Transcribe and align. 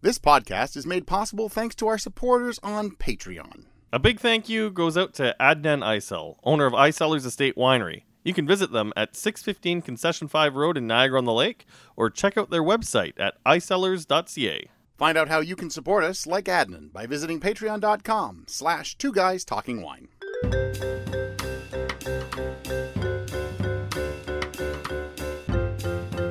This 0.00 0.20
podcast 0.20 0.76
is 0.76 0.86
made 0.86 1.08
possible 1.08 1.48
thanks 1.48 1.74
to 1.76 1.88
our 1.88 1.98
supporters 1.98 2.60
on 2.62 2.92
Patreon. 2.92 3.64
A 3.92 3.98
big 3.98 4.20
thank 4.20 4.48
you 4.48 4.70
goes 4.70 4.96
out 4.96 5.12
to 5.14 5.34
Adnan 5.40 5.82
Isel, 5.82 6.36
owner 6.44 6.66
of 6.66 6.72
Isellers 6.72 7.26
Estate 7.26 7.56
Winery. 7.56 8.02
You 8.22 8.32
can 8.32 8.46
visit 8.46 8.70
them 8.70 8.92
at 8.94 9.16
615 9.16 9.82
Concession 9.82 10.28
5 10.28 10.54
Road 10.54 10.76
in 10.76 10.86
Niagara 10.86 11.18
on 11.18 11.24
the 11.24 11.32
Lake 11.32 11.66
or 11.96 12.10
check 12.10 12.38
out 12.38 12.50
their 12.50 12.62
website 12.62 13.14
at 13.18 13.42
isellers.ca. 13.44 14.70
Find 14.96 15.18
out 15.18 15.28
how 15.28 15.40
you 15.40 15.56
can 15.56 15.68
support 15.68 16.04
us 16.04 16.28
like 16.28 16.44
Adnan 16.44 16.92
by 16.92 17.06
visiting 17.06 17.40
patreon.com 17.40 18.44
slash 18.46 18.96
two 18.98 19.10
guys 19.12 19.44
talking 19.44 19.82
wine. 19.82 20.06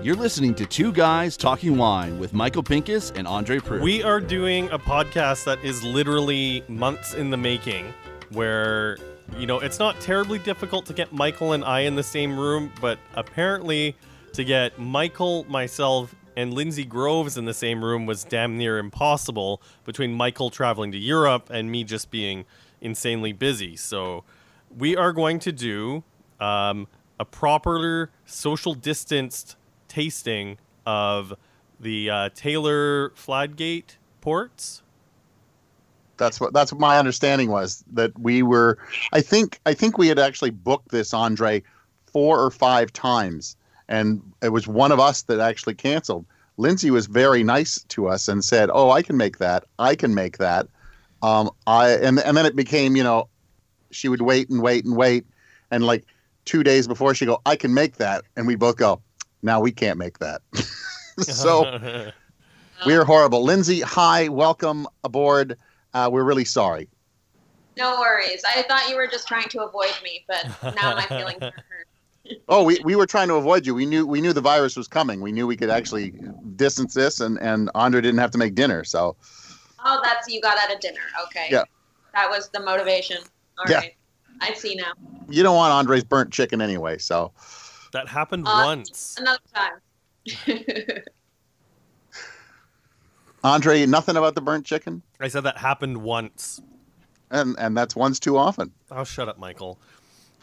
You're 0.07 0.15
listening 0.15 0.55
to 0.55 0.65
Two 0.65 0.93
Guys 0.93 1.35
Talking 1.35 1.75
Wine 1.75 2.17
with 2.17 2.31
Michael 2.31 2.63
Pincus 2.63 3.11
and 3.11 3.27
Andre 3.27 3.59
Pruitt. 3.59 3.81
We 3.81 4.03
are 4.03 4.21
doing 4.21 4.69
a 4.69 4.79
podcast 4.79 5.43
that 5.43 5.61
is 5.65 5.83
literally 5.83 6.63
months 6.69 7.13
in 7.13 7.29
the 7.29 7.35
making, 7.35 7.93
where, 8.29 8.97
you 9.37 9.45
know, 9.45 9.59
it's 9.59 9.79
not 9.79 9.99
terribly 9.99 10.39
difficult 10.39 10.85
to 10.85 10.93
get 10.93 11.11
Michael 11.11 11.51
and 11.51 11.65
I 11.65 11.81
in 11.81 11.95
the 11.95 12.03
same 12.03 12.39
room, 12.39 12.71
but 12.79 12.97
apparently 13.15 13.97
to 14.31 14.45
get 14.45 14.79
Michael, 14.79 15.45
myself, 15.49 16.15
and 16.37 16.53
Lindsay 16.53 16.85
Groves 16.85 17.37
in 17.37 17.43
the 17.43 17.53
same 17.53 17.83
room 17.83 18.05
was 18.05 18.23
damn 18.23 18.57
near 18.57 18.77
impossible 18.77 19.61
between 19.83 20.13
Michael 20.13 20.49
traveling 20.49 20.93
to 20.93 20.97
Europe 20.97 21.49
and 21.49 21.69
me 21.69 21.83
just 21.83 22.11
being 22.11 22.45
insanely 22.79 23.33
busy. 23.33 23.75
So 23.75 24.23
we 24.73 24.95
are 24.95 25.11
going 25.11 25.39
to 25.39 25.51
do 25.51 26.05
um, 26.39 26.87
a 27.19 27.25
proper 27.25 28.09
social 28.25 28.73
distanced 28.73 29.57
tasting 29.97 30.59
of 30.85 31.33
the 31.79 32.07
uh, 32.07 32.29
Taylor 32.35 33.09
Fladgate 33.15 33.97
ports. 34.21 34.83
That's 36.17 36.39
what 36.39 36.53
that's 36.53 36.71
what 36.71 36.79
my 36.79 36.99
understanding 36.99 37.49
was 37.49 37.83
that 37.93 38.17
we 38.19 38.43
were. 38.43 38.77
I 39.11 39.21
think 39.21 39.59
I 39.65 39.73
think 39.73 39.97
we 39.97 40.07
had 40.07 40.19
actually 40.19 40.51
booked 40.51 40.89
this 40.89 41.15
Andre 41.15 41.63
four 42.05 42.39
or 42.39 42.51
five 42.51 42.93
times, 42.93 43.55
and 43.87 44.21
it 44.43 44.49
was 44.49 44.67
one 44.67 44.91
of 44.91 44.99
us 44.99 45.23
that 45.23 45.39
actually 45.39 45.73
canceled. 45.73 46.25
Lindsay 46.57 46.91
was 46.91 47.07
very 47.07 47.43
nice 47.43 47.83
to 47.89 48.07
us 48.07 48.27
and 48.27 48.45
said, 48.45 48.69
"Oh, 48.71 48.91
I 48.91 49.01
can 49.01 49.17
make 49.17 49.39
that. 49.39 49.63
I 49.79 49.95
can 49.95 50.13
make 50.13 50.37
that." 50.37 50.67
Um, 51.23 51.49
I 51.65 51.89
and 51.89 52.19
and 52.19 52.37
then 52.37 52.45
it 52.45 52.55
became, 52.55 52.95
you 52.95 53.03
know, 53.03 53.29
she 53.89 54.09
would 54.09 54.21
wait 54.21 54.47
and 54.49 54.61
wait 54.61 54.85
and 54.85 54.95
wait, 54.95 55.25
and 55.71 55.83
like 55.83 56.05
two 56.45 56.63
days 56.63 56.87
before 56.87 57.15
she 57.15 57.25
go, 57.25 57.41
"I 57.47 57.55
can 57.55 57.73
make 57.73 57.97
that," 57.97 58.25
and 58.35 58.45
we 58.45 58.55
both 58.55 58.77
go, 58.77 59.01
now 59.41 59.59
we 59.59 59.71
can't 59.71 59.97
make 59.97 60.19
that. 60.19 60.41
so 61.19 62.11
we're 62.85 63.05
horrible. 63.05 63.43
Lindsay, 63.43 63.81
hi, 63.81 64.27
welcome 64.27 64.87
aboard. 65.03 65.57
Uh, 65.93 66.09
we're 66.11 66.23
really 66.23 66.45
sorry. 66.45 66.87
No 67.77 67.99
worries. 67.99 68.41
I 68.45 68.63
thought 68.63 68.89
you 68.89 68.95
were 68.95 69.07
just 69.07 69.27
trying 69.27 69.49
to 69.49 69.63
avoid 69.63 69.93
me, 70.03 70.25
but 70.27 70.75
now 70.75 70.95
my 70.95 71.05
feelings 71.05 71.41
are 71.41 71.51
hurt. 71.51 72.37
oh, 72.49 72.63
we, 72.63 72.79
we 72.83 72.95
were 72.95 73.05
trying 73.05 73.27
to 73.27 73.35
avoid 73.35 73.65
you. 73.65 73.75
We 73.75 73.85
knew 73.85 74.05
we 74.05 74.19
knew 74.19 74.33
the 74.33 74.41
virus 74.41 74.75
was 74.75 74.87
coming. 74.87 75.21
We 75.21 75.31
knew 75.31 75.47
we 75.47 75.55
could 75.55 75.69
actually 75.69 76.13
distance 76.55 76.93
this, 76.93 77.19
and 77.19 77.39
and 77.39 77.69
Andre 77.75 78.01
didn't 78.01 78.19
have 78.19 78.31
to 78.31 78.37
make 78.37 78.55
dinner. 78.55 78.83
So. 78.83 79.15
Oh, 79.85 80.01
that's 80.03 80.27
you 80.27 80.41
got 80.41 80.57
out 80.57 80.73
of 80.73 80.81
dinner. 80.81 80.99
Okay. 81.27 81.47
Yeah. 81.51 81.63
That 82.13 82.29
was 82.29 82.49
the 82.49 82.59
motivation. 82.59 83.17
All 83.59 83.65
Yeah. 83.69 83.77
right. 83.77 83.95
I 84.41 84.53
see 84.53 84.75
now. 84.75 84.91
You 85.29 85.43
don't 85.43 85.55
want 85.55 85.71
Andre's 85.71 86.03
burnt 86.03 86.31
chicken 86.33 86.61
anyway, 86.61 86.97
so. 86.97 87.31
That 87.93 88.07
happened 88.07 88.45
Uh, 88.47 88.61
once. 88.63 89.15
Another 89.19 89.39
time. 89.53 89.79
Andre, 93.43 93.85
nothing 93.85 94.17
about 94.17 94.35
the 94.35 94.41
burnt 94.41 94.65
chicken, 94.65 95.03
I 95.19 95.27
said 95.27 95.41
that 95.41 95.57
happened 95.57 95.97
once. 95.97 96.61
and 97.31 97.55
and 97.59 97.77
that's 97.77 97.95
once 97.95 98.19
too 98.19 98.37
often. 98.37 98.71
Oh, 98.91 99.03
shut 99.03 99.29
up, 99.29 99.37
Michael. 99.37 99.79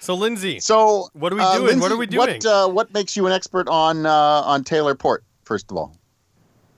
So, 0.01 0.15
Lindsay, 0.15 0.61
So 0.61 1.09
what 1.13 1.33
are 1.33 1.37
we 1.37 1.43
uh, 1.43 1.57
doing? 1.59 1.81
what 1.81 1.91
are 1.93 1.97
we 1.97 2.07
doing? 2.07 2.19
What 2.43 2.47
uh, 2.47 2.69
what 2.69 2.93
makes 2.93 3.17
you 3.17 3.27
an 3.27 3.33
expert 3.33 3.69
on 3.69 4.07
uh, 4.07 4.11
on 4.45 4.65
Taylor 4.65 4.95
Port? 4.95 5.25
First 5.45 5.71
of 5.71 5.77
all. 5.77 5.97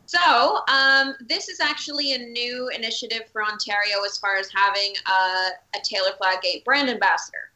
So, 0.08 0.60
um, 0.68 1.14
this 1.28 1.48
is 1.48 1.58
actually 1.58 2.12
a 2.14 2.18
new 2.18 2.68
initiative 2.68 3.22
for 3.32 3.42
Ontario 3.44 4.02
as 4.06 4.16
far 4.18 4.36
as 4.36 4.48
having 4.54 4.94
a, 5.06 5.48
a 5.76 5.80
Taylor 5.82 6.10
Fladgate 6.20 6.64
brand 6.64 6.88
ambassador. 6.88 7.50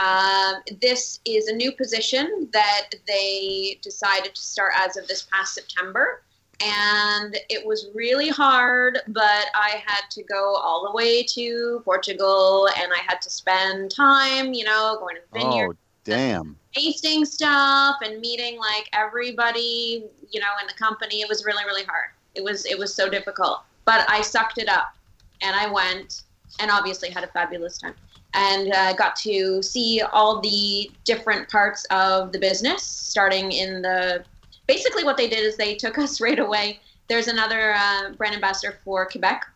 Um, 0.00 0.54
this 0.80 1.20
is 1.24 1.48
a 1.48 1.54
new 1.54 1.72
position 1.72 2.48
that 2.52 2.90
they 3.06 3.78
decided 3.82 4.34
to 4.34 4.40
start 4.42 4.72
as 4.76 4.96
of 4.96 5.06
this 5.06 5.26
past 5.32 5.54
September. 5.54 6.22
And 6.64 7.36
it 7.48 7.66
was 7.66 7.88
really 7.94 8.28
hard, 8.28 9.00
but 9.08 9.46
I 9.54 9.82
had 9.84 10.02
to 10.10 10.22
go 10.22 10.54
all 10.56 10.86
the 10.86 10.92
way 10.96 11.22
to 11.24 11.82
Portugal 11.84 12.68
and 12.78 12.92
I 12.92 13.00
had 13.06 13.20
to 13.22 13.30
spend 13.30 13.90
time, 13.90 14.52
you 14.54 14.64
know, 14.64 14.96
going 15.00 15.16
to 15.16 15.22
the 15.32 15.38
vineyard 15.40 15.76
Oh, 15.76 15.76
damn. 16.04 16.56
tasting 16.74 17.24
stuff 17.24 17.96
and 18.04 18.20
meeting 18.20 18.58
like 18.58 18.88
everybody 18.92 20.04
you 20.30 20.38
know 20.40 20.46
in 20.60 20.66
the 20.66 20.74
company 20.74 21.22
it 21.22 21.28
was 21.28 21.44
really 21.46 21.64
really 21.64 21.84
hard 21.84 22.10
it 22.34 22.44
was 22.44 22.66
it 22.66 22.76
was 22.78 22.94
so 22.94 23.08
difficult 23.08 23.60
but 23.86 24.04
i 24.10 24.20
sucked 24.20 24.58
it 24.58 24.68
up 24.68 24.94
and 25.40 25.56
i 25.56 25.66
went 25.70 26.24
and 26.60 26.70
obviously 26.70 27.08
had 27.08 27.24
a 27.24 27.28
fabulous 27.28 27.78
time 27.78 27.94
and 28.34 28.72
uh, 28.72 28.92
got 28.94 29.16
to 29.16 29.62
see 29.62 30.02
all 30.12 30.40
the 30.40 30.90
different 31.04 31.48
parts 31.48 31.84
of 31.90 32.32
the 32.32 32.38
business 32.38 32.82
starting 32.82 33.52
in 33.52 33.82
the 33.82 34.24
basically 34.66 35.04
what 35.04 35.16
they 35.16 35.28
did 35.28 35.40
is 35.40 35.56
they 35.56 35.74
took 35.74 35.98
us 36.04 36.20
right 36.20 36.38
away 36.38 36.80
there's 37.08 37.28
another 37.28 37.74
uh, 37.74 38.10
brand 38.12 38.34
ambassador 38.34 38.78
for 38.84 39.06
quebec 39.06 39.46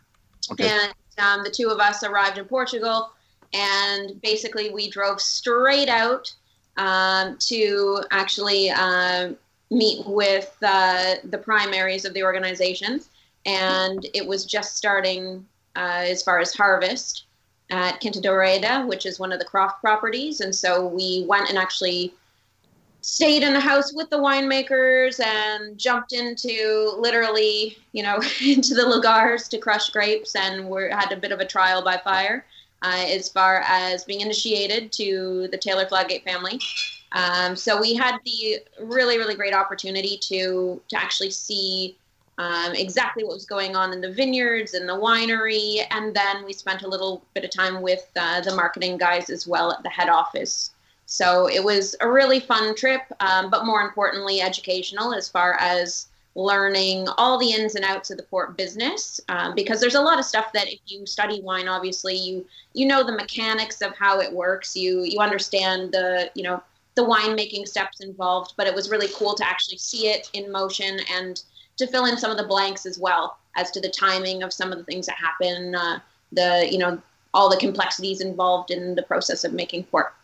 Okay. 0.51 0.69
and 0.69 0.95
um, 1.19 1.43
the 1.43 1.51
two 1.51 1.69
of 1.69 1.79
us 1.79 2.03
arrived 2.03 2.39
in 2.39 2.45
Portugal, 2.45 3.11
and 3.53 4.21
basically 4.23 4.71
we 4.71 4.89
drove 4.89 5.21
straight 5.21 5.89
out 5.89 6.33
um, 6.77 7.37
to 7.41 8.03
actually 8.11 8.71
um 8.71 9.37
meet 9.71 10.07
with 10.07 10.57
uh, 10.63 11.17
the 11.25 11.37
primaries 11.37 12.07
of 12.07 12.15
the 12.15 12.23
organization. 12.23 13.01
And 13.45 14.07
it 14.15 14.27
was 14.27 14.47
just 14.47 14.77
starting 14.77 15.47
uh, 15.77 16.05
as 16.07 16.23
far 16.23 16.39
as 16.39 16.55
harvest 16.55 17.25
at 17.71 18.01
Quinta 18.01 18.21
da 18.21 18.31
Roêda, 18.31 18.87
which 18.87 19.07
is 19.07 19.19
one 19.19 19.33
of 19.33 19.39
the 19.39 19.45
Croft 19.45 19.81
properties. 19.81 20.41
And 20.41 20.55
so 20.55 20.87
we 20.87 21.25
went 21.29 21.49
and 21.49 21.59
actually 21.59 22.15
stayed 23.01 23.43
in 23.43 23.53
the 23.53 23.61
house 23.61 23.93
with 23.93 24.11
the 24.11 24.19
winemakers 24.19 25.25
and 25.25 25.79
jumped 25.79 26.13
into 26.13 26.93
literally, 26.99 27.77
you 27.93 28.03
know, 28.03 28.17
into 28.45 28.75
the 28.75 28.83
lagars 28.83 29.49
to 29.49 29.59
crush 29.59 29.91
grapes 29.91 30.35
and 30.35 30.69
we 30.69 30.91
had 30.91 31.13
a 31.13 31.17
bit 31.17 31.33
of 31.33 31.41
a 31.41 31.47
trial 31.47 31.83
by 31.83 31.97
fire 31.97 32.45
uh, 32.83 33.05
as 33.09 33.29
far 33.29 33.63
as 33.67 34.05
being 34.05 34.21
initiated 34.21 34.93
to 34.93 35.49
the 35.51 35.59
Taylor 35.59 35.87
Fladgate 35.87 36.25
family. 36.25 36.61
Um, 37.13 37.57
so 37.57 37.81
we 37.81 37.95
had 37.95 38.19
the 38.25 38.59
really, 38.81 39.19
really 39.19 39.35
great 39.35 39.55
opportunity 39.55 40.19
to 40.25 40.81
to 40.89 40.97
actually 40.97 41.31
see 41.31 41.97
um, 42.39 42.73
exactly 42.75 43.25
what 43.25 43.35
was 43.35 43.45
going 43.45 43.75
on 43.75 43.93
in 43.93 44.01
the 44.01 44.11
vineyards 44.11 44.75
and 44.75 44.89
the 44.89 44.95
winery, 44.95 45.85
and 45.91 46.15
then 46.15 46.45
we 46.45 46.53
spent 46.53 46.83
a 46.83 46.89
little 46.89 47.23
bit 47.35 47.45
of 47.45 47.51
time 47.51 47.83
with 47.83 48.09
uh, 48.17 48.41
the 48.41 48.55
marketing 48.55 48.97
guys 48.97 49.29
as 49.29 49.47
well 49.47 49.73
at 49.73 49.83
the 49.83 49.89
head 49.89 50.09
office. 50.09 50.71
So 51.07 51.49
it 51.49 51.65
was 51.65 51.97
a 52.01 52.09
really 52.09 52.39
fun 52.39 52.77
trip, 52.77 53.03
um, 53.21 53.51
but 53.51 53.67
more 53.67 53.83
importantly, 53.83 54.41
educational 54.41 55.13
as 55.13 55.29
far 55.29 55.55
as 55.55 56.07
learning 56.37 57.09
all 57.17 57.39
the 57.39 57.51
ins 57.51 57.75
and 57.75 57.85
outs 57.85 58.11
of 58.11 58.19
the 58.19 58.23
port 58.23 58.57
business. 58.57 59.21
Um, 59.29 59.57
because 59.57 59.81
there's 59.81 59.97
a 59.97 60.01
lot 60.01 60.21
of 60.21 60.25
stuff 60.25 60.53
that 60.53 60.69
if 60.69 60.79
you 60.87 61.07
study 61.07 61.41
wine, 61.41 61.67
obviously 61.67 62.15
you 62.15 62.47
you 62.75 62.87
know 62.87 63.03
the 63.03 63.17
mechanics 63.17 63.81
of 63.81 63.97
how 63.97 64.21
it 64.21 64.33
works. 64.33 64.77
You 64.77 65.03
you 65.03 65.19
understand 65.19 65.91
the 65.91 66.31
you 66.35 66.45
know 66.45 66.63
the 66.95 67.03
winemaking 67.03 67.67
steps 67.67 68.01
involved. 68.01 68.53
But 68.57 68.69
it 68.69 68.75
was 68.75 68.91
really 68.91 69.09
cool 69.15 69.35
to 69.35 69.45
actually 69.49 69.79
see 69.79 70.07
it 70.09 70.31
in 70.35 70.53
motion 70.53 71.01
and 71.11 71.43
to 71.79 71.87
fill 71.87 72.05
in 72.07 72.17
some 72.19 72.31
of 72.31 72.37
the 72.37 72.45
blanks 72.45 72.85
as 72.87 72.99
well 72.99 73.39
as 73.57 73.71
to 73.73 73.81
the 73.81 73.89
timing 73.89 74.43
of 74.43 74.53
some 74.53 74.73
of 74.73 74.79
the 74.79 74.85
things 74.85 75.07
that 75.07 75.17
happen. 75.17 75.75
Uh, 75.75 75.99
the 76.33 76.69
you 76.71 76.79
know 76.79 77.01
all 77.35 77.49
the 77.49 77.57
complexities 77.57 78.21
involved 78.21 78.71
in 78.71 78.95
the 78.95 79.03
process 79.03 79.45
of 79.45 79.53
making 79.53 79.85
port. 79.85 80.15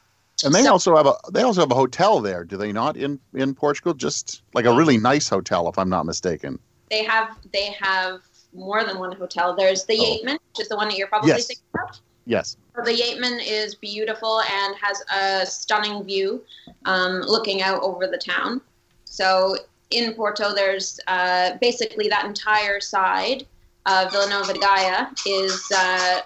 And 0.44 0.54
they 0.54 0.64
So- 0.64 0.72
also 0.72 0.96
have 0.96 1.06
a 1.06 1.14
they 1.32 1.42
also 1.42 1.60
have 1.60 1.70
a 1.70 1.74
hotel 1.74 2.20
there, 2.20 2.44
do 2.44 2.56
they 2.56 2.72
not? 2.72 2.96
In 2.96 3.18
in 3.34 3.54
Portugal, 3.54 3.94
just 3.94 4.42
like 4.52 4.64
a 4.66 4.72
really 4.74 4.98
nice 4.98 5.28
hotel, 5.28 5.68
if 5.68 5.78
I'm 5.78 5.88
not 5.88 6.04
mistaken. 6.06 6.58
They 6.90 7.04
have 7.04 7.36
they 7.52 7.66
have 7.80 8.20
more 8.52 8.84
than 8.84 8.98
one 8.98 9.12
hotel. 9.12 9.54
There's 9.56 9.84
the 9.84 9.98
Oh. 9.98 10.04
Yeatman, 10.04 10.38
which 10.50 10.60
is 10.60 10.68
the 10.68 10.76
one 10.76 10.88
that 10.88 10.96
you're 10.96 11.08
probably 11.08 11.30
Yes. 11.30 11.46
thinking 11.46 11.64
about. 11.74 11.98
Yes. 12.26 12.56
So 12.74 12.82
the 12.82 12.92
Yeatman 12.92 13.40
is 13.44 13.74
beautiful 13.74 14.40
and 14.40 14.74
has 14.80 15.02
a 15.14 15.46
stunning 15.46 16.02
view 16.04 16.42
um, 16.84 17.20
looking 17.22 17.62
out 17.62 17.82
over 17.82 18.06
the 18.06 18.16
town. 18.18 18.60
So 19.04 19.56
in 19.90 20.14
Porto, 20.14 20.54
there's 20.54 20.98
uh, 21.06 21.56
basically 21.60 22.08
that 22.08 22.24
entire 22.24 22.80
side 22.80 23.46
of 23.86 24.10
Vila 24.12 24.28
Nova 24.28 24.52
de 24.52 24.58
Gaia 24.58 25.06
is 25.26 25.70
uh, 25.76 26.20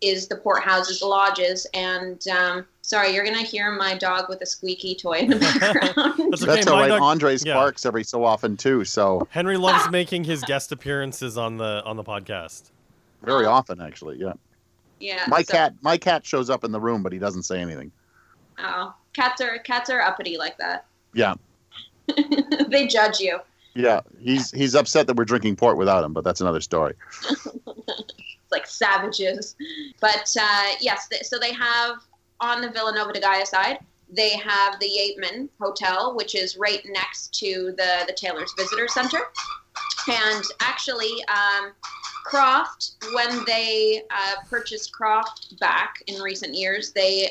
is 0.00 0.28
the 0.28 0.36
port 0.36 0.62
houses, 0.62 1.00
the 1.00 1.06
lodges, 1.06 1.66
and 1.74 2.26
um, 2.28 2.66
Sorry, 2.88 3.14
you're 3.14 3.22
gonna 3.22 3.42
hear 3.42 3.70
my 3.72 3.98
dog 3.98 4.30
with 4.30 4.40
a 4.40 4.46
squeaky 4.46 4.94
toy 4.94 5.18
in 5.18 5.28
the 5.28 5.36
background. 5.60 6.30
That's 6.30 6.42
okay. 6.42 6.54
That's 6.54 6.66
all 6.68 6.76
my 6.76 6.82
right. 6.84 6.88
dog- 6.88 7.02
Andres 7.02 7.44
yeah. 7.44 7.52
barks 7.52 7.84
every 7.84 8.02
so 8.02 8.24
often 8.24 8.56
too, 8.56 8.82
so 8.86 9.28
Henry 9.28 9.58
loves 9.58 9.90
making 9.90 10.24
his 10.24 10.42
guest 10.44 10.72
appearances 10.72 11.36
on 11.36 11.58
the 11.58 11.82
on 11.84 11.98
the 11.98 12.02
podcast. 12.02 12.70
very 13.22 13.44
often 13.44 13.82
actually. 13.82 14.16
Yeah. 14.16 14.32
yeah. 15.00 15.24
My 15.28 15.42
so- 15.42 15.52
cat, 15.52 15.74
my 15.82 15.98
cat 15.98 16.24
shows 16.24 16.48
up 16.48 16.64
in 16.64 16.72
the 16.72 16.80
room, 16.80 17.02
but 17.02 17.12
he 17.12 17.18
doesn't 17.18 17.42
say 17.42 17.60
anything. 17.60 17.92
Oh, 18.58 18.94
cats 19.12 19.42
are 19.42 19.58
cats 19.58 19.90
are 19.90 20.00
uppity 20.00 20.38
like 20.38 20.56
that. 20.56 20.86
Yeah. 21.12 21.34
they 22.68 22.86
judge 22.86 23.20
you. 23.20 23.38
Yeah, 23.74 24.00
he's 24.18 24.50
he's 24.50 24.74
upset 24.74 25.06
that 25.06 25.16
we're 25.16 25.24
drinking 25.24 25.56
port 25.56 25.76
without 25.76 26.02
him, 26.02 26.12
but 26.12 26.24
that's 26.24 26.40
another 26.40 26.60
story. 26.60 26.94
It's 27.30 27.46
like 28.50 28.66
savages. 28.66 29.54
But 30.00 30.34
uh, 30.40 30.72
yes, 30.80 31.06
th- 31.08 31.24
so 31.24 31.38
they 31.38 31.52
have 31.52 31.96
on 32.40 32.60
the 32.60 32.70
Vila 32.70 32.94
Nova 32.94 33.12
de 33.12 33.20
Gaia 33.20 33.46
side, 33.46 33.78
they 34.10 34.30
have 34.36 34.80
the 34.80 34.86
Yeatman 34.86 35.48
Hotel, 35.60 36.14
which 36.16 36.34
is 36.34 36.56
right 36.56 36.80
next 36.86 37.34
to 37.40 37.74
the 37.76 38.04
the 38.06 38.14
Taylor's 38.14 38.52
Visitor 38.56 38.88
Center. 38.88 39.20
And 40.10 40.42
actually, 40.60 41.12
um, 41.28 41.72
Croft, 42.24 42.96
when 43.14 43.44
they 43.46 44.02
uh, 44.10 44.34
purchased 44.48 44.92
Croft 44.92 45.58
back 45.60 46.02
in 46.06 46.20
recent 46.20 46.54
years, 46.54 46.92
they 46.92 47.30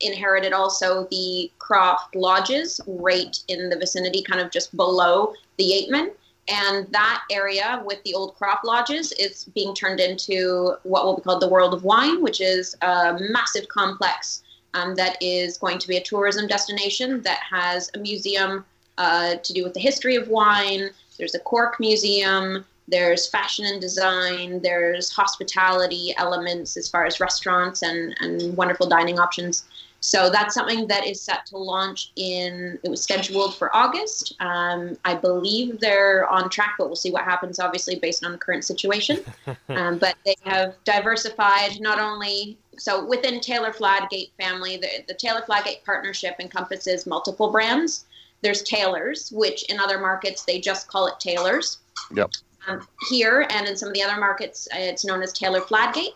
inherited 0.00 0.52
also 0.52 1.06
the 1.10 1.50
Croft 1.58 2.14
lodges 2.14 2.80
right 2.86 3.36
in 3.48 3.68
the 3.68 3.76
vicinity, 3.76 4.22
kind 4.22 4.40
of 4.40 4.50
just 4.50 4.76
below 4.76 5.34
the 5.56 5.64
Yeatman. 5.64 6.10
And 6.48 6.86
that 6.92 7.22
area 7.30 7.82
with 7.86 8.02
the 8.04 8.14
old 8.14 8.34
Croft 8.36 8.64
lodges 8.64 9.12
is 9.12 9.44
being 9.54 9.74
turned 9.74 10.00
into 10.00 10.74
what 10.82 11.04
will 11.04 11.16
be 11.16 11.22
called 11.22 11.40
the 11.40 11.48
World 11.48 11.72
of 11.72 11.84
Wine, 11.84 12.22
which 12.22 12.40
is 12.40 12.76
a 12.82 13.18
massive 13.18 13.68
complex 13.68 14.42
um, 14.74 14.94
that 14.96 15.16
is 15.22 15.56
going 15.56 15.78
to 15.78 15.88
be 15.88 15.96
a 15.96 16.02
tourism 16.02 16.46
destination 16.46 17.22
that 17.22 17.40
has 17.50 17.90
a 17.94 17.98
museum 17.98 18.64
uh, 18.98 19.36
to 19.36 19.52
do 19.52 19.64
with 19.64 19.74
the 19.74 19.80
history 19.80 20.16
of 20.16 20.28
wine. 20.28 20.90
There's 21.18 21.34
a 21.34 21.40
cork 21.40 21.80
museum. 21.80 22.64
There's 22.86 23.26
fashion 23.26 23.64
and 23.64 23.80
design. 23.80 24.60
There's 24.60 25.10
hospitality 25.10 26.14
elements 26.18 26.76
as 26.76 26.88
far 26.88 27.06
as 27.06 27.20
restaurants 27.20 27.82
and, 27.82 28.14
and 28.20 28.56
wonderful 28.56 28.88
dining 28.88 29.18
options. 29.18 29.64
So 30.04 30.28
that's 30.28 30.54
something 30.54 30.86
that 30.88 31.06
is 31.06 31.18
set 31.18 31.46
to 31.46 31.56
launch 31.56 32.12
in, 32.16 32.78
it 32.82 32.90
was 32.90 33.02
scheduled 33.02 33.56
for 33.56 33.74
August. 33.74 34.34
Um, 34.38 34.98
I 35.06 35.14
believe 35.14 35.80
they're 35.80 36.28
on 36.28 36.50
track, 36.50 36.74
but 36.76 36.88
we'll 36.88 36.94
see 36.94 37.10
what 37.10 37.24
happens, 37.24 37.58
obviously, 37.58 37.98
based 37.98 38.22
on 38.22 38.32
the 38.32 38.36
current 38.36 38.66
situation. 38.66 39.24
um, 39.70 39.96
but 39.96 40.14
they 40.26 40.36
have 40.42 40.74
diversified 40.84 41.80
not 41.80 41.98
only, 41.98 42.58
so 42.76 43.06
within 43.06 43.40
Taylor 43.40 43.72
Fladgate 43.72 44.28
family, 44.38 44.76
the, 44.76 44.88
the 45.08 45.14
Taylor 45.14 45.40
Fladgate 45.40 45.82
partnership 45.86 46.36
encompasses 46.38 47.06
multiple 47.06 47.50
brands. 47.50 48.04
There's 48.42 48.62
Taylor's, 48.62 49.32
which 49.32 49.62
in 49.70 49.80
other 49.80 49.98
markets, 49.98 50.44
they 50.44 50.60
just 50.60 50.86
call 50.86 51.06
it 51.06 51.18
Taylor's. 51.18 51.78
Yep. 52.14 52.30
Um, 52.68 52.86
here 53.08 53.46
and 53.48 53.66
in 53.66 53.74
some 53.74 53.88
of 53.88 53.94
the 53.94 54.02
other 54.02 54.20
markets, 54.20 54.68
uh, 54.74 54.80
it's 54.80 55.06
known 55.06 55.22
as 55.22 55.32
Taylor 55.32 55.62
Fladgate 55.62 56.12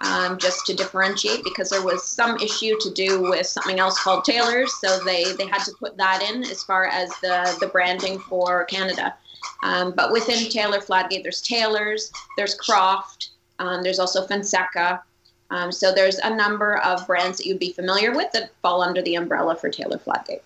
um, 0.00 0.38
just 0.38 0.64
to 0.66 0.74
differentiate 0.74 1.44
because 1.44 1.70
there 1.70 1.82
was 1.82 2.06
some 2.06 2.36
issue 2.38 2.74
to 2.80 2.90
do 2.92 3.20
with 3.20 3.46
something 3.46 3.78
else 3.78 4.00
called 4.02 4.24
Taylor's, 4.24 4.72
so 4.80 4.98
they 5.04 5.32
they 5.34 5.46
had 5.46 5.62
to 5.64 5.72
put 5.78 5.96
that 5.96 6.22
in 6.22 6.42
as 6.44 6.62
far 6.62 6.86
as 6.86 7.10
the 7.20 7.56
the 7.60 7.66
branding 7.66 8.18
for 8.18 8.64
Canada. 8.64 9.14
Um, 9.62 9.92
but 9.92 10.12
within 10.12 10.50
Taylor 10.50 10.80
Fladgate, 10.80 11.22
there's 11.22 11.40
Taylor's, 11.40 12.12
there's 12.36 12.54
Croft, 12.54 13.30
um, 13.58 13.82
there's 13.82 13.98
also 13.98 14.26
Fonseca. 14.26 15.02
Um, 15.50 15.72
so 15.72 15.92
there's 15.92 16.18
a 16.18 16.34
number 16.34 16.78
of 16.78 17.06
brands 17.06 17.38
that 17.38 17.46
you'd 17.46 17.58
be 17.58 17.72
familiar 17.72 18.14
with 18.14 18.30
that 18.32 18.52
fall 18.62 18.82
under 18.82 19.02
the 19.02 19.16
umbrella 19.16 19.56
for 19.56 19.68
Taylor 19.68 19.98
Fladgate. 19.98 20.42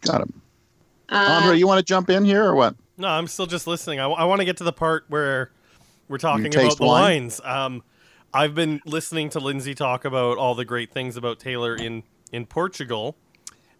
Got 0.00 0.22
it. 0.22 0.34
Uh, 1.08 1.40
Andre, 1.42 1.58
you 1.58 1.66
want 1.66 1.78
to 1.78 1.84
jump 1.84 2.08
in 2.08 2.24
here 2.24 2.42
or 2.42 2.54
what? 2.54 2.74
No, 2.96 3.08
I'm 3.08 3.26
still 3.26 3.46
just 3.46 3.66
listening. 3.66 4.00
I, 4.00 4.06
want 4.06 4.40
to 4.40 4.44
get 4.44 4.56
to 4.58 4.64
the 4.64 4.72
part 4.72 5.04
where 5.08 5.50
we're 6.08 6.18
talking 6.18 6.46
about 6.46 6.78
the 6.78 6.84
wine? 6.84 7.02
wines. 7.02 7.40
Um, 7.44 7.82
I've 8.34 8.54
been 8.54 8.80
listening 8.86 9.30
to 9.30 9.40
Lindsay 9.40 9.74
talk 9.74 10.04
about 10.04 10.38
all 10.38 10.54
the 10.54 10.64
great 10.64 10.90
things 10.90 11.16
about 11.16 11.38
Taylor 11.38 11.76
in 11.76 12.02
in 12.32 12.46
Portugal, 12.46 13.16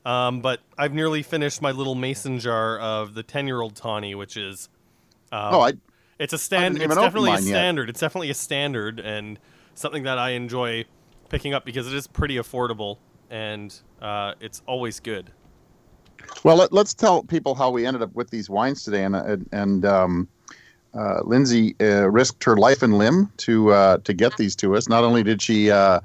um, 0.04 0.40
but 0.40 0.60
I've 0.76 0.93
nearly 0.93 1.22
finished 1.22 1.62
my 1.62 1.70
little 1.70 1.94
mason 1.94 2.38
jar 2.38 2.78
of 2.78 3.14
the 3.14 3.22
ten 3.22 3.46
year 3.46 3.60
old 3.60 3.76
tawny, 3.76 4.14
which 4.14 4.37
is 4.37 4.69
um, 5.31 5.54
oh, 5.54 5.60
I 5.60 5.72
it's 6.19 6.32
a 6.32 6.38
standard. 6.38 6.82
It's 6.82 6.94
definitely 6.94 7.31
a 7.31 7.34
mine 7.34 7.44
yet. 7.44 7.50
standard. 7.50 7.90
It's 7.90 8.00
definitely 8.00 8.31
a 8.31 8.34
standard 8.34 9.00
and 9.00 9.38
something 9.75 10.02
that 10.02 10.19
I 10.19 10.31
enjoy 10.31 10.84
picking 11.31 11.54
up 11.54 11.64
because 11.64 11.87
it 11.87 11.94
is 11.94 12.06
pretty 12.06 12.37
affordable 12.37 12.99
and 13.31 13.75
uh, 14.02 14.34
it's 14.40 14.62
always 14.66 15.00
good. 15.00 15.32
Well, 16.44 16.56
let, 16.56 16.72
us 16.72 16.94
tell 16.94 17.22
people 17.22 17.54
how 17.54 17.70
we 17.70 17.87
ended 17.87 18.02
up 18.02 18.14
with 18.14 18.31
these 18.31 18.49
wines 18.49 18.84
today, 18.84 19.04
and 19.04 19.16
and, 19.16 19.49
and 19.52 19.84
um, 19.84 20.28
uh, 20.94 21.20
Lindsay 21.24 21.74
uh, 21.80 22.08
risked 22.08 22.44
her 22.44 22.56
life 22.56 22.82
and 22.82 22.98
limb 22.98 23.30
to 23.38 23.72
uh, 23.72 23.98
to 23.98 24.12
get 24.12 24.36
these 24.36 24.54
to 24.56 24.76
us. 24.76 24.88
Not 24.88 25.04
only 25.04 25.22
did 25.22 25.40
she 25.40 25.70
uh, 25.70 26.00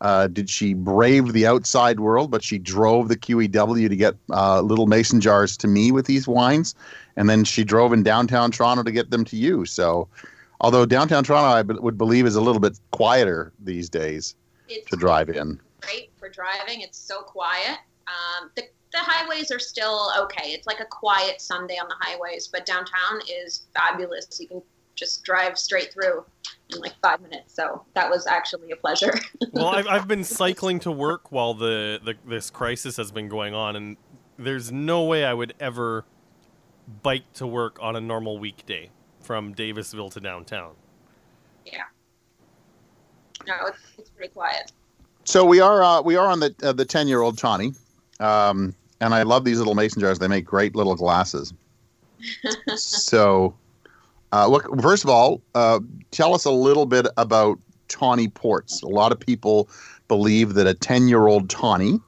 uh, 0.00 0.28
did 0.28 0.48
she 0.48 0.74
brave 0.74 1.32
the 1.32 1.46
outside 1.46 2.00
world, 2.00 2.30
but 2.30 2.42
she 2.42 2.58
drove 2.58 3.08
the 3.08 3.16
QEW 3.16 3.88
to 3.88 3.96
get 3.96 4.14
uh, 4.30 4.60
little 4.62 4.86
mason 4.86 5.20
jars 5.20 5.56
to 5.58 5.68
me 5.68 5.92
with 5.92 6.06
these 6.06 6.26
wines, 6.26 6.74
and 7.16 7.28
then 7.28 7.44
she 7.44 7.64
drove 7.64 7.92
in 7.92 8.02
downtown 8.02 8.50
Toronto 8.50 8.82
to 8.82 8.92
get 8.92 9.10
them 9.10 9.24
to 9.26 9.36
you. 9.36 9.66
So, 9.66 10.08
although 10.60 10.86
downtown 10.86 11.24
Toronto, 11.24 11.48
I 11.48 11.62
would 11.62 11.98
believe 11.98 12.24
is 12.24 12.36
a 12.36 12.40
little 12.40 12.60
bit 12.60 12.78
quieter 12.92 13.52
these 13.60 13.90
days 13.90 14.34
it's 14.68 14.88
to 14.90 14.96
drive 14.96 15.28
in. 15.28 15.60
great 15.80 16.10
for 16.16 16.30
driving. 16.30 16.80
It's 16.80 16.98
so 16.98 17.20
quiet. 17.20 17.78
Um, 18.06 18.50
the, 18.54 18.62
the 18.92 18.98
highways 18.98 19.50
are 19.50 19.58
still 19.58 20.12
okay. 20.18 20.50
It's 20.50 20.66
like 20.66 20.80
a 20.80 20.84
quiet 20.84 21.40
Sunday 21.40 21.76
on 21.76 21.88
the 21.88 21.94
highways, 22.00 22.48
but 22.48 22.66
downtown 22.66 23.20
is 23.28 23.66
fabulous. 23.74 24.26
You 24.40 24.48
can 24.48 24.62
just 24.96 25.22
drive 25.24 25.58
straight 25.58 25.92
through 25.92 26.24
in 26.70 26.80
like 26.80 26.94
five 27.02 27.20
minutes. 27.20 27.54
So 27.54 27.84
that 27.94 28.10
was 28.10 28.26
actually 28.26 28.70
a 28.72 28.76
pleasure. 28.76 29.14
well, 29.52 29.68
I've, 29.68 29.86
I've 29.86 30.08
been 30.08 30.24
cycling 30.24 30.80
to 30.80 30.92
work 30.92 31.32
while 31.32 31.54
the, 31.54 32.00
the 32.04 32.14
this 32.26 32.50
crisis 32.50 32.96
has 32.96 33.10
been 33.12 33.28
going 33.28 33.54
on, 33.54 33.76
and 33.76 33.96
there's 34.38 34.72
no 34.72 35.04
way 35.04 35.24
I 35.24 35.34
would 35.34 35.54
ever 35.60 36.04
bike 37.02 37.32
to 37.34 37.46
work 37.46 37.78
on 37.80 37.96
a 37.96 38.00
normal 38.00 38.38
weekday 38.38 38.90
from 39.20 39.54
Davisville 39.54 40.12
to 40.12 40.20
downtown. 40.20 40.74
Yeah. 41.64 41.82
No, 43.46 43.54
it's, 43.66 43.78
it's 43.98 44.10
pretty 44.10 44.32
quiet. 44.32 44.72
So 45.24 45.44
we 45.44 45.60
are 45.60 45.82
uh, 45.82 46.02
we 46.02 46.16
are 46.16 46.26
on 46.26 46.40
the 46.40 46.54
uh, 46.62 46.72
the 46.72 46.84
ten 46.84 47.06
year 47.06 47.22
old 47.22 47.38
Tawny, 47.38 47.72
um, 48.18 48.74
and 49.00 49.14
I 49.14 49.22
love 49.22 49.44
these 49.44 49.58
little 49.58 49.74
mason 49.74 50.00
jars. 50.00 50.18
They 50.18 50.28
make 50.28 50.44
great 50.44 50.76
little 50.76 50.94
glasses. 50.94 51.52
so, 52.76 53.54
uh, 54.32 54.46
look, 54.46 54.80
first 54.80 55.04
of 55.04 55.10
all, 55.10 55.40
uh, 55.54 55.80
tell 56.10 56.34
us 56.34 56.44
a 56.44 56.50
little 56.50 56.86
bit 56.86 57.06
about 57.16 57.58
tawny 57.88 58.28
ports. 58.28 58.82
A 58.82 58.88
lot 58.88 59.12
of 59.12 59.18
people 59.18 59.68
believe 60.08 60.54
that 60.54 60.66
a 60.66 60.74
ten 60.74 61.08
year 61.08 61.26
old 61.26 61.48
tawny 61.48 61.98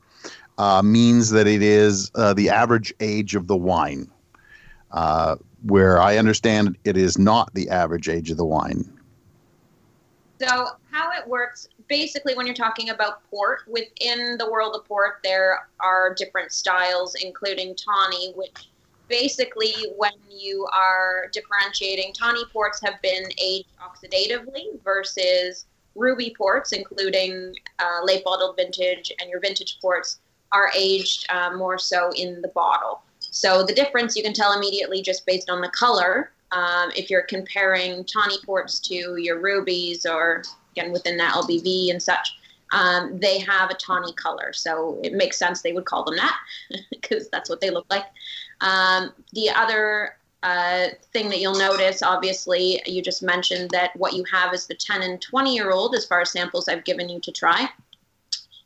uh, 0.59 0.83
means 0.83 1.31
that 1.31 1.47
it 1.47 1.63
is 1.63 2.11
uh, 2.15 2.35
the 2.35 2.51
average 2.51 2.93
age 3.01 3.35
of 3.35 3.47
the 3.47 3.57
wine, 3.57 4.11
uh, 4.91 5.37
where 5.63 6.01
I 6.01 6.19
understand 6.19 6.77
it 6.85 6.97
is 6.97 7.19
not 7.19 7.53
the 7.55 7.71
average 7.71 8.09
age 8.09 8.31
of 8.31 8.37
the 8.37 8.45
wine. 8.45 8.89
So 10.41 10.67
how 10.91 11.11
it 11.13 11.27
works, 11.27 11.69
basically, 11.93 12.35
when 12.35 12.47
you're 12.47 12.55
talking 12.55 12.89
about 12.89 13.23
port, 13.31 13.61
within 13.69 14.39
the 14.39 14.51
world 14.51 14.75
of 14.75 14.83
port, 14.87 15.21
there 15.23 15.69
are 15.79 16.15
different 16.15 16.51
styles, 16.51 17.15
including 17.23 17.77
tawny, 17.77 18.33
which 18.35 18.71
basically, 19.09 19.75
when 19.99 20.15
you 20.31 20.67
are 20.73 21.29
differentiating, 21.35 22.15
tawny 22.15 22.47
ports 22.51 22.81
have 22.83 22.95
been 23.03 23.25
aged 23.37 23.69
oxidatively 23.79 24.83
versus 24.83 25.67
ruby 25.95 26.35
ports, 26.35 26.73
including 26.73 27.55
uh, 27.79 28.03
late 28.03 28.25
bottled 28.25 28.57
vintage 28.57 29.13
and 29.21 29.29
your 29.29 29.41
vintage 29.41 29.77
ports, 29.83 30.21
are 30.51 30.71
aged 30.75 31.27
uh, 31.29 31.55
more 31.55 31.77
so 31.77 32.11
in 32.17 32.41
the 32.41 32.49
bottle. 32.49 33.03
So 33.21 33.63
the 33.63 33.75
difference 33.75 34.17
you 34.17 34.23
can 34.23 34.33
tell 34.33 34.57
immediately 34.57 35.03
just 35.03 35.27
based 35.27 35.51
on 35.51 35.61
the 35.61 35.69
color. 35.69 36.31
Um, 36.53 36.91
if 36.97 37.11
you're 37.11 37.23
comparing 37.23 38.05
tawny 38.05 38.37
ports 38.47 38.79
to 38.89 38.95
your 39.17 39.41
rubies 39.41 40.07
or 40.07 40.43
again 40.73 40.93
within 40.93 41.17
that 41.19 41.35
LBV 41.35 41.91
and 41.91 42.03
such, 42.03 42.37
um, 42.73 43.19
they 43.19 43.39
have 43.39 43.71
a 43.71 43.75
tawny 43.75 44.13
color. 44.15 44.53
So 44.53 44.99
it 45.05 45.13
makes 45.13 45.39
sense 45.39 45.63
they 45.63 45.73
would 45.73 45.85
call 45.85 46.05
them 46.05 46.17
that 46.17 46.37
because 46.91 47.29
that's 47.29 47.49
what 47.49 47.61
they 47.61 47.71
look 47.71 47.87
like. 47.91 48.07
Um, 48.61 49.13
the 49.33 49.51
other 49.51 50.17
uh, 50.43 50.89
thing 51.13 51.29
that 51.29 51.41
you'll 51.41 51.59
notice, 51.59 52.03
obviously, 52.03 52.83
you 52.87 53.03
just 53.03 53.23
mentioned 53.23 53.71
that 53.71 53.95
what 53.97 54.15
you 54.15 54.25
have 54.33 54.53
is 54.53 54.67
the 54.67 54.75
10 54.75 55.03
and 55.03 55.21
20 55.21 55.55
year 55.55 55.71
old 55.71 55.95
as 55.95 56.05
far 56.05 56.21
as 56.21 56.33
samples 56.33 56.69
I've 56.69 56.85
given 56.85 57.09
you 57.09 57.21
to 57.21 57.33
try. 57.33 57.69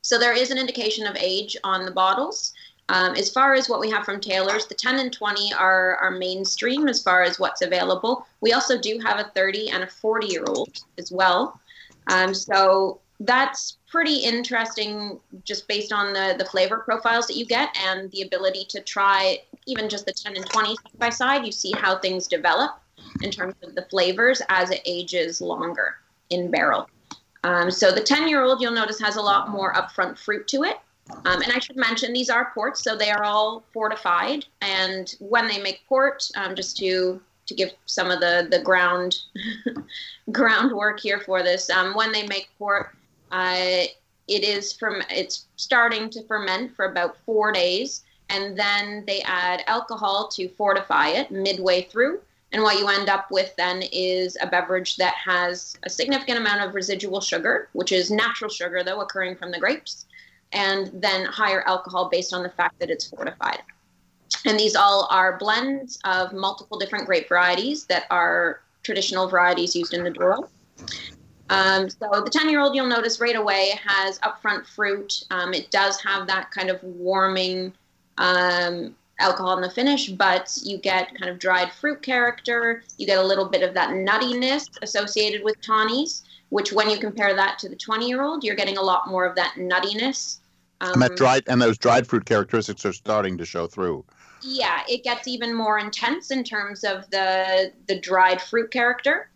So 0.02 0.18
there 0.18 0.32
is 0.32 0.50
an 0.50 0.58
indication 0.58 1.06
of 1.06 1.16
age 1.16 1.56
on 1.64 1.84
the 1.84 1.90
bottles. 1.90 2.52
Um, 2.88 3.16
as 3.16 3.28
far 3.28 3.54
as 3.54 3.68
what 3.68 3.80
we 3.80 3.90
have 3.90 4.04
from 4.04 4.20
Taylor's, 4.20 4.66
the 4.66 4.75
10 4.75 5.00
and 5.00 5.12
20 5.12 5.52
are, 5.54 5.96
are 5.96 6.12
mainstream 6.12 6.86
as 6.86 7.02
far 7.02 7.22
as 7.22 7.40
what's 7.40 7.62
available. 7.62 8.25
We 8.40 8.52
also 8.52 8.78
do 8.78 9.00
have 9.04 9.18
a 9.18 9.30
30 9.34 9.70
and 9.70 9.82
a 9.82 9.88
40 9.88 10.28
year 10.28 10.44
old 10.46 10.78
as 10.96 11.10
well. 11.10 11.60
Um, 12.08 12.34
so 12.34 13.00
that's 13.20 13.78
pretty 13.88 14.16
interesting 14.16 15.18
just 15.44 15.66
based 15.68 15.92
on 15.92 16.12
the, 16.12 16.34
the 16.38 16.44
flavor 16.44 16.78
profiles 16.78 17.26
that 17.26 17.36
you 17.36 17.46
get 17.46 17.75
and 17.86 18.10
the 18.10 18.22
ability 18.22 18.66
to 18.68 18.80
try 18.82 19.38
even 19.66 19.88
just 19.88 20.06
the 20.06 20.12
10 20.12 20.36
and 20.36 20.46
20 20.46 20.68
side 20.68 20.98
by 20.98 21.08
side. 21.08 21.46
You 21.46 21.52
see 21.52 21.72
how 21.72 21.98
things 21.98 22.26
develop 22.26 22.78
in 23.22 23.30
terms 23.30 23.54
of 23.62 23.75
the 23.75 23.82
flavors 23.82 24.42
as 24.48 24.70
it 24.70 24.80
ages 24.84 25.40
longer 25.40 25.96
in 26.30 26.50
barrel. 26.50 26.88
Um, 27.44 27.70
so 27.70 27.92
the 27.92 28.02
10 28.02 28.28
year 28.28 28.42
old, 28.42 28.60
you'll 28.60 28.72
notice, 28.72 29.00
has 29.00 29.16
a 29.16 29.22
lot 29.22 29.50
more 29.50 29.72
upfront 29.75 30.18
fruit 30.18 30.48
to 30.48 30.64
it. 30.64 30.78
Um, 31.25 31.40
and 31.40 31.52
I 31.52 31.60
should 31.60 31.76
mention 31.76 32.12
these 32.12 32.30
are 32.30 32.50
ports, 32.52 32.82
so 32.82 32.96
they 32.96 33.10
are 33.10 33.22
all 33.22 33.62
fortified. 33.72 34.44
And 34.60 35.14
when 35.20 35.46
they 35.46 35.62
make 35.62 35.86
port, 35.88 36.28
um, 36.36 36.56
just 36.56 36.76
to 36.78 37.20
to 37.47 37.55
give 37.55 37.73
some 37.87 38.11
of 38.11 38.21
the 38.21 38.49
the 38.50 38.61
ground 38.61 39.19
groundwork 40.33 41.00
here 41.00 41.21
for 41.21 41.43
this, 41.43 41.71
um, 41.71 41.95
when 41.95 42.12
they 42.12 42.26
make 42.26 42.49
port, 42.59 42.95
uh, 43.33 43.85
it 44.29 44.45
is 44.45 44.73
from 44.73 45.03
it's 45.11 45.47
starting 45.57 46.11
to 46.11 46.23
ferment 46.25 46.75
for 46.75 46.87
about 46.87 47.17
four 47.25 47.53
days, 47.53 48.03
and 48.29 48.59
then 48.59 49.05
they 49.07 49.23
add 49.23 49.62
alcohol 49.67 50.29
to 50.29 50.49
fortify 50.49 51.09
it 51.09 51.31
midway 51.31 51.83
through. 51.83 52.21
And 52.53 52.62
what 52.62 52.79
you 52.79 52.88
end 52.88 53.09
up 53.09 53.31
with 53.31 53.55
then 53.57 53.83
is 53.93 54.37
a 54.41 54.47
beverage 54.47 54.97
that 54.97 55.15
has 55.15 55.76
a 55.83 55.91
significant 55.91 56.38
amount 56.38 56.62
of 56.62 56.75
residual 56.75 57.21
sugar, 57.21 57.69
which 57.73 57.93
is 57.93 58.11
natural 58.11 58.50
sugar 58.50 58.83
though 58.85 59.00
occurring 59.00 59.37
from 59.37 59.50
the 59.50 59.59
grapes, 59.59 60.07
and 60.53 60.91
then 60.95 61.26
higher 61.26 61.62
alcohol 61.67 62.09
based 62.09 62.33
on 62.33 62.43
the 62.43 62.49
fact 62.50 62.79
that 62.79 62.91
it's 62.91 63.09
fortified. 63.09 63.62
And 64.45 64.59
these 64.59 64.75
all 64.75 65.09
are 65.11 65.38
blends 65.38 65.99
of 66.04 66.33
multiple 66.33 66.78
different 66.78 67.06
grape 67.06 67.28
varieties 67.28 67.85
that 67.87 68.04
are 68.11 68.61
traditional 68.83 69.28
varieties 69.28 69.75
used 69.75 69.95
in 69.95 70.04
the 70.04 70.11
Douro. 70.11 70.49
Um, 71.49 71.88
so 71.88 72.09
the 72.25 72.30
10 72.30 72.49
year 72.49 72.61
old, 72.61 72.75
you'll 72.75 72.88
notice 72.88 73.21
right 73.21 73.37
away, 73.37 73.73
has 73.85 74.18
upfront 74.21 74.66
fruit. 74.66 75.23
Um, 75.30 75.54
it 75.54 75.71
does 75.71 76.00
have 76.02 76.26
that 76.26 76.50
kind 76.50 76.71
of 76.71 76.83
warming 76.83 77.73
um, 78.18 78.95
alcohol 79.21 79.56
in 79.56 79.62
the 79.62 79.71
finish, 79.71 80.09
but 80.09 80.56
you 80.62 80.78
get 80.78 81.14
kind 81.18 81.30
of 81.30 81.38
dried 81.38 81.73
fruit 81.73 82.02
character. 82.02 82.83
You 82.99 83.06
get 83.06 83.18
a 83.18 83.23
little 83.23 83.47
bit 83.47 83.62
of 83.62 83.75
that 83.75 83.90
nuttiness 83.90 84.66
associated 84.83 85.45
with 85.45 85.61
tawnies, 85.61 86.23
which 86.49 86.73
when 86.73 86.90
you 86.90 86.99
compare 86.99 87.35
that 87.35 87.59
to 87.61 87.68
the 87.68 87.76
20 87.76 88.09
year 88.09 88.23
old, 88.23 88.42
you're 88.42 88.56
getting 88.56 88.78
a 88.78 88.83
lot 88.83 89.09
more 89.09 89.25
of 89.25 89.37
that 89.37 89.54
nuttiness. 89.56 90.38
Um, 90.80 90.95
and 90.95 91.02
that 91.02 91.16
dried 91.16 91.45
and 91.47 91.62
those 91.62 91.78
dried 91.78 92.06
fruit 92.06 92.26
characteristics 92.26 92.85
are 92.85 92.92
starting 92.92 93.38
to 93.38 93.47
show 93.47 93.66
through. 93.66 94.04
Yeah, 94.43 94.83
it 94.88 95.02
gets 95.02 95.26
even 95.26 95.55
more 95.55 95.78
intense 95.78 96.31
in 96.31 96.45
terms 96.45 96.85
of 96.85 97.09
the 97.11 97.73
the 97.87 97.99
dried 97.99 98.40
fruit 98.40 98.71
character. 98.71 99.31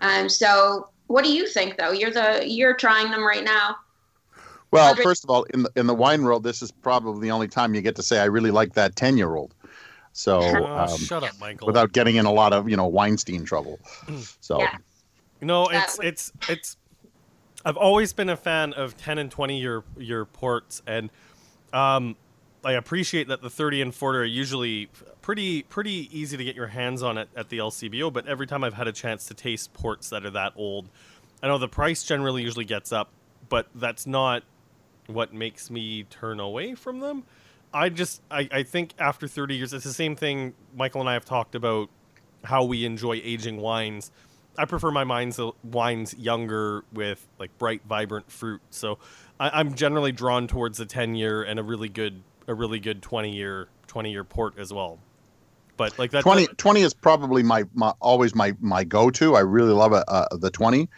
Um, 0.00 0.28
so 0.28 0.90
what 1.06 1.24
do 1.24 1.32
you 1.32 1.46
think 1.46 1.76
though? 1.76 1.92
You're 1.92 2.10
the 2.10 2.42
you're 2.46 2.74
trying 2.74 3.10
them 3.10 3.24
right 3.24 3.44
now. 3.44 3.76
Well, 4.72 4.90
Andre- 4.90 5.04
first 5.04 5.24
of 5.24 5.30
all, 5.30 5.44
in 5.54 5.62
the 5.62 5.70
in 5.76 5.86
the 5.86 5.94
wine 5.94 6.22
world, 6.24 6.42
this 6.42 6.62
is 6.62 6.70
probably 6.70 7.20
the 7.20 7.30
only 7.30 7.48
time 7.48 7.74
you 7.74 7.80
get 7.80 7.96
to 7.96 8.02
say 8.02 8.20
I 8.20 8.24
really 8.24 8.50
like 8.50 8.74
that 8.74 8.96
ten 8.96 9.16
year 9.16 9.36
old. 9.36 9.54
So 10.12 10.40
oh, 10.42 10.64
um, 10.64 10.98
shut 10.98 11.22
up, 11.22 11.38
Michael. 11.40 11.66
Without 11.66 11.92
getting 11.92 12.16
in 12.16 12.26
a 12.26 12.32
lot 12.32 12.52
of 12.52 12.68
you 12.68 12.76
know 12.76 12.86
Weinstein 12.86 13.44
trouble. 13.44 13.78
So 14.40 14.60
yeah. 14.60 14.76
you 15.40 15.46
know, 15.46 15.68
it's 15.68 15.98
it's 16.00 16.32
it's. 16.48 16.76
I've 17.64 17.76
always 17.76 18.12
been 18.12 18.28
a 18.28 18.36
fan 18.36 18.72
of 18.74 18.96
ten 18.96 19.18
and 19.18 19.30
twenty 19.30 19.60
year 19.60 19.82
year 19.96 20.24
ports, 20.24 20.82
and 20.86 21.10
um, 21.72 22.16
I 22.66 22.72
appreciate 22.72 23.28
that 23.28 23.42
the 23.42 23.48
30 23.48 23.80
and 23.80 23.94
40 23.94 24.18
are 24.18 24.24
usually 24.24 24.88
pretty 25.22 25.62
pretty 25.62 26.10
easy 26.10 26.36
to 26.36 26.42
get 26.42 26.56
your 26.56 26.66
hands 26.66 27.00
on 27.00 27.16
at, 27.16 27.28
at 27.36 27.48
the 27.48 27.58
LCBO, 27.58 28.12
but 28.12 28.26
every 28.26 28.44
time 28.48 28.64
I've 28.64 28.74
had 28.74 28.88
a 28.88 28.92
chance 28.92 29.24
to 29.26 29.34
taste 29.34 29.72
ports 29.72 30.10
that 30.10 30.26
are 30.26 30.30
that 30.30 30.52
old, 30.56 30.88
I 31.40 31.46
know 31.46 31.58
the 31.58 31.68
price 31.68 32.02
generally 32.02 32.42
usually 32.42 32.64
gets 32.64 32.90
up, 32.90 33.10
but 33.48 33.68
that's 33.76 34.04
not 34.04 34.42
what 35.06 35.32
makes 35.32 35.70
me 35.70 36.02
turn 36.10 36.40
away 36.40 36.74
from 36.74 36.98
them. 36.98 37.22
I 37.72 37.88
just 37.88 38.20
I, 38.32 38.48
I 38.50 38.62
think 38.64 38.94
after 38.98 39.28
30 39.28 39.54
years, 39.54 39.72
it's 39.72 39.84
the 39.84 39.92
same 39.92 40.16
thing 40.16 40.52
Michael 40.74 41.00
and 41.00 41.08
I 41.08 41.12
have 41.12 41.24
talked 41.24 41.54
about 41.54 41.88
how 42.42 42.64
we 42.64 42.84
enjoy 42.84 43.20
aging 43.22 43.58
wines. 43.58 44.10
I 44.58 44.64
prefer 44.64 44.90
my 44.90 45.04
wines 45.04 45.38
wines 45.62 46.14
younger 46.18 46.82
with 46.92 47.28
like 47.38 47.56
bright, 47.58 47.82
vibrant 47.88 48.28
fruit. 48.28 48.60
So 48.70 48.98
I, 49.38 49.60
am 49.60 49.74
generally 49.74 50.10
drawn 50.10 50.48
towards 50.48 50.80
a 50.80 50.86
10 50.86 51.14
year 51.14 51.44
and 51.44 51.60
a 51.60 51.62
really 51.62 51.88
good 51.88 52.24
a 52.46 52.54
really 52.54 52.80
good 52.80 53.02
20 53.02 53.34
year 53.34 53.68
20 53.86 54.10
year 54.10 54.24
port 54.24 54.58
as 54.58 54.72
well. 54.72 54.98
But 55.76 55.98
like 55.98 56.10
that 56.12 56.22
20, 56.22 56.46
20 56.46 56.82
is 56.82 56.94
probably 56.94 57.42
my, 57.42 57.64
my 57.74 57.92
always 58.00 58.34
my 58.34 58.54
my 58.60 58.84
go 58.84 59.10
to. 59.10 59.36
I 59.36 59.40
really 59.40 59.72
love 59.72 59.92
a, 59.92 60.08
uh, 60.10 60.36
the 60.36 60.50
20, 60.50 60.88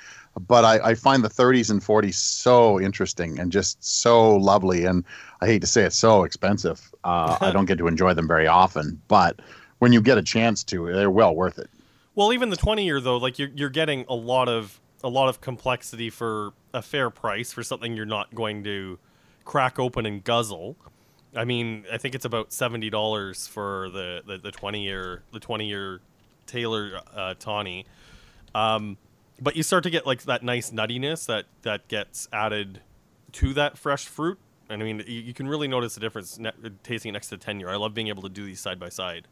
but 0.47 0.65
I, 0.65 0.91
I 0.91 0.95
find 0.95 1.25
the 1.25 1.29
30s 1.29 1.71
and 1.71 1.81
40s 1.83 2.15
so 2.15 2.81
interesting 2.81 3.39
and 3.39 3.51
just 3.51 3.83
so 3.85 4.37
lovely. 4.37 4.85
And 4.85 5.05
I 5.41 5.47
hate 5.47 5.61
to 5.63 5.67
say 5.67 5.83
it's 5.83 5.97
so 5.97 6.23
expensive. 6.23 6.93
Uh, 7.03 7.37
I 7.41 7.51
don't 7.51 7.65
get 7.67 7.79
to 7.79 7.89
enjoy 7.89 8.15
them 8.15 8.29
very 8.29 8.47
often, 8.47 9.01
but 9.09 9.41
when 9.81 9.93
you 9.93 10.01
get 10.01 10.19
a 10.19 10.23
chance 10.23 10.63
to, 10.65 10.93
they're 10.93 11.11
well 11.11 11.35
worth 11.35 11.59
it. 11.59 11.71
Well, 12.15 12.33
even 12.33 12.51
the 12.51 12.57
20 12.57 12.85
year 12.85 13.01
though, 13.01 13.17
like 13.17 13.39
you're 13.39 13.51
you're 13.55 13.71
getting 13.71 14.05
a 14.09 14.15
lot 14.15 14.49
of 14.49 14.81
a 15.03 15.09
lot 15.09 15.29
of 15.29 15.41
complexity 15.41 16.11
for 16.11 16.53
a 16.75 16.83
fair 16.83 17.11
price 17.11 17.53
for 17.53 17.63
something 17.63 17.97
you're 17.97 18.07
not 18.07 18.35
going 18.35 18.65
to 18.65 18.99
crack 19.45 19.79
open 19.79 20.07
and 20.07 20.23
guzzle. 20.25 20.77
I 21.37 21.45
mean, 21.45 21.85
I 21.93 21.99
think 21.99 22.15
it's 22.15 22.25
about 22.25 22.53
seventy 22.53 22.91
dollars 22.91 23.47
for 23.47 23.91
the, 23.91 24.23
the, 24.27 24.39
the 24.39 24.51
twenty 24.51 24.83
year 24.85 25.23
the 25.33 25.41
twenty 25.41 25.69
year 25.69 26.01
Taylor 26.47 27.01
uh, 27.15 27.35
Tawny. 27.39 27.87
Um, 28.55 28.97
but 29.41 29.55
you 29.55 29.63
start 29.63 29.83
to 29.85 29.91
get 29.91 30.07
like 30.07 30.23
that 30.23 30.43
nice 30.43 30.71
nuttiness 30.71 31.27
that 31.27 31.47
that 31.63 31.87
gets 31.89 32.29
added 32.33 32.81
to 33.33 33.55
that 33.55 33.77
fresh 33.79 34.07
fruit. 34.07 34.39
And 34.71 34.83
I 34.83 34.85
mean, 34.85 35.03
you, 35.07 35.21
you 35.21 35.35
can 35.35 35.47
really 35.49 35.69
notice 35.69 35.95
the 35.95 36.01
difference 36.01 36.39
ne- 36.39 36.53
tasting 36.83 37.13
next 37.13 37.29
to 37.29 37.37
ten 37.37 37.61
year. 37.61 37.69
I 37.69 37.77
love 37.77 37.95
being 37.95 38.09
able 38.09 38.23
to 38.23 38.29
do 38.29 38.45
these 38.45 38.61
side 38.61 38.81
by 38.81 38.89
side. 38.89 39.29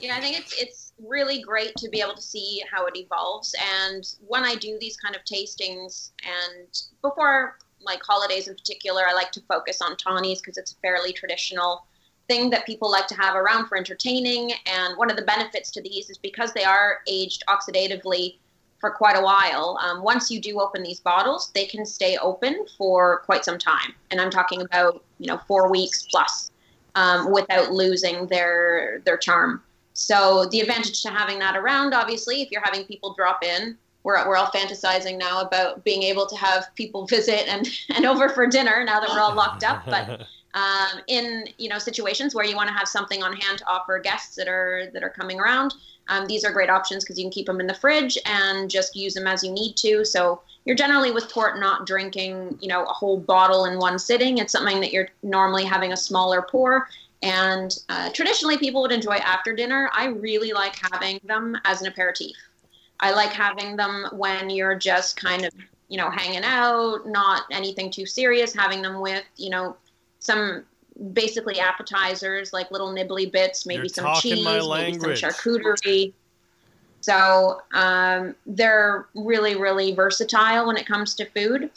Yeah, 0.00 0.16
I 0.16 0.20
think 0.20 0.38
it's 0.38 0.60
it's 0.60 0.92
really 1.06 1.40
great 1.42 1.74
to 1.76 1.88
be 1.88 2.00
able 2.00 2.14
to 2.14 2.22
see 2.22 2.62
how 2.70 2.86
it 2.86 2.96
evolves. 2.96 3.54
And 3.86 4.04
when 4.26 4.42
I 4.42 4.54
do 4.56 4.76
these 4.80 4.96
kind 4.96 5.14
of 5.14 5.22
tastings, 5.24 6.10
and 6.24 6.68
before 7.02 7.58
like 7.80 8.02
holidays 8.02 8.48
in 8.48 8.54
particular, 8.54 9.02
I 9.06 9.12
like 9.12 9.32
to 9.32 9.40
focus 9.42 9.80
on 9.80 9.96
tawnies 9.96 10.40
because 10.40 10.56
it's 10.56 10.72
a 10.72 10.76
fairly 10.76 11.12
traditional 11.12 11.86
thing 12.28 12.50
that 12.50 12.64
people 12.66 12.90
like 12.90 13.06
to 13.08 13.14
have 13.14 13.34
around 13.34 13.66
for 13.68 13.76
entertaining. 13.76 14.52
And 14.66 14.96
one 14.96 15.10
of 15.10 15.16
the 15.16 15.22
benefits 15.22 15.70
to 15.72 15.82
these 15.82 16.10
is 16.10 16.18
because 16.18 16.52
they 16.52 16.64
are 16.64 17.00
aged 17.06 17.44
oxidatively 17.48 18.36
for 18.84 18.90
quite 18.90 19.16
a 19.16 19.22
while. 19.22 19.78
Um, 19.82 20.02
once 20.02 20.30
you 20.30 20.40
do 20.40 20.60
open 20.60 20.82
these 20.82 21.00
bottles, 21.00 21.50
they 21.54 21.64
can 21.64 21.86
stay 21.86 22.18
open 22.18 22.66
for 22.76 23.22
quite 23.24 23.44
some 23.44 23.58
time, 23.58 23.94
and 24.10 24.20
I'm 24.20 24.30
talking 24.30 24.60
about 24.60 25.02
you 25.18 25.26
know 25.26 25.40
four 25.48 25.70
weeks 25.70 26.06
plus, 26.10 26.50
um, 26.94 27.32
without 27.32 27.72
losing 27.72 28.26
their 28.26 29.00
their 29.06 29.16
charm. 29.16 29.62
So 29.94 30.46
the 30.50 30.60
advantage 30.60 31.02
to 31.02 31.10
having 31.10 31.38
that 31.38 31.56
around, 31.56 31.94
obviously, 31.94 32.42
if 32.42 32.50
you're 32.50 32.64
having 32.64 32.84
people 32.84 33.14
drop 33.14 33.42
in, 33.42 33.78
we're, 34.04 34.28
we're 34.28 34.36
all 34.36 34.46
fantasizing 34.46 35.18
now 35.18 35.40
about 35.40 35.82
being 35.82 36.02
able 36.02 36.26
to 36.26 36.36
have 36.36 36.72
people 36.76 37.06
visit 37.14 37.48
and, 37.48 37.68
and 37.94 38.06
over 38.06 38.28
for 38.28 38.46
dinner 38.46 38.84
now 38.84 39.00
that 39.00 39.08
we're 39.10 39.20
all 39.20 39.34
locked 39.34 39.64
up. 39.64 39.84
But 39.86 40.26
um, 40.54 41.00
in 41.08 41.46
you 41.58 41.68
know 41.68 41.78
situations 41.78 42.34
where 42.34 42.44
you 42.44 42.54
want 42.54 42.68
to 42.68 42.74
have 42.74 42.86
something 42.86 43.22
on 43.22 43.34
hand 43.34 43.58
to 43.58 43.66
offer 43.66 43.98
guests 43.98 44.36
that 44.36 44.46
are 44.46 44.88
that 44.92 45.02
are 45.02 45.10
coming 45.10 45.40
around, 45.40 45.74
um, 46.08 46.26
these 46.26 46.44
are 46.44 46.52
great 46.52 46.70
options 46.70 47.02
because 47.02 47.18
you 47.18 47.24
can 47.24 47.32
keep 47.32 47.46
them 47.46 47.60
in 47.60 47.66
the 47.66 47.74
fridge 47.74 48.16
and 48.26 48.70
just 48.70 48.94
use 48.94 49.14
them 49.14 49.26
as 49.26 49.42
you 49.42 49.50
need 49.50 49.76
to. 49.78 50.04
So 50.04 50.42
you're 50.64 50.76
generally 50.76 51.10
with 51.10 51.30
port 51.30 51.58
not 51.58 51.86
drinking 51.86 52.58
you 52.60 52.68
know 52.68 52.84
a 52.84 52.92
whole 52.92 53.18
bottle 53.18 53.64
in 53.64 53.78
one 53.78 53.98
sitting. 53.98 54.38
It's 54.38 54.52
something 54.52 54.80
that 54.80 54.92
you're 54.92 55.08
normally 55.22 55.64
having 55.64 55.92
a 55.92 55.96
smaller 55.96 56.42
pour. 56.42 56.88
And 57.22 57.74
uh, 57.88 58.10
traditionally, 58.10 58.58
people 58.58 58.82
would 58.82 58.92
enjoy 58.92 59.14
after 59.14 59.56
dinner. 59.56 59.88
I 59.94 60.06
really 60.08 60.52
like 60.52 60.76
having 60.92 61.20
them 61.24 61.58
as 61.64 61.80
an 61.80 61.86
aperitif. 61.86 62.36
I 63.00 63.12
like 63.12 63.32
having 63.32 63.76
them 63.76 64.08
when 64.12 64.50
you're 64.50 64.76
just 64.76 65.16
kind 65.16 65.44
of, 65.44 65.52
you 65.88 65.98
know, 65.98 66.10
hanging 66.10 66.44
out, 66.44 67.06
not 67.06 67.42
anything 67.50 67.90
too 67.90 68.06
serious, 68.06 68.54
having 68.54 68.82
them 68.82 69.00
with, 69.00 69.24
you 69.36 69.50
know, 69.50 69.76
some 70.20 70.64
basically 71.12 71.58
appetizers 71.58 72.52
like 72.52 72.70
little 72.70 72.92
nibbly 72.92 73.30
bits, 73.30 73.66
maybe 73.66 73.80
You're 73.80 73.88
some 73.88 74.14
cheese, 74.20 74.44
maybe 74.44 74.98
some 74.98 75.10
charcuterie. 75.10 76.12
So 77.00 77.60
um, 77.74 78.34
they're 78.46 79.08
really, 79.14 79.56
really 79.56 79.94
versatile 79.94 80.66
when 80.66 80.76
it 80.76 80.86
comes 80.86 81.14
to 81.16 81.26
food. 81.26 81.70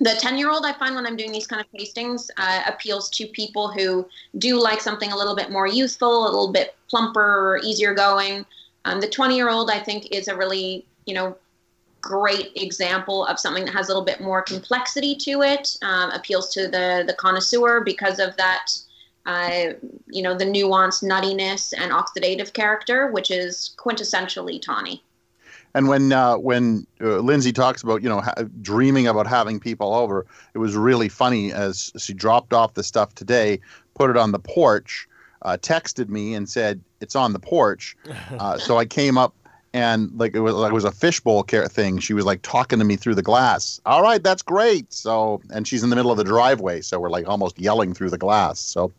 The 0.00 0.16
10 0.18 0.38
year 0.38 0.50
old, 0.50 0.64
I 0.64 0.72
find 0.72 0.94
when 0.94 1.06
I'm 1.06 1.16
doing 1.16 1.32
these 1.32 1.46
kind 1.46 1.60
of 1.62 1.70
tastings, 1.70 2.30
uh, 2.38 2.62
appeals 2.66 3.10
to 3.10 3.26
people 3.26 3.70
who 3.70 4.08
do 4.38 4.60
like 4.60 4.80
something 4.80 5.12
a 5.12 5.16
little 5.16 5.36
bit 5.36 5.50
more 5.50 5.66
youthful, 5.66 6.24
a 6.24 6.30
little 6.30 6.50
bit 6.50 6.74
plumper, 6.88 7.60
easier 7.62 7.94
going. 7.94 8.46
Um, 8.84 9.00
the 9.00 9.08
20 9.08 9.36
year 9.36 9.48
old, 9.48 9.70
I 9.70 9.78
think, 9.78 10.08
is 10.10 10.28
a 10.28 10.36
really, 10.36 10.86
you 11.06 11.14
know, 11.14 11.36
great 12.00 12.52
example 12.56 13.24
of 13.24 13.40
something 13.40 13.64
that 13.64 13.72
has 13.72 13.86
a 13.86 13.88
little 13.88 14.04
bit 14.04 14.20
more 14.20 14.42
complexity 14.42 15.16
to 15.16 15.42
it, 15.42 15.76
um, 15.82 16.10
appeals 16.10 16.52
to 16.52 16.68
the, 16.68 17.04
the 17.06 17.14
connoisseur 17.14 17.80
because 17.80 18.18
of 18.18 18.36
that, 18.36 18.66
uh, 19.24 19.72
you 20.08 20.22
know, 20.22 20.36
the 20.36 20.44
nuanced 20.44 21.02
nuttiness 21.02 21.72
and 21.76 21.92
oxidative 21.92 22.52
character, 22.52 23.10
which 23.10 23.30
is 23.30 23.74
quintessentially 23.78 24.60
tawny. 24.60 25.02
And 25.74 25.88
when 25.88 26.12
uh, 26.12 26.36
when 26.36 26.86
uh, 27.00 27.18
Lindsay 27.18 27.52
talks 27.52 27.82
about 27.82 28.00
you 28.00 28.08
know 28.08 28.20
ha- 28.20 28.44
dreaming 28.62 29.08
about 29.08 29.26
having 29.26 29.58
people 29.58 29.92
over, 29.92 30.24
it 30.54 30.58
was 30.58 30.76
really 30.76 31.08
funny 31.08 31.52
as 31.52 31.90
she 31.98 32.14
dropped 32.14 32.52
off 32.52 32.74
the 32.74 32.84
stuff 32.84 33.14
today, 33.16 33.58
put 33.94 34.08
it 34.08 34.16
on 34.16 34.30
the 34.30 34.38
porch, 34.38 35.08
uh, 35.42 35.56
texted 35.60 36.08
me 36.08 36.34
and 36.34 36.48
said 36.48 36.80
it's 37.04 37.14
on 37.16 37.32
the 37.32 37.38
porch. 37.38 37.96
Uh, 38.40 38.58
so 38.58 38.78
I 38.78 38.84
came 38.84 39.16
up 39.16 39.32
and 39.72 40.10
like 40.18 40.34
it 40.34 40.40
was 40.40 40.54
like 40.54 40.70
it 40.70 40.74
was 40.74 40.84
a 40.84 40.90
fishbowl 40.92 41.42
care 41.44 41.68
thing. 41.68 41.98
She 41.98 42.14
was 42.14 42.24
like 42.24 42.40
talking 42.42 42.78
to 42.78 42.84
me 42.84 42.96
through 42.96 43.14
the 43.16 43.22
glass. 43.22 43.80
All 43.86 44.02
right, 44.02 44.22
that's 44.22 44.42
great. 44.42 44.92
So 44.92 45.40
and 45.50 45.66
she's 45.68 45.82
in 45.84 45.90
the 45.90 45.96
middle 45.96 46.10
of 46.10 46.16
the 46.18 46.24
driveway, 46.24 46.80
so 46.80 46.98
we're 46.98 47.10
like 47.10 47.28
almost 47.28 47.58
yelling 47.58 47.94
through 47.94 48.10
the 48.10 48.18
glass. 48.18 48.58
So 48.60 48.92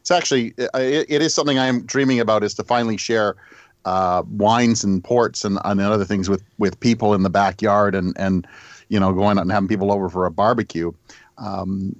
it's 0.00 0.10
actually 0.10 0.54
uh, 0.58 0.78
it, 0.78 1.06
it 1.08 1.22
is 1.22 1.34
something 1.34 1.58
I 1.58 1.66
am 1.66 1.82
dreaming 1.86 2.20
about 2.20 2.42
is 2.42 2.54
to 2.54 2.64
finally 2.64 2.96
share 2.96 3.36
uh, 3.84 4.22
wines 4.28 4.82
and 4.84 5.02
ports 5.04 5.44
and, 5.44 5.58
and 5.64 5.80
other 5.80 6.04
things 6.04 6.28
with 6.28 6.42
with 6.58 6.78
people 6.80 7.14
in 7.14 7.22
the 7.22 7.30
backyard 7.30 7.94
and 7.94 8.16
and 8.18 8.46
you 8.88 8.98
know 9.00 9.12
going 9.12 9.36
out 9.38 9.42
and 9.42 9.52
having 9.52 9.68
people 9.68 9.92
over 9.92 10.08
for 10.08 10.26
a 10.26 10.30
barbecue. 10.30 10.90
Um, 11.38 11.96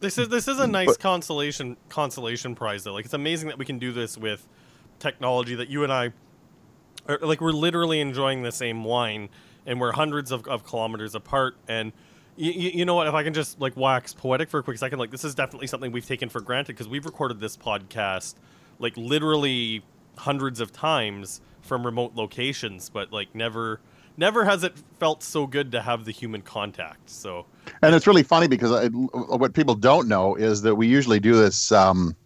This 0.00 0.18
is 0.18 0.28
this 0.28 0.46
is 0.48 0.58
a 0.58 0.66
nice 0.66 0.86
But- 0.88 1.00
consolation 1.00 1.76
consolation 1.88 2.54
prize 2.54 2.82
though. 2.84 2.94
Like 2.94 3.04
it's 3.06 3.14
amazing 3.14 3.48
that 3.48 3.58
we 3.58 3.64
can 3.64 3.78
do 3.78 3.92
this 3.92 4.16
with 4.18 4.46
technology 5.02 5.54
that 5.56 5.68
you 5.68 5.82
and 5.82 5.92
I 5.92 6.12
are, 7.08 7.18
like 7.20 7.40
we're 7.40 7.52
literally 7.52 8.00
enjoying 8.00 8.42
the 8.42 8.52
same 8.52 8.84
wine 8.84 9.28
and 9.66 9.80
we're 9.80 9.92
hundreds 9.92 10.30
of, 10.30 10.46
of 10.46 10.64
kilometers 10.64 11.14
apart 11.14 11.56
and 11.68 11.92
you, 12.36 12.52
you 12.52 12.84
know 12.84 12.94
what 12.94 13.06
if 13.06 13.14
I 13.14 13.22
can 13.22 13.34
just 13.34 13.60
like 13.60 13.76
wax 13.76 14.14
poetic 14.14 14.48
for 14.48 14.60
a 14.60 14.62
quick 14.62 14.78
second 14.78 14.98
like 14.98 15.10
this 15.10 15.24
is 15.24 15.34
definitely 15.34 15.66
something 15.66 15.92
we've 15.92 16.06
taken 16.06 16.28
for 16.28 16.40
granted 16.40 16.74
because 16.74 16.88
we've 16.88 17.04
recorded 17.04 17.40
this 17.40 17.56
podcast 17.56 18.36
like 18.78 18.96
literally 18.96 19.82
hundreds 20.16 20.60
of 20.60 20.72
times 20.72 21.40
from 21.60 21.84
remote 21.84 22.14
locations 22.14 22.88
but 22.88 23.12
like 23.12 23.34
never 23.34 23.80
never 24.16 24.44
has 24.44 24.62
it 24.62 24.74
felt 24.98 25.22
so 25.22 25.46
good 25.46 25.72
to 25.72 25.82
have 25.82 26.04
the 26.04 26.12
human 26.12 26.40
contact 26.40 27.10
so. 27.10 27.44
And 27.82 27.94
it's 27.94 28.06
really 28.06 28.22
funny 28.22 28.46
because 28.46 28.72
I, 28.72 28.88
what 28.88 29.54
people 29.54 29.74
don't 29.74 30.08
know 30.08 30.34
is 30.34 30.62
that 30.62 30.74
we 30.74 30.86
usually 30.86 31.20
do 31.20 31.34
this 31.34 31.72
um, 31.72 32.16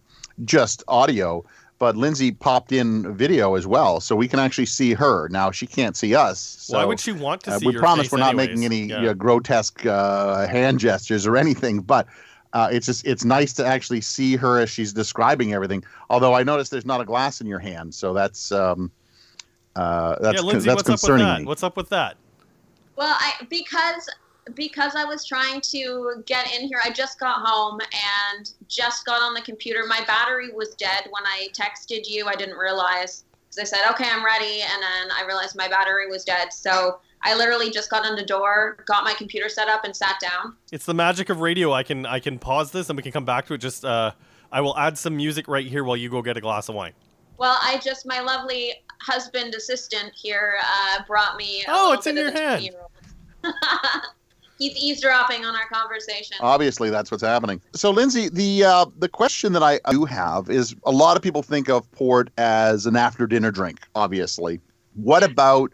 just 0.45 0.83
audio, 0.87 1.43
but 1.79 1.95
Lindsay 1.95 2.31
popped 2.31 2.71
in 2.71 3.15
video 3.15 3.55
as 3.55 3.67
well, 3.67 3.99
so 3.99 4.15
we 4.15 4.27
can 4.27 4.39
actually 4.39 4.65
see 4.65 4.93
her. 4.93 5.27
Now 5.29 5.51
she 5.51 5.67
can't 5.67 5.95
see 5.95 6.15
us. 6.15 6.39
So, 6.39 6.77
why 6.77 6.85
would 6.85 6.99
she 6.99 7.11
want 7.11 7.43
to 7.43 7.51
uh, 7.51 7.59
see 7.59 7.67
we 7.67 7.73
your 7.73 7.81
promise 7.81 8.05
face 8.05 8.11
we're 8.11 8.19
not 8.19 8.29
anyways? 8.29 8.47
making 8.49 8.65
any 8.65 8.85
Yeah. 8.85 9.11
uh, 9.11 9.13
grotesque 9.13 9.85
uh, 9.85 10.47
hand 10.47 10.79
gestures 10.79 11.25
or 11.27 11.37
anything, 11.37 11.79
but. 11.79 12.07
Uh, 12.53 12.69
it's 12.71 12.85
just 12.85 13.05
it's 13.05 13.25
nice 13.25 13.51
to 13.51 13.63
actually 13.63 13.99
see 13.99 14.37
her 14.37 14.57
as 14.57 14.69
she's 14.69 14.93
describing 14.93 15.53
everything. 15.53 15.83
Although 16.09 16.33
I 16.33 16.43
noticed 16.43 16.71
there's 16.71 16.85
not 16.85 17.01
a 17.01 17.05
glass 17.05 17.41
in 17.41 17.45
your 17.45 17.59
hand, 17.59 17.93
so 17.93 18.13
that's 18.13 18.53
um, 18.53 18.89
uh, 19.75 20.15
that's 20.21 20.41
yeah, 20.41 20.47
Lindsay, 20.47 20.65
that's 20.65 20.77
what's 20.77 20.89
up 20.89 20.93
with 20.93 21.01
concerning 21.01 21.25
that? 21.27 21.39
me. 21.41 21.45
What's 21.45 21.61
up 21.61 21.75
with 21.75 21.89
that? 21.89 22.15
Well, 22.95 23.15
I 23.19 23.33
because 23.49 24.09
because 24.55 24.95
I 24.95 25.03
was 25.05 25.25
trying 25.25 25.61
to 25.61 26.23
get 26.25 26.51
in 26.53 26.67
here. 26.67 26.79
I 26.83 26.91
just 26.91 27.19
got 27.19 27.45
home 27.45 27.79
and 27.81 28.51
just 28.67 29.05
got 29.05 29.21
on 29.21 29.33
the 29.33 29.41
computer. 29.41 29.85
My 29.87 30.03
battery 30.05 30.51
was 30.51 30.75
dead 30.75 31.07
when 31.09 31.23
I 31.25 31.49
texted 31.53 32.07
you. 32.07 32.27
I 32.27 32.35
didn't 32.35 32.57
realize 32.57 33.23
because 33.49 33.59
I 33.59 33.63
said, 33.63 33.89
"Okay, 33.91 34.09
I'm 34.09 34.23
ready," 34.23 34.61
and 34.61 34.81
then 34.81 35.11
I 35.11 35.23
realized 35.25 35.55
my 35.55 35.67
battery 35.67 36.07
was 36.07 36.23
dead. 36.23 36.53
So 36.53 36.99
I 37.23 37.35
literally 37.35 37.71
just 37.71 37.89
got 37.89 38.05
on 38.05 38.15
the 38.15 38.25
door, 38.25 38.77
got 38.85 39.03
my 39.03 39.13
computer 39.13 39.49
set 39.49 39.67
up, 39.67 39.83
and 39.83 39.95
sat 39.95 40.19
down. 40.19 40.55
It's 40.71 40.85
the 40.85 40.93
magic 40.93 41.29
of 41.29 41.41
radio. 41.41 41.73
I 41.73 41.83
can 41.83 42.05
I 42.05 42.19
can 42.19 42.39
pause 42.39 42.71
this 42.71 42.89
and 42.89 42.97
we 42.97 43.03
can 43.03 43.11
come 43.11 43.25
back 43.25 43.47
to 43.47 43.53
it. 43.53 43.59
Just 43.59 43.83
uh, 43.85 44.11
I 44.51 44.61
will 44.61 44.77
add 44.77 44.97
some 44.97 45.17
music 45.17 45.47
right 45.47 45.65
here 45.65 45.83
while 45.83 45.97
you 45.97 46.09
go 46.09 46.21
get 46.21 46.37
a 46.37 46.41
glass 46.41 46.69
of 46.69 46.75
wine. 46.75 46.93
Well, 47.37 47.57
I 47.61 47.79
just 47.79 48.05
my 48.05 48.19
lovely 48.19 48.73
husband 49.01 49.53
assistant 49.53 50.11
here 50.15 50.57
uh, 50.63 51.03
brought 51.07 51.37
me. 51.37 51.63
Oh, 51.67 51.93
it's 51.93 52.07
in 52.07 52.17
your 52.17 52.31
hand. 52.31 52.69
20-year-old. 54.59 54.75
He's 54.75 54.83
eavesdropping 54.83 55.45
on 55.45 55.55
our 55.55 55.67
conversation. 55.67 56.37
Obviously, 56.41 56.89
that's 56.89 57.11
what's 57.11 57.23
happening. 57.23 57.61
So, 57.73 57.91
Lindsay, 57.91 58.29
the 58.29 58.63
uh, 58.63 58.85
the 58.97 59.09
question 59.09 59.53
that 59.53 59.63
I 59.63 59.79
do 59.91 60.05
have 60.05 60.49
is: 60.49 60.75
a 60.85 60.91
lot 60.91 61.17
of 61.17 61.23
people 61.23 61.43
think 61.43 61.69
of 61.69 61.89
port 61.91 62.29
as 62.37 62.85
an 62.85 62.95
after 62.95 63.27
dinner 63.27 63.51
drink. 63.51 63.79
Obviously, 63.95 64.59
what 64.95 65.23
about? 65.23 65.73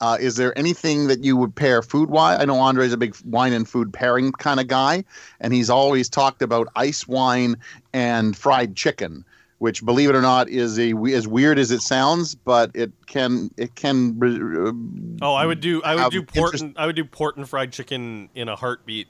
Uh, 0.00 0.18
is 0.20 0.34
there 0.34 0.56
anything 0.58 1.06
that 1.06 1.22
you 1.22 1.36
would 1.36 1.54
pair 1.54 1.80
food 1.80 2.10
wise? 2.10 2.40
I 2.40 2.44
know 2.44 2.58
Andre's 2.58 2.92
a 2.92 2.96
big 2.96 3.14
wine 3.24 3.52
and 3.52 3.68
food 3.68 3.92
pairing 3.92 4.32
kind 4.32 4.58
of 4.58 4.66
guy, 4.66 5.04
and 5.38 5.52
he's 5.52 5.70
always 5.70 6.08
talked 6.08 6.42
about 6.42 6.66
ice 6.74 7.06
wine 7.06 7.54
and 7.92 8.36
fried 8.36 8.74
chicken, 8.74 9.24
which, 9.62 9.84
believe 9.84 10.08
it 10.08 10.16
or 10.16 10.20
not, 10.20 10.48
is 10.48 10.76
a 10.76 10.92
as 11.14 11.28
weird 11.28 11.56
as 11.56 11.70
it 11.70 11.82
sounds, 11.82 12.34
but 12.34 12.72
it 12.74 12.90
can 13.06 13.48
it 13.56 13.76
can. 13.76 14.18
Uh, 14.20 15.24
Oh, 15.24 15.34
I 15.34 15.46
would 15.46 15.60
do 15.60 15.80
I 15.84 15.94
would 15.94 16.10
do 16.10 16.24
port 16.24 16.60
and, 16.60 16.76
I 16.76 16.84
would 16.84 16.96
do 16.96 17.04
port 17.04 17.36
and 17.36 17.48
fried 17.48 17.72
chicken 17.72 18.28
in 18.34 18.48
a 18.48 18.56
heartbeat, 18.56 19.06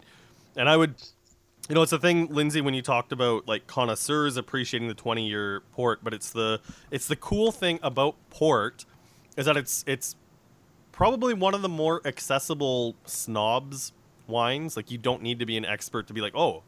and 0.54 0.68
I 0.68 0.76
would. 0.76 0.96
You 1.70 1.74
know, 1.74 1.80
it's 1.80 1.92
a 1.92 1.98
thing, 1.98 2.26
Lindsay, 2.26 2.60
when 2.60 2.74
you 2.74 2.82
talked 2.82 3.12
about 3.12 3.48
like 3.48 3.66
connoisseurs 3.66 4.36
appreciating 4.36 4.88
the 4.88 4.94
twenty 4.94 5.26
year 5.26 5.62
port, 5.72 6.00
but 6.04 6.12
it's 6.12 6.30
the 6.30 6.60
it's 6.90 7.08
the 7.08 7.16
cool 7.16 7.50
thing 7.50 7.78
about 7.82 8.16
port 8.28 8.84
is 9.38 9.46
that 9.46 9.56
it's 9.56 9.82
it's 9.86 10.16
probably 10.90 11.32
one 11.32 11.54
of 11.54 11.62
the 11.62 11.68
more 11.70 12.02
accessible 12.04 12.94
snobs 13.06 13.92
wines. 14.26 14.76
Like 14.76 14.90
you 14.90 14.98
don't 14.98 15.22
need 15.22 15.38
to 15.38 15.46
be 15.46 15.56
an 15.56 15.64
expert 15.64 16.08
to 16.08 16.12
be 16.12 16.20
like, 16.20 16.36
oh, 16.36 16.62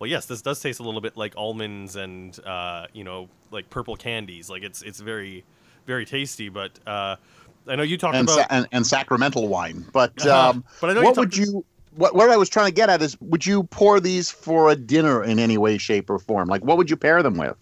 well, 0.00 0.08
yes, 0.10 0.24
this 0.26 0.40
does 0.42 0.58
taste 0.60 0.80
a 0.80 0.82
little 0.82 1.00
bit 1.02 1.16
like 1.16 1.34
almonds 1.36 1.94
and 1.94 2.38
uh, 2.44 2.86
you 2.92 3.04
know, 3.04 3.28
like 3.50 3.68
purple 3.70 3.94
candies. 3.96 4.48
Like 4.50 4.62
it's 4.62 4.82
it's 4.82 4.98
very 4.98 5.44
very 5.86 6.04
tasty. 6.06 6.48
But 6.48 6.78
uh, 6.86 7.16
I 7.68 7.76
know 7.76 7.82
you 7.82 7.98
talked 7.98 8.16
and, 8.16 8.26
about 8.26 8.40
sa- 8.40 8.46
and 8.50 8.66
and 8.72 8.86
sacramental 8.86 9.46
wine. 9.48 9.84
But 9.92 10.12
Uh-huh. 10.26 10.50
um, 10.50 10.64
But 10.80 10.90
I 10.90 10.94
know 10.94 11.02
what 11.02 11.16
you 11.16 11.20
would 11.20 11.32
talked- 11.32 11.36
you? 11.48 11.64
What, 11.96 12.14
what 12.14 12.30
I 12.30 12.36
was 12.36 12.48
trying 12.48 12.66
to 12.66 12.72
get 12.72 12.88
at 12.88 13.02
is, 13.02 13.20
would 13.20 13.44
you 13.44 13.64
pour 13.64 13.98
these 13.98 14.30
for 14.30 14.70
a 14.70 14.76
dinner 14.76 15.24
in 15.24 15.40
any 15.40 15.58
way, 15.58 15.76
shape, 15.76 16.08
or 16.08 16.20
form? 16.20 16.48
Like, 16.48 16.64
what 16.64 16.76
would 16.76 16.88
you 16.88 16.96
pair 16.96 17.20
them 17.20 17.36
with? 17.36 17.56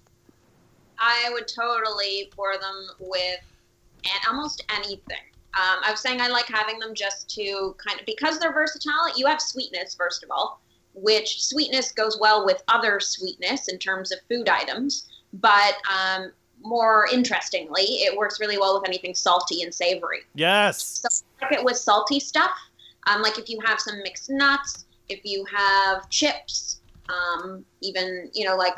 I 0.98 1.30
would 1.32 1.48
totally 1.48 2.30
pour 2.36 2.52
them 2.58 2.88
with 3.00 3.40
and 4.04 4.20
almost 4.28 4.62
anything. 4.76 5.24
Um, 5.54 5.78
I 5.82 5.90
was 5.90 6.00
saying 6.00 6.20
I 6.20 6.28
like 6.28 6.44
having 6.46 6.78
them 6.78 6.94
just 6.94 7.34
to 7.36 7.74
kind 7.84 7.98
of 7.98 8.04
because 8.04 8.38
they're 8.38 8.52
versatile. 8.52 9.16
You 9.16 9.26
have 9.26 9.40
sweetness 9.40 9.94
first 9.94 10.22
of 10.22 10.30
all, 10.30 10.60
which 11.02 11.42
sweetness 11.44 11.92
goes 11.92 12.18
well 12.20 12.44
with 12.44 12.62
other 12.68 13.00
sweetness 13.00 13.68
in 13.68 13.78
terms 13.78 14.12
of 14.12 14.18
food 14.28 14.48
items. 14.48 15.08
But 15.32 15.74
um, 15.92 16.32
more 16.62 17.06
interestingly, 17.12 17.82
it 17.82 18.16
works 18.16 18.40
really 18.40 18.58
well 18.58 18.78
with 18.78 18.88
anything 18.88 19.14
salty 19.14 19.62
and 19.62 19.74
savory. 19.74 20.20
yes, 20.34 21.02
So 21.02 21.24
like 21.42 21.52
it 21.52 21.64
with 21.64 21.76
salty 21.76 22.20
stuff. 22.20 22.50
Um, 23.06 23.22
like 23.22 23.38
if 23.38 23.48
you 23.48 23.60
have 23.64 23.80
some 23.80 23.98
mixed 24.02 24.30
nuts, 24.30 24.84
if 25.08 25.20
you 25.24 25.44
have 25.54 26.08
chips, 26.10 26.80
um, 27.08 27.64
even 27.80 28.30
you 28.34 28.44
know 28.44 28.56
like 28.56 28.74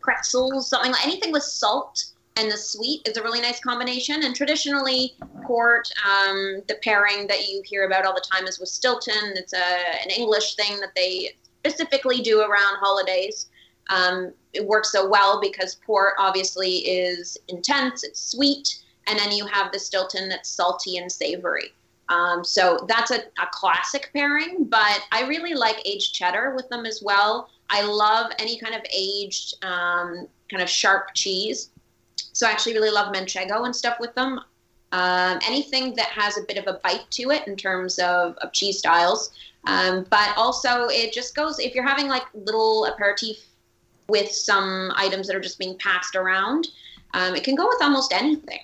pretzels, 0.00 0.68
something 0.68 0.92
like 0.92 1.04
anything 1.06 1.32
with 1.32 1.42
salt 1.42 2.04
and 2.36 2.50
the 2.50 2.56
sweet 2.56 3.06
is 3.06 3.16
a 3.16 3.22
really 3.22 3.40
nice 3.40 3.60
combination. 3.60 4.24
And 4.24 4.34
traditionally, 4.34 5.14
port, 5.44 5.88
um, 6.04 6.62
the 6.66 6.76
pairing 6.82 7.26
that 7.28 7.48
you 7.48 7.62
hear 7.64 7.86
about 7.86 8.04
all 8.04 8.14
the 8.14 8.24
time 8.32 8.46
is 8.46 8.58
with 8.58 8.68
Stilton. 8.68 9.34
It's 9.36 9.52
a 9.52 10.02
an 10.02 10.10
English 10.10 10.56
thing 10.56 10.80
that 10.80 10.94
they 10.96 11.36
specifically 11.64 12.20
do 12.20 12.40
around 12.40 12.76
holidays. 12.80 13.48
Um, 13.88 14.32
it 14.52 14.66
works 14.66 14.92
so 14.92 15.08
well 15.08 15.40
because 15.40 15.76
port 15.76 16.14
obviously 16.18 16.78
is 16.78 17.36
intense, 17.48 18.04
it's 18.04 18.30
sweet, 18.30 18.82
and 19.06 19.18
then 19.18 19.32
you 19.32 19.46
have 19.46 19.72
the 19.72 19.78
Stilton 19.78 20.28
that's 20.28 20.48
salty 20.48 20.96
and 20.96 21.10
savory. 21.10 21.72
Um, 22.10 22.44
so 22.44 22.84
that's 22.86 23.10
a, 23.10 23.16
a 23.16 23.48
classic 23.50 24.10
pairing, 24.14 24.64
but 24.64 25.00
I 25.10 25.26
really 25.26 25.54
like 25.54 25.80
aged 25.86 26.14
cheddar 26.14 26.54
with 26.54 26.68
them 26.68 26.84
as 26.84 27.02
well. 27.02 27.48
I 27.70 27.82
love 27.82 28.30
any 28.38 28.58
kind 28.58 28.74
of 28.74 28.82
aged, 28.94 29.64
um, 29.64 30.28
kind 30.50 30.62
of 30.62 30.68
sharp 30.68 31.08
cheese. 31.14 31.70
So 32.16 32.46
I 32.46 32.50
actually 32.50 32.74
really 32.74 32.90
love 32.90 33.14
manchego 33.14 33.64
and 33.64 33.74
stuff 33.74 33.98
with 34.00 34.14
them. 34.14 34.40
Um, 34.94 35.40
anything 35.44 35.92
that 35.96 36.06
has 36.06 36.38
a 36.38 36.42
bit 36.42 36.56
of 36.56 36.68
a 36.68 36.78
bite 36.84 37.10
to 37.10 37.32
it 37.32 37.48
in 37.48 37.56
terms 37.56 37.98
of, 37.98 38.36
of 38.36 38.52
cheese 38.52 38.78
styles. 38.78 39.32
Um, 39.64 40.06
but 40.08 40.32
also, 40.36 40.86
it 40.86 41.12
just 41.12 41.34
goes, 41.34 41.58
if 41.58 41.74
you're 41.74 41.86
having 41.86 42.06
like 42.06 42.22
little 42.32 42.86
aperitif 42.86 43.38
with 44.08 44.30
some 44.30 44.92
items 44.94 45.26
that 45.26 45.34
are 45.34 45.40
just 45.40 45.58
being 45.58 45.76
passed 45.78 46.14
around, 46.14 46.68
um, 47.12 47.34
it 47.34 47.42
can 47.42 47.56
go 47.56 47.66
with 47.66 47.82
almost 47.82 48.12
anything. 48.12 48.60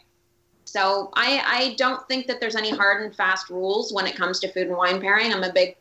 So 0.66 1.11
I, 1.14 1.43
I 1.45 1.75
don't 1.75 2.07
think 2.07 2.29
that 2.29 2.38
there's 2.38 2.55
any 2.55 2.71
hard 2.71 3.03
and 3.03 3.12
fast 3.12 3.51
rules 3.51 3.93
when 3.93 4.07
it 4.07 4.14
comes 4.14 4.38
to 4.40 4.53
food 4.53 4.69
and 4.69 4.77
wine 4.77 5.01
pairing. 5.01 5.33
I'm 5.33 5.43
a 5.43 5.53
big, 5.53 5.77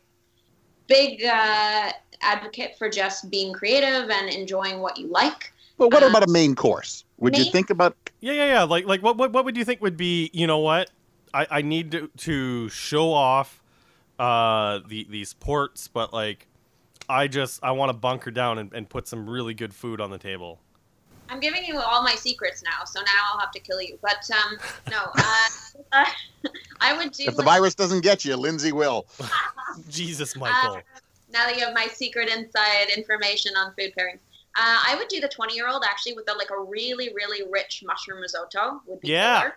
big 0.88 1.22
uh, 1.24 1.92
advocate 2.22 2.76
for 2.76 2.90
just 2.90 3.30
being 3.30 3.52
creative 3.52 4.10
and 4.10 4.28
enjoying 4.28 4.80
what 4.80 4.98
you 4.98 5.06
like. 5.06 5.52
But 5.78 5.92
what 5.92 6.02
about 6.02 6.24
a 6.28 6.32
main 6.32 6.56
course? 6.56 7.04
Would 7.20 7.38
you 7.38 7.44
think 7.44 7.70
about? 7.70 7.96
yeah, 8.20 8.32
yeah, 8.32 8.46
yeah. 8.46 8.62
Like, 8.64 8.86
like, 8.86 9.02
what, 9.02 9.16
what, 9.16 9.32
what 9.32 9.44
would 9.44 9.56
you 9.56 9.64
think 9.64 9.80
would 9.80 9.96
be? 9.96 10.30
You 10.32 10.46
know 10.46 10.58
what? 10.58 10.90
I, 11.32 11.46
I 11.50 11.62
need 11.62 11.92
to, 11.92 12.10
to 12.18 12.68
show 12.70 13.12
off, 13.12 13.62
uh, 14.18 14.80
the 14.86 15.06
these 15.08 15.32
ports, 15.34 15.88
but 15.88 16.12
like, 16.12 16.46
I 17.08 17.28
just 17.28 17.62
I 17.62 17.72
want 17.72 17.90
to 17.90 17.94
bunker 17.94 18.30
down 18.30 18.58
and, 18.58 18.72
and 18.72 18.88
put 18.88 19.08
some 19.08 19.28
really 19.28 19.54
good 19.54 19.72
food 19.72 20.00
on 20.00 20.10
the 20.10 20.18
table. 20.18 20.60
I'm 21.30 21.38
giving 21.38 21.64
you 21.64 21.78
all 21.78 22.02
my 22.02 22.16
secrets 22.16 22.62
now, 22.62 22.84
so 22.84 23.00
now 23.00 23.12
I'll 23.32 23.38
have 23.38 23.52
to 23.52 23.60
kill 23.60 23.80
you. 23.80 23.98
But 24.02 24.28
um, 24.32 24.58
no, 24.90 24.98
uh, 25.16 25.48
uh, 25.92 26.04
I 26.80 26.96
would 26.96 27.12
do 27.12 27.24
If 27.24 27.36
the 27.36 27.42
virus 27.42 27.74
doesn't 27.74 28.02
get 28.02 28.24
you, 28.24 28.36
Lindsay 28.36 28.72
will. 28.72 29.06
Jesus, 29.88 30.36
Michael. 30.36 30.76
Uh, 30.76 30.80
now 31.32 31.46
that 31.46 31.56
you 31.56 31.64
have 31.64 31.74
my 31.74 31.86
secret 31.86 32.28
inside 32.28 32.88
information 32.96 33.52
on 33.56 33.72
food 33.78 33.92
pairings. 33.96 34.18
Uh, 34.56 34.78
I 34.88 34.96
would 34.96 35.08
do 35.08 35.20
the 35.20 35.28
20 35.28 35.54
year 35.54 35.68
old 35.68 35.84
actually 35.86 36.14
with 36.14 36.28
a, 36.30 36.36
like 36.36 36.50
a 36.50 36.60
really, 36.60 37.12
really 37.14 37.48
rich 37.50 37.82
mushroom 37.86 38.20
risotto. 38.20 38.82
Would 38.86 39.00
be 39.00 39.08
Yeah. 39.08 39.40
killer. 39.40 39.54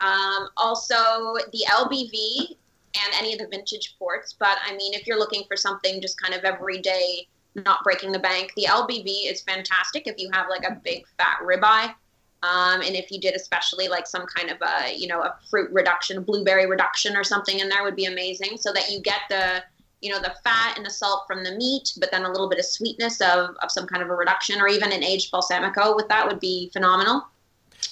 Um, 0.00 0.48
also, 0.56 1.36
the 1.52 1.64
LBV 1.68 2.56
and 2.94 3.14
any 3.18 3.32
of 3.32 3.38
the 3.38 3.48
vintage 3.48 3.96
ports. 3.98 4.34
But 4.38 4.58
I 4.64 4.76
mean, 4.76 4.94
if 4.94 5.06
you're 5.06 5.18
looking 5.18 5.44
for 5.48 5.56
something 5.56 6.00
just 6.00 6.20
kind 6.20 6.34
of 6.34 6.44
everyday, 6.44 7.28
not 7.54 7.82
breaking 7.82 8.12
the 8.12 8.18
bank, 8.18 8.52
the 8.56 8.64
LBV 8.64 9.30
is 9.30 9.40
fantastic 9.42 10.06
if 10.06 10.16
you 10.18 10.30
have 10.32 10.48
like 10.50 10.64
a 10.64 10.74
big 10.84 11.06
fat 11.18 11.38
ribeye. 11.42 11.94
Um, 12.42 12.82
and 12.82 12.94
if 12.94 13.10
you 13.10 13.18
did 13.18 13.34
especially 13.34 13.88
like 13.88 14.06
some 14.06 14.26
kind 14.26 14.50
of 14.50 14.58
a, 14.60 14.94
you 14.94 15.06
know, 15.08 15.22
a 15.22 15.36
fruit 15.50 15.70
reduction, 15.72 16.18
a 16.18 16.20
blueberry 16.20 16.66
reduction 16.66 17.16
or 17.16 17.24
something 17.24 17.58
in 17.58 17.68
there 17.68 17.82
would 17.82 17.96
be 17.96 18.04
amazing 18.04 18.58
so 18.58 18.72
that 18.72 18.90
you 18.90 19.00
get 19.00 19.20
the, 19.30 19.62
you 20.00 20.10
know, 20.10 20.20
the 20.20 20.34
fat 20.44 20.76
and 20.76 20.84
the 20.84 20.90
salt 20.90 21.24
from 21.26 21.42
the 21.42 21.52
meat, 21.52 21.92
but 21.98 22.10
then 22.10 22.24
a 22.24 22.30
little 22.30 22.48
bit 22.48 22.58
of 22.58 22.64
sweetness 22.64 23.20
of, 23.20 23.56
of 23.62 23.70
some 23.70 23.86
kind 23.86 24.02
of 24.02 24.10
a 24.10 24.14
reduction 24.14 24.60
or 24.60 24.68
even 24.68 24.92
an 24.92 25.02
aged 25.02 25.32
balsamico 25.32 25.96
with 25.96 26.08
that 26.08 26.26
would 26.26 26.40
be 26.40 26.70
phenomenal. 26.72 27.26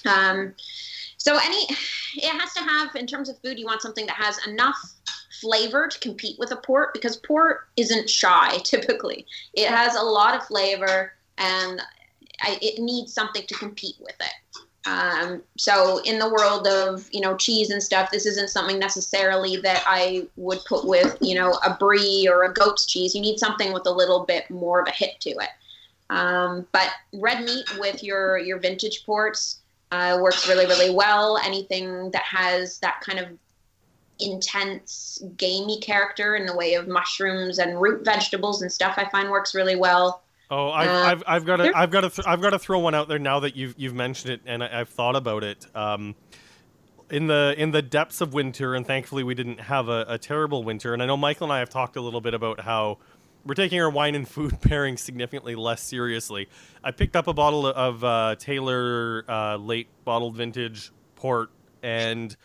Um, 0.05 0.53
so 1.17 1.37
any, 1.43 1.65
it 2.15 2.39
has 2.39 2.53
to 2.53 2.61
have, 2.61 2.95
in 2.95 3.07
terms 3.07 3.29
of 3.29 3.39
food, 3.39 3.57
you 3.57 3.65
want 3.65 3.81
something 3.81 4.05
that 4.05 4.15
has 4.15 4.45
enough 4.47 4.77
flavor 5.41 5.87
to 5.87 5.99
compete 5.99 6.39
with 6.39 6.51
a 6.51 6.55
port 6.55 6.93
because 6.93 7.17
port 7.17 7.67
isn't 7.77 8.09
shy 8.09 8.57
typically. 8.63 9.25
It 9.53 9.67
has 9.69 9.95
a 9.95 10.01
lot 10.01 10.35
of 10.35 10.45
flavor 10.45 11.13
and 11.37 11.81
I, 12.41 12.59
it 12.61 12.79
needs 12.79 13.13
something 13.13 13.45
to 13.47 13.53
compete 13.55 13.95
with 13.99 14.15
it. 14.19 14.33
Um, 14.85 15.41
so 15.57 15.99
in 16.03 16.19
the 16.19 16.29
world 16.29 16.67
of 16.67 17.09
you 17.11 17.21
know 17.21 17.35
cheese 17.37 17.71
and 17.71 17.81
stuff, 17.81 18.11
this 18.11 18.25
isn't 18.25 18.49
something 18.49 18.77
necessarily 18.77 19.57
that 19.57 19.83
I 19.87 20.27
would 20.35 20.63
put 20.65 20.85
with 20.85 21.17
you 21.21 21.35
know 21.35 21.53
a 21.65 21.73
brie 21.73 22.27
or 22.29 22.43
a 22.43 22.53
goat's 22.53 22.85
cheese. 22.85 23.15
You 23.15 23.21
need 23.21 23.39
something 23.39 23.73
with 23.73 23.87
a 23.87 23.91
little 23.91 24.25
bit 24.25 24.49
more 24.49 24.81
of 24.81 24.87
a 24.87 24.91
hit 24.91 25.19
to 25.21 25.31
it. 25.31 25.49
Um, 26.09 26.67
but 26.71 26.91
red 27.13 27.43
meat 27.43 27.79
with 27.79 28.03
your 28.03 28.37
your 28.37 28.59
vintage 28.59 29.05
ports 29.05 29.59
uh, 29.91 30.19
works 30.21 30.47
really 30.47 30.67
really 30.67 30.93
well. 30.93 31.39
Anything 31.43 32.11
that 32.11 32.23
has 32.23 32.79
that 32.79 33.01
kind 33.01 33.19
of 33.19 33.29
intense 34.19 35.21
gamey 35.35 35.79
character 35.79 36.35
in 36.35 36.45
the 36.45 36.55
way 36.55 36.75
of 36.75 36.87
mushrooms 36.87 37.57
and 37.59 37.81
root 37.81 38.05
vegetables 38.05 38.61
and 38.61 38.71
stuff, 38.71 38.95
I 38.97 39.09
find 39.09 39.29
works 39.29 39.55
really 39.55 39.75
well. 39.75 40.21
Oh, 40.51 40.69
I've, 40.69 40.89
Uh, 40.89 40.93
I've, 40.93 41.23
I've 41.27 41.45
got 41.45 41.57
to, 41.57 41.71
I've 41.75 41.91
got 41.91 42.01
to, 42.01 42.09
th- 42.09 42.27
I've 42.27 42.41
got 42.41 42.51
to 42.51 42.59
throw 42.59 42.79
one 42.79 42.93
out 42.95 43.07
there 43.07 43.19
now 43.19 43.39
that 43.41 43.55
you've, 43.55 43.73
you've 43.77 43.95
mentioned 43.95 44.33
it, 44.33 44.41
and 44.45 44.63
I, 44.63 44.81
I've 44.81 44.89
thought 44.89 45.15
about 45.15 45.43
it. 45.43 45.65
Um, 45.75 46.15
in 47.09 47.27
the, 47.27 47.53
in 47.57 47.71
the 47.71 47.81
depths 47.81 48.21
of 48.21 48.33
winter, 48.33 48.73
and 48.75 48.85
thankfully 48.85 49.23
we 49.23 49.35
didn't 49.35 49.59
have 49.59 49.89
a, 49.89 50.05
a 50.07 50.17
terrible 50.17 50.63
winter. 50.63 50.93
And 50.93 51.03
I 51.03 51.05
know 51.05 51.17
Michael 51.17 51.45
and 51.45 51.53
I 51.53 51.59
have 51.59 51.69
talked 51.69 51.95
a 51.97 52.01
little 52.01 52.21
bit 52.21 52.33
about 52.33 52.59
how 52.61 52.97
we're 53.45 53.53
taking 53.53 53.79
our 53.79 53.89
wine 53.89 54.15
and 54.15 54.27
food 54.35 54.59
pairing 54.61 54.97
significantly 54.97 55.55
less 55.55 55.81
seriously. 55.81 56.47
I 56.83 56.91
picked 56.91 57.15
up 57.15 57.27
a 57.27 57.33
bottle 57.33 57.67
of 57.67 58.03
uh, 58.03 58.35
Taylor 58.39 59.23
uh, 59.27 59.57
late 59.57 59.87
bottled 60.03 60.35
vintage 60.35 60.91
port, 61.15 61.49
and 61.83 62.35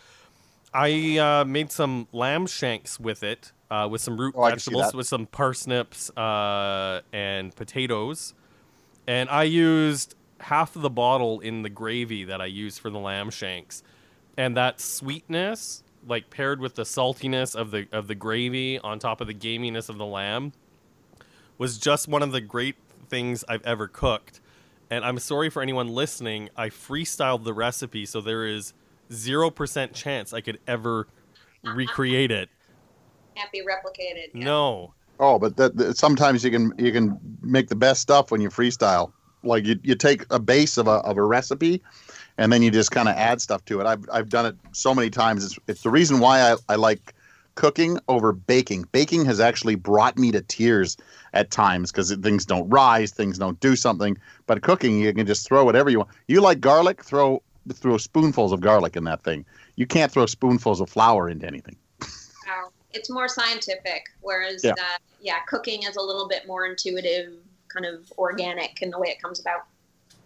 I 0.75 1.19
uh, 1.19 1.45
made 1.47 1.73
some 1.73 2.07
lamb 2.13 2.47
shanks 2.47 3.01
with 3.01 3.23
it, 3.23 3.53
uh, 3.71 3.89
with 3.91 4.01
some 4.01 4.19
root 4.21 4.35
Oh, 4.37 4.43
I 4.43 4.51
can 4.51 4.59
see 4.59 4.71
vegetables, 4.71 4.95
with 4.95 5.07
some 5.07 5.27
parsnips 5.27 6.11
uh, 6.17 7.01
and 7.13 7.55
potatoes, 7.55 8.35
and 9.07 9.29
I 9.29 9.45
used 9.45 10.15
half 10.41 10.75
of 10.77 10.83
the 10.83 10.91
bottle 10.91 11.41
in 11.41 11.63
the 11.63 11.69
gravy 11.69 12.25
that 12.25 12.41
I 12.41 12.47
used 12.47 12.81
for 12.81 12.91
the 12.91 12.99
lamb 12.99 13.31
shanks, 13.31 13.83
and 14.37 14.57
that 14.57 14.81
sweetness, 14.81 15.83
like 16.07 16.31
paired 16.31 16.61
with 16.61 16.75
the 16.75 16.85
saltiness 16.85 17.55
of 17.55 17.71
the 17.71 17.87
of 17.93 18.09
the 18.09 18.15
gravy 18.15 18.79
on 18.79 18.99
top 18.99 19.21
of 19.21 19.27
the 19.27 19.35
gaminess 19.35 19.89
of 19.89 19.99
the 19.99 20.07
lamb, 20.07 20.53
was 21.59 21.79
just 21.79 22.09
one 22.09 22.23
of 22.23 22.33
the 22.33 22.41
great 22.41 22.77
things 23.09 23.45
I've 23.49 23.63
ever 23.65 23.87
cooked. 23.87 24.41
And 24.93 25.05
I'm 25.05 25.19
sorry 25.21 25.51
for 25.51 25.63
anyone 25.63 25.89
listening. 25.89 26.49
I 26.57 26.69
freestyled 26.69 27.45
the 27.45 27.55
recipe, 27.55 28.07
so 28.07 28.21
there 28.21 28.47
is 28.47 28.73
zero 29.13 29.51
percent 29.51 29.93
chance 29.93 30.33
I 30.33 30.41
could 30.41 30.59
ever 30.67 31.07
recreate 31.63 32.31
it. 32.33 32.49
Can't 33.41 33.53
be 33.53 33.63
replicated. 33.63 34.29
yeah. 34.35 34.45
No. 34.45 34.95
Oh, 35.19 35.39
but 35.39 35.57
that, 35.57 35.77
that- 35.77 35.97
sometimes 35.97 36.45
you 36.45 36.51
can 36.51 36.73
you 36.79 36.93
can 36.93 37.19
make 37.43 37.69
the 37.69 37.77
best 37.77 38.01
stuff 38.03 38.31
when 38.31 38.41
you 38.41 38.49
freestyle. 38.49 39.13
Like 39.43 39.65
you, 39.65 39.79
you 39.83 39.95
take 39.95 40.25
a 40.31 40.39
base 40.39 40.77
of 40.77 40.87
a 40.87 41.01
of 41.09 41.17
a 41.17 41.23
recipe, 41.23 41.83
and 42.37 42.53
then 42.53 42.63
you 42.63 42.71
just 42.71 42.91
kind 42.91 43.09
of 43.09 43.17
add 43.17 43.41
stuff 43.41 43.65
to 43.67 43.81
it. 43.81 43.87
I've 43.87 44.05
I've 44.13 44.29
done 44.29 44.47
it 44.47 44.57
so 44.73 44.95
many 44.95 45.09
times. 45.11 45.45
It's 45.45 45.59
it's 45.69 45.83
the 45.83 45.91
reason 45.91 46.21
why 46.21 46.53
I, 46.53 46.57
I 46.69 46.75
like 46.77 47.15
cooking 47.55 47.99
over 48.09 48.33
baking. 48.33 48.85
Baking 48.93 49.25
has 49.27 49.41
actually 49.41 49.75
brought 49.75 50.17
me 50.19 50.31
to 50.33 50.41
tears 50.43 50.97
at 51.35 51.51
times 51.51 51.91
because 51.93 52.15
things 52.17 52.45
don't 52.47 52.69
rise, 52.69 53.13
things 53.13 53.39
don't 53.39 53.59
do 53.61 53.77
something. 53.77 54.17
But 54.47 54.63
cooking, 54.63 55.01
you 55.01 55.13
can 55.15 55.27
just 55.27 55.47
throw 55.47 55.65
whatever 55.65 55.89
you 55.91 55.99
want. 55.99 56.11
You 56.29 56.41
like 56.43 56.61
garlic? 56.61 57.03
Throw 57.05 57.43
throw 57.73 57.97
spoonfuls 57.99 58.53
of 58.53 58.61
garlic 58.61 58.97
in 58.97 59.05
that 59.05 59.23
thing. 59.23 59.45
You 59.77 59.87
can't 59.87 60.11
throw 60.13 60.27
spoonfuls 60.27 60.81
of 60.81 60.89
flour 60.91 61.29
into 61.29 61.47
anything. 61.47 61.77
Wow. 62.93 62.99
It's 62.99 63.11
more 63.11 63.29
scientific, 63.29 64.05
whereas 64.21 64.65
Yeah. 64.65 64.73
uh, 64.73 64.99
yeah, 65.21 65.41
cooking 65.49 65.83
is 65.85 65.97
a 65.97 66.01
little 66.03 66.29
bit 66.29 66.47
more 66.47 66.67
intuitive, 66.67 67.35
kind 67.69 67.87
of 67.87 68.13
organic 68.19 68.83
in 68.83 68.91
the 68.91 68.99
way 68.99 69.09
it 69.09 69.21
comes 69.23 69.41
about. 69.41 69.63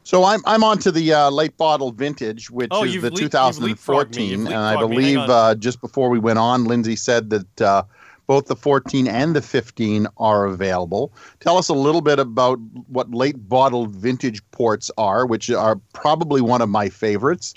So 0.06 0.24
I'm 0.24 0.42
I'm 0.44 0.62
on 0.62 0.78
to 0.80 0.92
the 0.92 1.14
uh, 1.14 1.30
late 1.30 1.56
bottled 1.56 1.96
vintage, 1.96 2.50
which 2.50 2.68
Oh, 2.70 2.84
is 2.84 2.92
you've 2.94 3.02
the 3.02 3.10
leap- 3.10 3.20
you've 3.22 3.30
leapfrogged 3.32 3.60
me. 3.60 3.68
2014, 3.74 4.30
You've 4.30 4.46
and 4.48 4.54
I 4.56 4.76
leapfrogged 4.76 4.90
me. 4.90 4.96
Hang 5.02 5.14
believe 5.14 5.30
uh, 5.30 5.54
just 5.54 5.80
before 5.80 6.10
we 6.10 6.18
went 6.18 6.38
on, 6.38 6.64
Lindsay 6.64 6.94
said 6.96 7.30
that 7.30 7.60
uh, 7.62 7.82
both 8.26 8.46
the 8.46 8.56
14 8.56 9.06
and 9.08 9.34
the 9.34 9.40
15 9.42 10.06
are 10.18 10.44
available. 10.46 11.10
Tell 11.40 11.56
us 11.56 11.68
a 11.70 11.74
little 11.74 12.00
bit 12.02 12.18
about 12.18 12.58
what 12.88 13.10
late 13.12 13.48
bottled 13.48 13.94
vintage 13.94 14.42
ports 14.50 14.90
are, 14.98 15.24
which 15.26 15.50
are 15.50 15.76
probably 15.94 16.40
one 16.42 16.60
of 16.60 16.68
my 16.68 16.88
favorites 16.90 17.54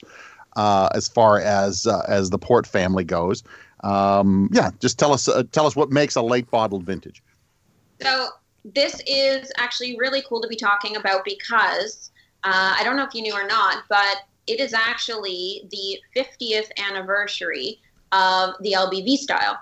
uh, 0.55 0.87
as 0.93 1.07
far 1.09 1.39
as 1.41 1.85
uh, 1.85 2.03
as 2.07 2.29
the 2.29 2.39
port 2.39 2.65
family 2.65 3.03
goes. 3.03 3.43
Um, 3.83 4.49
yeah, 4.51 4.71
just 4.79 4.97
tell 4.97 5.13
us 5.13 5.27
uh, 5.27 5.43
tell 5.51 5.65
us 5.65 5.75
what 5.75 5.91
makes 5.91 6.15
a 6.15 6.21
late 6.21 6.49
bottled 6.49 6.83
vintage. 6.83 7.21
So 8.01 8.29
this 8.65 9.01
is 9.07 9.51
actually 9.57 9.97
really 9.97 10.23
cool 10.27 10.41
to 10.41 10.47
be 10.47 10.55
talking 10.55 10.95
about 10.95 11.23
because 11.25 12.11
uh, 12.43 12.75
I 12.77 12.83
don't 12.83 12.95
know 12.95 13.05
if 13.05 13.13
you 13.13 13.21
knew 13.21 13.33
or 13.33 13.47
not, 13.47 13.83
but 13.89 14.23
it 14.47 14.59
is 14.59 14.73
actually 14.73 15.67
the 15.71 15.99
50th 16.15 16.69
anniversary 16.89 17.79
of 18.11 18.55
the 18.61 18.73
LBV 18.73 19.17
style, 19.17 19.59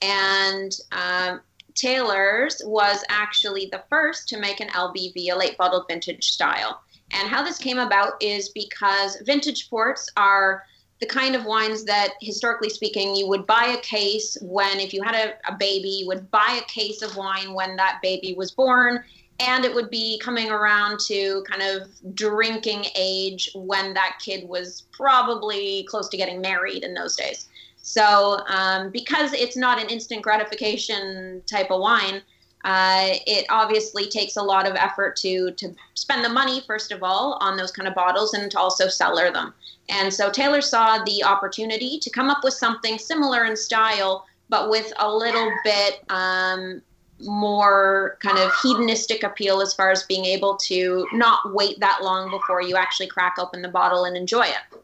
and 0.00 0.72
um, 0.92 1.40
Taylor's 1.74 2.60
was 2.64 3.04
actually 3.08 3.66
the 3.70 3.82
first 3.88 4.28
to 4.28 4.38
make 4.38 4.60
an 4.60 4.68
LBV, 4.68 5.32
a 5.32 5.36
late 5.36 5.56
bottled 5.56 5.86
vintage 5.88 6.30
style. 6.30 6.80
And 7.10 7.28
how 7.28 7.42
this 7.42 7.58
came 7.58 7.78
about 7.78 8.22
is 8.22 8.48
because 8.50 9.20
vintage 9.22 9.68
ports 9.68 10.08
are 10.16 10.64
the 11.02 11.06
kind 11.08 11.34
of 11.34 11.44
wines 11.44 11.82
that, 11.82 12.10
historically 12.20 12.70
speaking, 12.70 13.16
you 13.16 13.26
would 13.26 13.44
buy 13.44 13.76
a 13.76 13.80
case 13.80 14.38
when, 14.40 14.78
if 14.78 14.94
you 14.94 15.02
had 15.02 15.16
a, 15.16 15.52
a 15.52 15.56
baby, 15.56 15.88
you 15.88 16.06
would 16.06 16.30
buy 16.30 16.60
a 16.62 16.64
case 16.70 17.02
of 17.02 17.16
wine 17.16 17.54
when 17.54 17.74
that 17.74 17.98
baby 18.02 18.34
was 18.38 18.52
born, 18.52 19.02
and 19.40 19.64
it 19.64 19.74
would 19.74 19.90
be 19.90 20.20
coming 20.20 20.48
around 20.48 21.00
to 21.00 21.42
kind 21.50 21.60
of 21.60 21.88
drinking 22.14 22.84
age 22.94 23.50
when 23.56 23.92
that 23.94 24.20
kid 24.24 24.48
was 24.48 24.84
probably 24.92 25.84
close 25.90 26.08
to 26.08 26.16
getting 26.16 26.40
married 26.40 26.84
in 26.84 26.94
those 26.94 27.16
days. 27.16 27.48
So, 27.78 28.38
um, 28.46 28.90
because 28.90 29.32
it's 29.32 29.56
not 29.56 29.82
an 29.82 29.88
instant 29.88 30.22
gratification 30.22 31.42
type 31.46 31.72
of 31.72 31.80
wine, 31.80 32.22
uh, 32.64 33.14
it 33.26 33.44
obviously 33.50 34.08
takes 34.08 34.36
a 34.36 34.42
lot 34.42 34.68
of 34.68 34.76
effort 34.76 35.16
to 35.16 35.50
to 35.52 35.74
spend 35.94 36.24
the 36.24 36.28
money 36.28 36.62
first 36.66 36.92
of 36.92 37.02
all 37.02 37.38
on 37.40 37.56
those 37.56 37.72
kind 37.72 37.88
of 37.88 37.94
bottles 37.94 38.34
and 38.34 38.50
to 38.50 38.58
also 38.58 38.88
cellar 38.88 39.32
them. 39.32 39.52
And 39.88 40.12
so 40.12 40.30
Taylor 40.30 40.60
saw 40.60 41.02
the 41.04 41.24
opportunity 41.24 41.98
to 41.98 42.10
come 42.10 42.30
up 42.30 42.44
with 42.44 42.54
something 42.54 42.98
similar 42.98 43.44
in 43.44 43.56
style, 43.56 44.26
but 44.48 44.70
with 44.70 44.92
a 44.98 45.12
little 45.12 45.50
bit 45.64 46.04
um, 46.08 46.82
more 47.20 48.16
kind 48.20 48.38
of 48.38 48.52
hedonistic 48.62 49.22
appeal 49.22 49.60
as 49.60 49.74
far 49.74 49.90
as 49.90 50.04
being 50.04 50.24
able 50.24 50.56
to 50.56 51.06
not 51.12 51.52
wait 51.52 51.78
that 51.80 52.00
long 52.02 52.30
before 52.30 52.62
you 52.62 52.76
actually 52.76 53.06
crack 53.06 53.36
open 53.38 53.62
the 53.62 53.68
bottle 53.68 54.04
and 54.04 54.16
enjoy 54.16 54.42
it. 54.46 54.78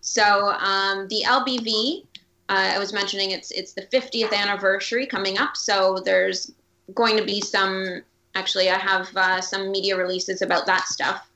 So 0.00 0.52
um, 0.58 1.08
the 1.08 1.22
LBV, 1.26 2.04
uh, 2.48 2.72
I 2.74 2.78
was 2.78 2.92
mentioning 2.92 3.30
it's 3.30 3.50
it's 3.50 3.72
the 3.72 3.82
50th 3.82 4.32
anniversary 4.32 5.06
coming 5.06 5.38
up. 5.38 5.56
So 5.56 6.00
there's 6.04 6.52
going 6.94 7.16
to 7.16 7.24
be 7.24 7.40
some. 7.40 8.02
Actually, 8.34 8.70
I 8.70 8.78
have 8.78 9.14
uh, 9.14 9.40
some 9.40 9.70
media 9.70 9.96
releases 9.96 10.40
about 10.40 10.66
that 10.66 10.86
stuff. 10.86 11.28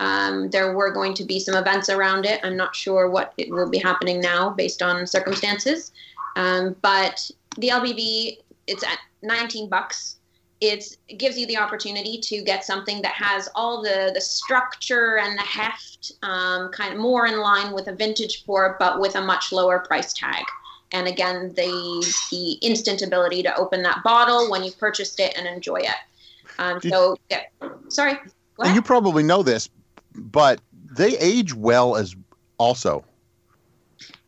Um, 0.00 0.50
there 0.50 0.74
were 0.74 0.90
going 0.90 1.14
to 1.14 1.24
be 1.24 1.38
some 1.38 1.54
events 1.54 1.88
around 1.88 2.26
it. 2.26 2.40
I'm 2.42 2.56
not 2.56 2.74
sure 2.74 3.08
what 3.08 3.32
it 3.36 3.50
will 3.50 3.68
be 3.68 3.78
happening 3.78 4.20
now 4.20 4.50
based 4.50 4.82
on 4.82 5.06
circumstances. 5.06 5.92
Um, 6.36 6.76
but 6.82 7.30
the 7.58 7.68
LBV, 7.68 8.38
it's 8.66 8.82
at 8.82 8.98
19 9.22 9.68
bucks. 9.68 10.16
It's, 10.60 10.96
it 11.08 11.18
gives 11.18 11.38
you 11.38 11.46
the 11.46 11.58
opportunity 11.58 12.18
to 12.20 12.42
get 12.42 12.64
something 12.64 13.02
that 13.02 13.12
has 13.12 13.48
all 13.54 13.82
the, 13.82 14.10
the 14.14 14.20
structure 14.20 15.18
and 15.18 15.38
the 15.38 15.42
heft, 15.42 16.12
um, 16.22 16.70
kind 16.70 16.94
of 16.94 16.98
more 16.98 17.26
in 17.26 17.38
line 17.38 17.72
with 17.72 17.88
a 17.88 17.94
vintage 17.94 18.46
port, 18.46 18.78
but 18.78 19.00
with 19.00 19.14
a 19.16 19.20
much 19.20 19.52
lower 19.52 19.80
price 19.80 20.12
tag. 20.12 20.44
And 20.94 21.08
again 21.08 21.52
the 21.54 22.14
the 22.30 22.52
instant 22.66 23.02
ability 23.02 23.42
to 23.42 23.54
open 23.56 23.82
that 23.82 24.02
bottle 24.02 24.50
when 24.50 24.62
you've 24.64 24.78
purchased 24.78 25.20
it 25.20 25.36
and 25.36 25.46
enjoy 25.46 25.80
it. 25.80 25.96
Um, 26.58 26.78
Did- 26.78 26.92
so 26.92 27.16
yeah, 27.28 27.42
sorry. 27.88 28.16
You 28.64 28.80
probably 28.82 29.24
know 29.24 29.42
this, 29.42 29.68
but 30.14 30.60
they 30.96 31.18
age 31.18 31.52
well 31.52 31.96
as 31.96 32.14
also. 32.56 33.04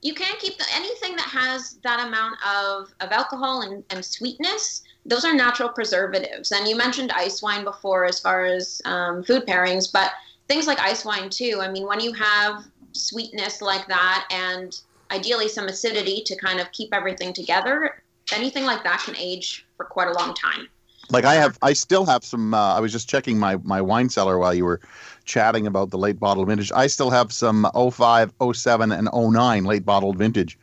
you 0.02 0.14
can't 0.14 0.38
keep 0.38 0.58
the, 0.58 0.64
anything 0.74 1.16
that 1.16 1.28
has 1.28 1.78
that 1.82 2.06
amount 2.06 2.36
of, 2.46 2.92
of 3.00 3.12
alcohol 3.12 3.62
and, 3.62 3.84
and 3.90 4.04
sweetness 4.04 4.82
those 5.04 5.24
are 5.24 5.34
natural 5.34 5.68
preservatives 5.68 6.52
and 6.52 6.68
you 6.68 6.76
mentioned 6.76 7.12
ice 7.12 7.40
wine 7.40 7.64
before 7.64 8.04
as 8.04 8.18
far 8.20 8.44
as 8.44 8.82
um, 8.84 9.22
food 9.22 9.46
pairings 9.46 9.90
but 9.90 10.10
things 10.48 10.66
like 10.66 10.78
ice 10.80 11.04
wine 11.04 11.30
too 11.30 11.60
i 11.62 11.68
mean 11.70 11.86
when 11.86 12.00
you 12.00 12.12
have 12.12 12.64
sweetness 12.92 13.62
like 13.62 13.86
that 13.86 14.26
and 14.30 14.80
ideally 15.10 15.48
some 15.48 15.66
acidity 15.66 16.22
to 16.24 16.36
kind 16.36 16.60
of 16.60 16.70
keep 16.72 16.92
everything 16.92 17.32
together 17.32 18.02
anything 18.32 18.64
like 18.64 18.82
that 18.82 19.00
can 19.04 19.16
age 19.16 19.66
for 19.76 19.84
quite 19.84 20.08
a 20.08 20.12
long 20.12 20.34
time 20.34 20.68
Like 21.10 21.24
I 21.24 21.34
have, 21.34 21.56
I 21.62 21.72
still 21.72 22.04
have 22.06 22.24
some. 22.24 22.52
Uh, 22.52 22.74
I 22.74 22.80
was 22.80 22.90
just 22.90 23.08
checking 23.08 23.38
my 23.38 23.56
my 23.62 23.80
wine 23.80 24.08
cellar 24.08 24.38
while 24.38 24.52
you 24.52 24.64
were 24.64 24.80
chatting 25.24 25.66
about 25.68 25.90
the 25.90 25.98
late 25.98 26.18
bottled 26.18 26.48
vintage. 26.48 26.72
I 26.74 26.88
still 26.88 27.10
have 27.10 27.30
some 27.32 27.64
05, 27.74 28.32
07, 28.52 28.90
and 28.90 29.08
09 29.14 29.64
late 29.64 29.84
bottled 29.84 30.18
vintage. 30.18 30.58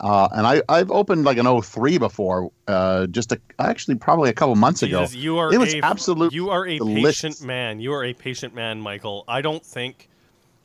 Uh, 0.00 0.28
and 0.32 0.46
I, 0.46 0.62
I've 0.68 0.90
opened 0.92 1.24
like 1.24 1.38
an 1.38 1.62
03 1.62 1.98
before, 1.98 2.52
uh, 2.68 3.08
just 3.08 3.32
a, 3.32 3.40
actually 3.58 3.96
probably 3.96 4.30
a 4.30 4.32
couple 4.32 4.54
months 4.54 4.82
ago. 4.84 5.00
Jesus, 5.00 5.16
you 5.16 5.38
are 5.38 5.52
It 5.52 5.58
was 5.58 5.74
a, 5.74 5.80
absolutely 5.82 6.36
You 6.36 6.50
are 6.50 6.66
a 6.66 6.78
delicious. 6.78 7.22
patient 7.22 7.42
man. 7.42 7.80
You 7.80 7.92
are 7.92 8.04
a 8.04 8.14
patient 8.14 8.54
man, 8.54 8.80
Michael. 8.80 9.24
I 9.26 9.40
don't 9.42 9.64
think 9.64 10.08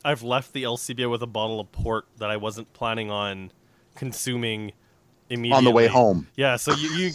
I've 0.04 0.24
left 0.24 0.54
the 0.54 0.64
LCBO 0.64 1.10
with 1.10 1.24
a 1.24 1.28
bottle 1.28 1.60
of 1.60 1.72
port 1.72 2.06
that 2.18 2.30
I 2.30 2.38
wasn't 2.38 2.72
planning 2.74 3.10
on 3.10 3.52
consuming 3.96 4.74
immediately 5.30 5.58
on 5.58 5.64
the 5.64 5.72
way 5.72 5.88
home. 5.88 6.28
Yeah, 6.36 6.56
so 6.58 6.74
you, 6.74 6.90
you 6.90 7.12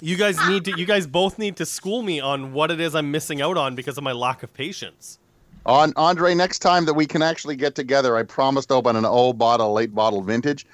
you 0.00 0.16
guys 0.16 0.36
need 0.48 0.64
to 0.66 0.78
you 0.78 0.86
guys 0.86 1.06
both 1.06 1.38
need 1.38 1.56
to 1.56 1.66
school 1.66 2.02
me 2.02 2.20
on 2.20 2.52
what 2.52 2.70
it 2.70 2.80
is 2.80 2.94
I'm 2.94 3.10
missing 3.10 3.40
out 3.40 3.56
on 3.56 3.74
because 3.74 3.96
of 3.96 4.04
my 4.04 4.12
lack 4.12 4.42
of 4.42 4.52
patience. 4.52 5.18
On 5.66 5.94
Andre, 5.96 6.34
next 6.34 6.58
time 6.58 6.84
that 6.84 6.92
we 6.92 7.06
can 7.06 7.22
actually 7.22 7.56
get 7.56 7.74
together, 7.74 8.16
I 8.16 8.22
promised 8.22 8.68
to 8.68 8.74
open 8.74 8.96
an 8.96 9.06
old 9.06 9.38
bottle, 9.38 9.72
late 9.72 9.94
bottle 9.94 10.20
vintage. 10.20 10.66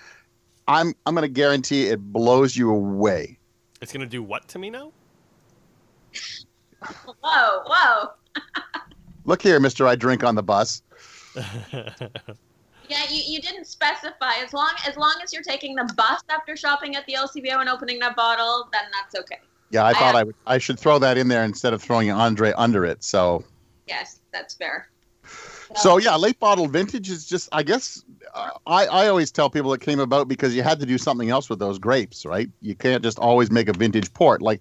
I'm 0.67 0.95
I'm 1.07 1.15
going 1.15 1.23
to 1.23 1.33
guarantee 1.33 1.87
it 1.87 2.01
blows 2.13 2.57
you 2.57 2.71
away. 2.71 3.39
It's 3.81 3.93
gonna 3.93 4.07
do 4.07 4.23
what 4.23 4.49
to 4.49 4.59
me 4.59 4.71
now? 4.71 4.93
whoa 7.21 7.63
whoa 7.67 8.09
Look 9.25 9.43
here, 9.43 9.61
Mister. 9.61 9.87
I 9.87 9.95
drink 9.95 10.25
on 10.25 10.35
the 10.35 10.43
bus. 10.43 10.83
yeah 12.89 13.05
you, 13.11 13.23
you 13.27 13.41
didn't 13.41 13.67
specify 13.67 14.33
as 14.45 14.53
long 14.53 14.73
as 14.87 14.97
long 14.97 15.15
as 15.23 15.33
you're 15.33 15.43
taking 15.43 15.75
the 15.75 15.93
bus 15.97 16.21
after 16.29 16.57
shopping 16.57 16.97
at 16.97 17.05
the 17.07 17.15
lcbo 17.15 17.61
and 17.61 17.69
opening 17.69 17.99
that 17.99 18.17
bottle 18.17 18.69
then 18.73 18.83
that's 18.93 19.15
okay 19.21 19.39
Yeah, 19.71 19.85
I 19.85 19.91
I 19.91 19.93
thought 19.95 20.03
have- 20.03 20.15
I 20.17 20.23
would. 20.25 20.35
I 20.47 20.59
should 20.59 20.79
throw 20.79 20.99
that 20.99 21.17
in 21.19 21.29
there 21.29 21.45
instead 21.45 21.73
of 21.73 21.83
throwing 21.83 22.11
Andre 22.11 22.53
under 22.57 22.85
it. 22.85 23.03
So 23.05 23.45
yes 23.87 24.21
that's 24.33 24.55
fair 24.55 24.89
So 25.77 25.99
yeah, 25.99 26.17
late 26.17 26.39
bottle 26.41 26.67
vintage 26.67 27.09
is 27.11 27.25
just. 27.27 27.49
I 27.53 27.63
guess 27.63 28.03
uh, 28.35 28.51
I 28.67 28.87
I 28.87 29.09
always 29.09 29.31
tell 29.31 29.49
people 29.49 29.73
it 29.73 29.81
came 29.81 30.01
about 30.01 30.27
because 30.27 30.55
you 30.55 30.63
had 30.65 30.81
to 30.81 30.87
do 30.87 30.99
something 30.99 31.31
else 31.31 31.49
with 31.49 31.61
those 31.61 31.79
grapes, 31.79 32.27
right? 32.27 32.49
You 32.61 32.75
can't 32.75 33.03
just 33.05 33.19
always 33.21 33.51
make 33.53 33.69
a 33.69 33.73
vintage 33.73 34.13
port. 34.13 34.43
Like, 34.43 34.61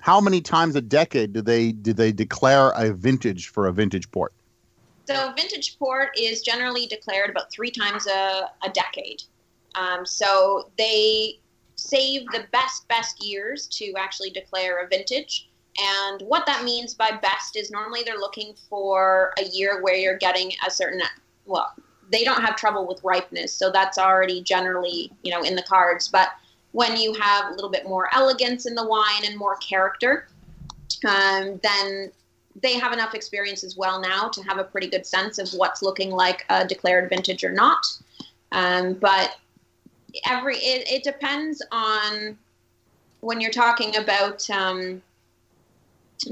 how 0.00 0.20
many 0.20 0.42
times 0.42 0.76
a 0.76 0.82
decade 0.82 1.32
do 1.32 1.40
they 1.40 1.72
do 1.72 1.94
they 1.94 2.12
declare 2.12 2.70
a 2.76 2.92
vintage 2.92 3.48
for 3.48 3.66
a 3.68 3.72
vintage 3.72 4.10
port? 4.10 4.34
So 5.10 5.32
vintage 5.36 5.76
port 5.76 6.10
is 6.16 6.40
generally 6.40 6.86
declared 6.86 7.30
about 7.30 7.50
three 7.50 7.70
times 7.72 8.06
a, 8.06 8.48
a 8.62 8.68
decade. 8.72 9.24
Um, 9.74 10.06
so 10.06 10.70
they 10.78 11.40
save 11.74 12.26
the 12.26 12.44
best, 12.52 12.86
best 12.86 13.24
years 13.24 13.66
to 13.68 13.92
actually 13.98 14.30
declare 14.30 14.84
a 14.84 14.88
vintage. 14.88 15.50
And 15.80 16.22
what 16.22 16.46
that 16.46 16.64
means 16.64 16.94
by 16.94 17.10
best 17.20 17.56
is 17.56 17.72
normally 17.72 18.02
they're 18.04 18.18
looking 18.18 18.54
for 18.68 19.32
a 19.38 19.44
year 19.46 19.82
where 19.82 19.96
you're 19.96 20.18
getting 20.18 20.52
a 20.64 20.70
certain, 20.70 21.00
well, 21.44 21.72
they 22.12 22.22
don't 22.22 22.42
have 22.42 22.54
trouble 22.54 22.86
with 22.86 23.02
ripeness. 23.02 23.52
So 23.52 23.70
that's 23.72 23.98
already 23.98 24.42
generally, 24.42 25.10
you 25.22 25.32
know, 25.32 25.42
in 25.42 25.56
the 25.56 25.62
cards. 25.62 26.06
But 26.06 26.28
when 26.70 26.96
you 26.96 27.14
have 27.14 27.46
a 27.50 27.54
little 27.54 27.70
bit 27.70 27.84
more 27.84 28.08
elegance 28.14 28.64
in 28.64 28.76
the 28.76 28.86
wine 28.86 29.24
and 29.24 29.36
more 29.36 29.56
character, 29.56 30.28
um, 31.04 31.58
then 31.64 32.12
they 32.60 32.78
have 32.78 32.92
enough 32.92 33.14
experience 33.14 33.64
as 33.64 33.76
well 33.76 34.00
now 34.00 34.28
to 34.28 34.42
have 34.42 34.58
a 34.58 34.64
pretty 34.64 34.88
good 34.88 35.06
sense 35.06 35.38
of 35.38 35.48
what's 35.50 35.82
looking 35.82 36.10
like 36.10 36.44
a 36.48 36.66
declared 36.66 37.08
vintage 37.08 37.44
or 37.44 37.52
not. 37.52 37.86
Um, 38.52 38.94
but 38.94 39.36
every 40.28 40.56
it, 40.56 40.88
it 40.90 41.02
depends 41.04 41.62
on 41.70 42.36
when 43.20 43.40
you're 43.40 43.52
talking 43.52 43.96
about 43.96 44.48
um, 44.50 45.00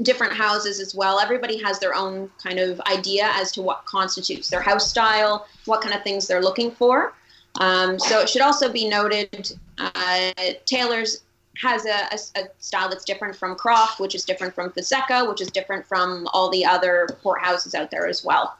different 0.01 0.33
houses 0.33 0.79
as 0.79 0.93
well. 0.93 1.19
Everybody 1.19 1.61
has 1.63 1.79
their 1.79 1.95
own 1.95 2.29
kind 2.41 2.59
of 2.59 2.79
idea 2.81 3.29
as 3.33 3.51
to 3.53 3.61
what 3.61 3.85
constitutes 3.85 4.49
their 4.49 4.61
house 4.61 4.89
style, 4.89 5.47
what 5.65 5.81
kind 5.81 5.95
of 5.95 6.03
things 6.03 6.27
they're 6.27 6.41
looking 6.41 6.71
for. 6.71 7.13
Um, 7.59 7.97
so 7.97 8.19
it 8.19 8.29
should 8.29 8.41
also 8.41 8.71
be 8.71 8.87
noted, 8.87 9.57
uh, 9.77 10.31
Taylor's 10.65 11.23
has 11.59 11.85
a, 11.85 12.07
a, 12.11 12.41
a 12.41 12.47
style 12.59 12.89
that's 12.89 13.03
different 13.03 13.35
from 13.35 13.55
Croft, 13.55 13.99
which 13.99 14.15
is 14.15 14.23
different 14.23 14.53
from 14.55 14.71
Fonseca, 14.71 15.25
which 15.25 15.41
is 15.41 15.51
different 15.51 15.85
from 15.85 16.27
all 16.33 16.49
the 16.49 16.65
other 16.65 17.07
port 17.21 17.41
houses 17.41 17.75
out 17.75 17.91
there 17.91 18.07
as 18.07 18.23
well. 18.23 18.57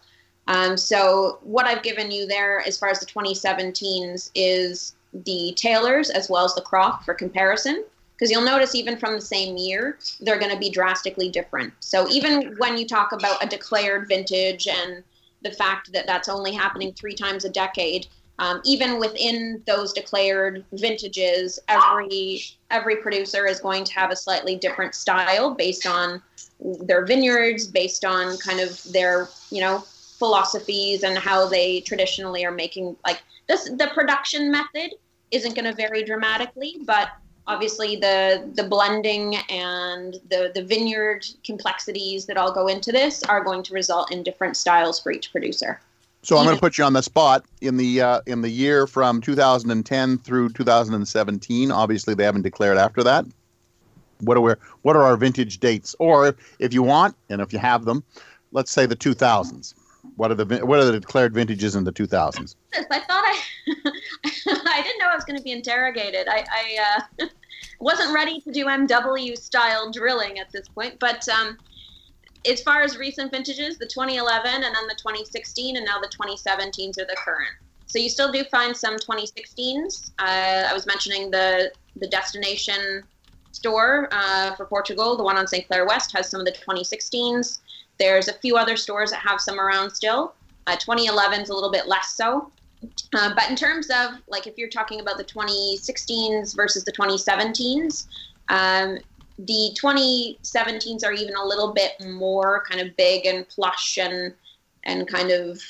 Um, 0.48 0.76
so 0.76 1.40
what 1.44 1.66
I've 1.66 1.84
given 1.84 2.12
you 2.12 2.28
there, 2.28 2.62
as 2.62 2.78
far 2.78 2.90
as 2.90 3.00
the 3.00 3.06
2017s, 3.06 4.32
is 4.36 4.96
the 5.14 5.54
Taylors 5.56 6.10
as 6.10 6.30
well 6.30 6.44
as 6.44 6.56
the 6.56 6.62
Croft 6.62 7.06
for 7.06 7.14
comparison. 7.14 7.86
Because 8.16 8.32
you'll 8.32 8.44
notice 8.44 8.76
even 8.76 8.98
from 8.98 9.14
the 9.14 9.22
same 9.22 9.56
year, 9.56 9.98
they're 10.20 10.40
going 10.40 10.52
to 10.52 10.60
be 10.60 10.70
drastically 10.70 11.30
different. 11.30 11.72
So 11.80 12.06
even 12.10 12.56
when 12.58 12.78
you 12.78 12.86
talk 12.86 13.14
about 13.14 13.42
a 13.42 13.48
declared 13.48 14.10
vintage 14.10 14.68
and 14.68 15.04
the 15.42 15.52
fact 15.52 15.94
that 15.94 16.06
that's 16.06 16.28
only 16.28 16.52
happening 16.52 16.92
three 16.92 17.16
times 17.16 17.46
a 17.46 17.50
decade, 17.50 18.08
um, 18.40 18.60
even 18.66 19.00
within 19.00 19.64
those 19.66 19.94
declared 19.94 20.66
vintages, 20.74 21.60
every 21.70 22.42
every 22.72 22.98
producer 22.98 23.46
is 23.46 23.60
going 23.60 23.84
to 23.84 23.94
have 23.94 24.12
a 24.12 24.16
slightly 24.16 24.56
different 24.56 24.96
style 24.96 25.54
based 25.54 25.86
on 25.86 26.22
their 26.82 27.06
vineyards, 27.06 27.68
based 27.68 28.06
on 28.06 28.38
kind 28.38 28.60
of 28.60 28.82
their 28.92 29.30
you 29.52 29.62
know 29.62 29.80
philosophies 30.20 31.04
and 31.04 31.18
how 31.18 31.48
they 31.48 31.82
traditionally 31.82 32.46
are 32.46 32.52
making 32.52 32.96
like 33.06 33.22
this. 33.48 33.66
The 33.70 33.90
production 33.94 34.52
method 34.52 34.92
isn't 35.32 35.56
going 35.56 35.66
to 35.66 35.74
vary 35.74 36.04
dramatically, 36.04 36.78
but 36.86 37.10
obviously 37.48 37.96
the 37.96 38.50
the 38.56 38.64
blending 38.64 39.36
and 39.50 40.16
the 40.30 40.52
the 40.54 40.64
vineyard 40.64 41.26
complexities 41.44 42.26
that 42.26 42.38
all 42.38 42.54
go 42.54 42.68
into 42.68 42.92
this 42.92 43.24
are 43.24 43.44
going 43.44 43.64
to 43.64 43.74
result 43.74 44.12
in 44.12 44.24
different 44.24 44.56
styles 44.56 45.00
for 45.00 45.12
each 45.12 45.32
producer. 45.32 45.82
So 46.22 46.38
I'm 46.38 46.46
going 46.46 46.58
to 46.58 46.62
put 46.62 46.78
you 46.78 46.84
on 46.84 46.94
the 46.94 47.02
spot 47.02 47.46
in 47.62 47.78
the 47.78 48.02
uh, 48.02 48.22
in 48.26 48.42
the 48.42 48.50
year 48.50 48.88
from 48.88 49.22
2010 49.22 50.18
through 50.18 50.50
2017. 50.50 51.72
Obviously, 51.72 52.14
they 52.14 52.26
haven't 52.26 52.42
declared 52.42 52.78
after 52.78 53.04
that. 53.04 53.26
What 54.22 54.36
are 54.36 54.42
we, 54.42 54.54
what 54.82 54.98
are 54.98 55.04
our 55.04 55.16
vintage 55.16 55.60
dates? 55.60 55.96
Or 55.98 56.36
if 56.60 56.74
you 56.74 56.84
want, 56.84 57.16
and 57.30 57.42
if 57.42 57.54
you 57.54 57.60
have 57.60 57.86
them, 57.86 58.04
let's 58.52 58.72
say 58.72 58.86
the 58.86 58.98
2000s. 58.98 59.74
What 60.16 60.32
are 60.32 60.36
the 60.36 60.66
what 60.66 60.80
are 60.80 60.86
the 60.86 61.00
declared 61.00 61.34
vintages 61.34 61.76
in 61.76 61.86
the 61.86 61.94
2000s? 61.94 62.56
I 62.74 63.00
thought 63.00 63.04
I, 63.10 63.40
I 63.68 64.82
didn't 64.82 65.00
know 65.00 65.08
I 65.10 65.16
was 65.16 65.24
going 65.24 65.38
to 65.38 65.44
be 65.44 65.52
interrogated. 65.52 66.28
I, 66.28 66.46
I 66.52 67.06
uh, 67.22 67.26
wasn't 67.80 68.14
ready 68.14 68.42
to 68.42 68.52
do 68.52 68.66
MW 68.66 69.38
style 69.38 69.92
drilling 69.92 70.40
at 70.40 70.52
this 70.52 70.68
point. 70.68 71.00
But 71.00 71.28
um, 71.30 71.58
as 72.46 72.62
far 72.62 72.82
as 72.82 72.98
recent 72.98 73.32
vintages, 73.32 73.78
the 73.78 73.86
2011 73.86 74.52
and 74.52 74.64
then 74.64 74.88
the 74.88 74.96
2016 74.96 75.78
and 75.78 75.86
now 75.86 76.00
the 76.00 76.08
2017s 76.08 76.98
are 77.00 77.06
the 77.06 77.18
current. 77.18 77.52
So 77.88 77.98
you 77.98 78.10
still 78.10 78.32
do 78.32 78.44
find 78.46 78.76
some 78.76 78.98
2016s. 78.98 80.12
Uh, 80.20 80.68
I 80.70 80.74
was 80.74 80.86
mentioning 80.86 81.32
the 81.32 81.72
the 81.96 82.08
destination 82.08 83.04
store 83.52 84.08
uh, 84.12 84.56
for 84.56 84.66
Portugal, 84.66 85.18
the 85.18 85.24
one 85.24 85.38
on 85.38 85.48
St. 85.48 85.68
Clair 85.68 85.86
West, 85.86 86.16
has 86.16 86.30
some 86.30 86.40
of 86.40 86.46
the 86.46 86.52
2016s. 86.52 87.60
There's 87.98 88.28
a 88.28 88.34
few 88.34 88.56
other 88.58 88.78
stores 88.78 89.12
that 89.12 89.20
have 89.20 89.42
some 89.42 89.60
around 89.60 89.92
still. 89.92 90.36
Uh, 90.68 90.76
2011 90.76 91.42
is 91.42 91.50
a 91.50 91.54
little 91.54 91.72
bit 91.72 91.88
less 91.88 92.16
so. 92.16 92.52
Uh, 93.14 93.34
but 93.36 93.50
in 93.50 93.56
terms 93.56 93.90
of 93.90 94.12
like 94.28 94.48
if 94.48 94.58
you're 94.58 94.70
talking 94.70 95.02
about 95.02 95.18
the 95.18 95.24
2016s 95.24 96.56
versus 96.56 96.84
the 96.86 96.92
2017s, 96.92 98.08
um, 98.50 98.98
the 99.46 99.76
2017s 99.82 101.06
are 101.06 101.14
even 101.14 101.36
a 101.36 101.46
little 101.46 101.74
bit 101.74 101.94
more 102.06 102.64
kind 102.70 102.82
of 102.86 102.96
big 102.98 103.26
and 103.26 103.48
plush 103.48 103.98
and 103.98 104.34
and 104.84 105.08
kind 105.08 105.32
of 105.32 105.62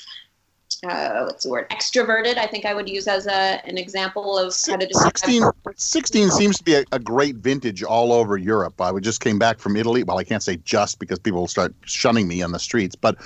uh, 0.84 1.24
what's 1.24 1.44
the 1.44 1.50
word 1.50 1.68
extroverted. 1.70 2.36
I 2.38 2.46
think 2.46 2.64
I 2.64 2.74
would 2.74 2.88
use 2.88 3.06
as 3.06 3.26
a 3.26 3.60
an 3.66 3.76
example 3.76 4.38
of 4.38 4.54
how 4.66 4.76
to 4.76 4.86
describe. 4.86 5.16
16, 5.16 5.42
16 5.76 6.30
seems 6.30 6.58
to 6.58 6.64
be 6.64 6.74
a, 6.74 6.84
a 6.92 6.98
great 6.98 7.36
vintage 7.36 7.82
all 7.82 8.12
over 8.12 8.36
Europe. 8.36 8.80
I 8.80 8.98
just 9.00 9.20
came 9.20 9.38
back 9.38 9.58
from 9.58 9.76
Italy. 9.76 10.02
Well, 10.02 10.18
I 10.18 10.24
can't 10.24 10.42
say 10.42 10.56
just 10.64 10.98
because 10.98 11.18
people 11.18 11.40
will 11.40 11.48
start 11.48 11.74
shunning 11.84 12.28
me 12.28 12.42
on 12.42 12.52
the 12.52 12.58
streets, 12.58 12.96
but 12.96 13.16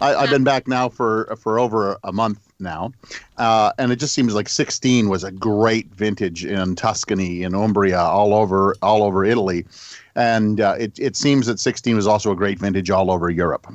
I, 0.00 0.14
I've 0.14 0.30
been 0.30 0.44
back 0.44 0.68
now 0.68 0.88
for 0.88 1.34
for 1.36 1.58
over 1.58 1.98
a 2.04 2.12
month 2.12 2.52
now, 2.58 2.92
uh, 3.38 3.72
and 3.78 3.90
it 3.90 3.96
just 3.96 4.14
seems 4.14 4.34
like 4.34 4.48
16 4.48 5.08
was 5.08 5.24
a 5.24 5.32
great 5.32 5.86
vintage 5.94 6.44
in 6.44 6.76
Tuscany, 6.76 7.42
in 7.42 7.54
Umbria, 7.54 7.98
all 7.98 8.34
over 8.34 8.74
all 8.82 9.02
over 9.02 9.24
Italy, 9.24 9.66
and 10.14 10.60
uh, 10.60 10.76
it 10.78 10.98
it 10.98 11.16
seems 11.16 11.46
that 11.46 11.58
16 11.58 11.96
was 11.96 12.06
also 12.06 12.32
a 12.32 12.36
great 12.36 12.58
vintage 12.58 12.90
all 12.90 13.10
over 13.10 13.30
Europe. 13.30 13.66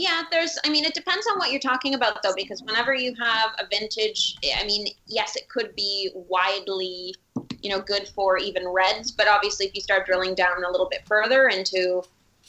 Yeah, 0.00 0.22
there's. 0.30 0.58
I 0.64 0.70
mean, 0.70 0.86
it 0.86 0.94
depends 0.94 1.26
on 1.30 1.38
what 1.38 1.50
you're 1.50 1.60
talking 1.60 1.92
about, 1.92 2.22
though, 2.22 2.32
because 2.34 2.62
whenever 2.62 2.94
you 2.94 3.14
have 3.20 3.50
a 3.58 3.66
vintage, 3.70 4.34
I 4.58 4.64
mean, 4.64 4.86
yes, 5.06 5.36
it 5.36 5.46
could 5.50 5.76
be 5.76 6.10
widely, 6.14 7.14
you 7.60 7.68
know, 7.68 7.82
good 7.82 8.08
for 8.08 8.38
even 8.38 8.66
reds, 8.66 9.10
but 9.10 9.28
obviously, 9.28 9.66
if 9.66 9.74
you 9.74 9.82
start 9.82 10.06
drilling 10.06 10.34
down 10.34 10.64
a 10.64 10.70
little 10.70 10.88
bit 10.88 11.02
further 11.04 11.48
into, 11.48 12.02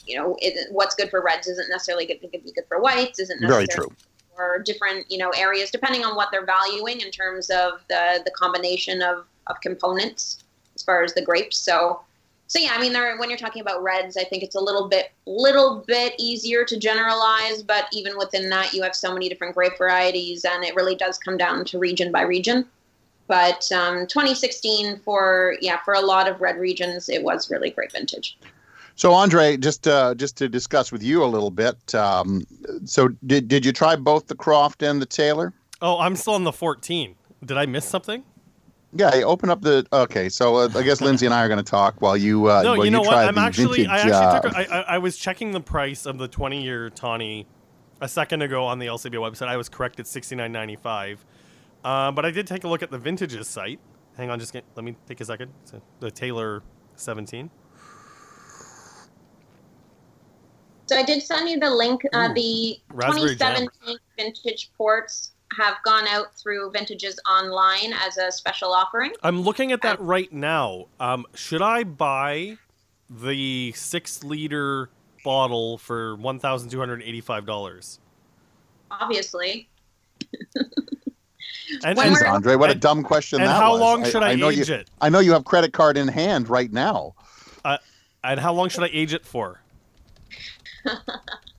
you 0.06 0.16
know, 0.16 0.34
it, 0.40 0.72
what's 0.72 0.94
good 0.94 1.10
for 1.10 1.20
reds 1.20 1.46
isn't 1.46 1.68
necessarily 1.68 2.06
good. 2.06 2.20
It 2.22 2.32
could 2.32 2.42
be 2.42 2.52
good 2.52 2.64
for 2.68 2.80
whites, 2.80 3.18
isn't 3.18 3.38
necessarily 3.38 3.66
Very 3.66 3.86
true. 3.86 3.96
for 4.34 4.62
different, 4.64 5.10
you 5.10 5.18
know, 5.18 5.28
areas 5.36 5.70
depending 5.70 6.06
on 6.06 6.16
what 6.16 6.28
they're 6.32 6.46
valuing 6.46 7.02
in 7.02 7.10
terms 7.10 7.50
of 7.50 7.84
the 7.90 8.22
the 8.24 8.30
combination 8.30 9.02
of 9.02 9.26
of 9.48 9.60
components 9.60 10.42
as 10.74 10.82
far 10.82 11.04
as 11.04 11.12
the 11.12 11.20
grapes. 11.20 11.58
So 11.58 12.00
so 12.52 12.58
yeah, 12.58 12.72
I 12.74 12.78
mean, 12.82 12.92
there, 12.92 13.16
when 13.16 13.30
you're 13.30 13.38
talking 13.38 13.62
about 13.62 13.82
reds, 13.82 14.18
I 14.18 14.24
think 14.24 14.42
it's 14.42 14.56
a 14.56 14.60
little 14.60 14.86
bit, 14.86 15.10
little 15.24 15.82
bit 15.86 16.12
easier 16.18 16.66
to 16.66 16.78
generalize. 16.78 17.62
But 17.62 17.86
even 17.94 18.18
within 18.18 18.50
that, 18.50 18.74
you 18.74 18.82
have 18.82 18.94
so 18.94 19.10
many 19.10 19.30
different 19.30 19.54
grape 19.54 19.78
varieties, 19.78 20.44
and 20.44 20.62
it 20.62 20.74
really 20.74 20.94
does 20.94 21.16
come 21.16 21.38
down 21.38 21.64
to 21.64 21.78
region 21.78 22.12
by 22.12 22.20
region. 22.20 22.66
But 23.26 23.72
um, 23.72 24.06
2016, 24.06 24.98
for 24.98 25.54
yeah, 25.62 25.78
for 25.82 25.94
a 25.94 26.02
lot 26.02 26.28
of 26.28 26.42
red 26.42 26.58
regions, 26.58 27.08
it 27.08 27.22
was 27.24 27.50
really 27.50 27.70
great 27.70 27.90
vintage. 27.90 28.36
So, 28.96 29.14
Andre, 29.14 29.56
just 29.56 29.88
uh, 29.88 30.14
just 30.14 30.36
to 30.36 30.46
discuss 30.46 30.92
with 30.92 31.02
you 31.02 31.24
a 31.24 31.30
little 31.34 31.50
bit. 31.50 31.94
Um, 31.94 32.42
so, 32.84 33.08
did 33.24 33.48
did 33.48 33.64
you 33.64 33.72
try 33.72 33.96
both 33.96 34.26
the 34.26 34.36
Croft 34.36 34.82
and 34.82 35.00
the 35.00 35.06
Taylor? 35.06 35.54
Oh, 35.80 36.00
I'm 36.00 36.16
still 36.16 36.34
on 36.34 36.44
the 36.44 36.52
14. 36.52 37.14
Did 37.46 37.56
I 37.56 37.64
miss 37.64 37.86
something? 37.86 38.24
Yeah, 38.94 39.14
you 39.14 39.24
open 39.24 39.48
up 39.48 39.62
the. 39.62 39.86
Okay, 39.92 40.28
so 40.28 40.56
uh, 40.56 40.68
I 40.74 40.82
guess 40.82 41.00
Lindsay 41.00 41.24
and 41.24 41.34
I 41.34 41.42
are 41.44 41.48
going 41.48 41.62
to 41.62 41.70
talk 41.70 42.00
while 42.02 42.16
you. 42.16 42.46
Uh, 42.46 42.62
no, 42.62 42.76
while 42.76 42.84
you 42.84 42.90
know 42.90 43.00
what? 43.00 43.10
try 43.10 43.24
I'm 43.24 43.36
the 43.36 43.40
actually, 43.40 43.86
I 43.86 43.96
actually 43.96 44.12
uh, 44.12 44.40
took. 44.40 44.52
A, 44.52 44.58
I, 44.58 44.62
I, 44.62 44.80
I 44.80 44.98
was 44.98 45.16
checking 45.16 45.52
the 45.52 45.60
price 45.60 46.04
of 46.04 46.18
the 46.18 46.28
20 46.28 46.62
year 46.62 46.90
Tawny 46.90 47.46
a 48.02 48.08
second 48.08 48.42
ago 48.42 48.64
on 48.66 48.78
the 48.78 48.86
LCBO 48.86 49.20
website. 49.20 49.48
I 49.48 49.56
was 49.56 49.68
correct 49.68 49.98
at 50.00 50.06
69.95. 50.06 51.18
Uh, 51.84 52.12
but 52.12 52.26
I 52.26 52.30
did 52.30 52.46
take 52.46 52.64
a 52.64 52.68
look 52.68 52.82
at 52.82 52.90
the 52.90 52.98
vintages 52.98 53.48
site. 53.48 53.80
Hang 54.16 54.28
on, 54.28 54.38
just 54.38 54.52
get, 54.52 54.64
let 54.76 54.84
me 54.84 54.96
take 55.06 55.20
a 55.20 55.24
second. 55.24 55.52
So 55.64 55.80
the 56.00 56.10
Taylor 56.10 56.62
17. 56.96 57.48
So 60.86 60.96
I 60.98 61.02
did 61.02 61.22
send 61.22 61.48
you 61.48 61.58
the 61.58 61.70
link. 61.70 62.02
Uh, 62.12 62.28
Ooh, 62.30 62.34
the 62.34 62.80
raspberry 62.92 63.36
jam. 63.36 63.56
2017 63.56 63.98
vintage 64.18 64.70
ports 64.76 65.31
have 65.58 65.76
gone 65.84 66.06
out 66.08 66.34
through 66.34 66.70
Vintages 66.70 67.18
Online 67.30 67.92
as 67.94 68.16
a 68.18 68.30
special 68.32 68.72
offering. 68.72 69.12
I'm 69.22 69.42
looking 69.42 69.72
at 69.72 69.82
that 69.82 70.00
right 70.00 70.32
now. 70.32 70.86
Um, 71.00 71.26
should 71.34 71.62
I 71.62 71.84
buy 71.84 72.58
the 73.10 73.72
six 73.72 74.22
liter 74.24 74.90
bottle 75.24 75.78
for 75.78 76.16
$1,285? 76.18 77.98
Obviously, 78.90 79.68
And, 81.84 81.96
When 81.96 82.08
and, 82.08 82.14
we're- 82.14 82.28
Andre, 82.28 82.54
what 82.56 82.70
a 82.70 82.74
dumb 82.74 83.02
question 83.02 83.40
and 83.40 83.48
that 83.48 83.56
how 83.56 83.72
was. 83.72 83.80
long 83.80 84.04
should 84.04 84.22
I, 84.22 84.32
I, 84.32 84.34
know 84.34 84.50
age 84.50 84.68
you, 84.68 84.74
it? 84.74 84.90
I 85.00 85.08
know 85.08 85.20
you 85.20 85.32
have 85.32 85.44
credit 85.44 85.72
card 85.72 85.96
in 85.96 86.08
hand 86.08 86.48
right 86.48 86.70
now. 86.72 87.14
And 88.24 88.38
how 88.38 88.52
long 88.52 88.68
should 88.68 88.84
I 88.84 88.90
age 88.92 89.12
it 89.14 89.26
for? 89.26 89.60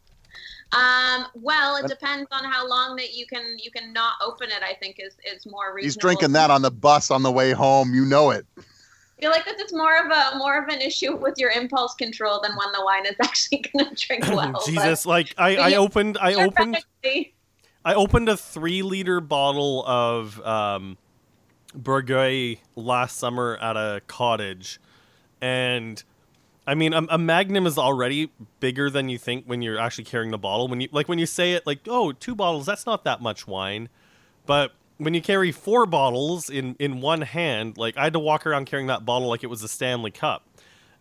Um, 0.73 1.27
well, 1.36 1.75
it 1.77 1.88
depends 1.88 2.27
on 2.31 2.43
how 2.43 2.67
long 2.67 2.95
that 2.95 3.13
you 3.13 3.25
can 3.27 3.57
you 3.59 3.71
can 3.71 3.93
not 3.93 4.13
open 4.21 4.49
it. 4.49 4.63
I 4.63 4.73
think 4.73 4.97
is 4.99 5.13
is 5.25 5.45
more 5.45 5.73
reasonable. 5.73 5.83
He's 5.83 5.97
drinking 5.97 6.31
that 6.33 6.49
on 6.49 6.62
the 6.62 6.71
bus 6.71 7.12
on 7.12 7.21
the 7.23 7.31
way 7.31 7.51
home. 7.51 7.93
You 7.93 8.05
know 8.05 8.31
it. 8.31 8.45
I 8.57 9.21
feel 9.21 9.29
like 9.31 9.45
this 9.45 9.62
is 9.62 9.73
more 9.73 9.95
of 9.97 10.12
a 10.12 10.38
more 10.38 10.62
of 10.62 10.69
an 10.69 10.81
issue 10.81 11.15
with 11.15 11.36
your 11.38 11.51
impulse 11.51 11.93
control 11.95 12.41
than 12.41 12.51
when 12.57 12.71
the 12.71 12.83
wine 12.83 13.05
is 13.05 13.15
actually 13.21 13.63
going 13.73 13.93
to 13.93 14.07
drink 14.07 14.27
well. 14.27 14.51
but- 14.51 14.65
Jesus, 14.65 15.05
like 15.05 15.33
I, 15.38 15.55
I 15.57 15.67
yeah, 15.69 15.77
opened 15.77 16.17
I 16.19 16.33
opened 16.33 16.77
I 17.86 17.93
opened 17.93 18.29
a 18.29 18.38
three 18.38 18.81
liter 18.81 19.19
bottle 19.19 19.83
of 19.86 20.39
um, 20.45 20.97
Bourgogne 21.75 22.57
last 22.75 23.17
summer 23.17 23.57
at 23.57 23.77
a 23.77 24.01
cottage, 24.07 24.79
and 25.41 26.03
I 26.65 26.76
mean, 26.76 26.93
a, 26.93 27.06
a 27.10 27.17
Magnum 27.17 27.65
is 27.65 27.78
already 27.78 28.32
bigger 28.60 28.89
than 28.89 29.10
you 29.10 29.17
think 29.17 29.45
when 29.45 29.62
you're 29.62 29.78
actually 29.78 30.06
carrying 30.06 30.32
the 30.32 30.38
bottle. 30.38 30.67
When 30.67 30.82
you 30.82 30.89
like 30.91 31.08
when 31.08 31.19
you 31.19 31.26
say 31.26 31.54
it, 31.54 31.65
like, 31.67 31.80
oh, 31.88 32.12
two 32.12 32.36
bottles, 32.36 32.65
that's 32.65 32.86
not 32.86 33.04
that 33.04 33.21
much 33.21 33.47
wine, 33.47 33.89
but 34.45 34.71
when 34.97 35.13
you 35.13 35.21
carry 35.21 35.52
four 35.52 35.86
bottles 35.86 36.49
in 36.49 36.76
in 36.80 37.02
one 37.02 37.21
hand, 37.21 37.78
like 37.78 37.97
I 37.97 38.06
had 38.06 38.13
to 38.13 38.19
walk 38.19 38.45
around 38.45 38.65
carrying 38.65 38.88
that 38.88 39.06
bottle 39.06 39.28
like 39.28 39.43
it 39.43 39.47
was 39.47 39.63
a 39.63 39.67
Stanley 39.67 40.12
Cup. 40.12 40.47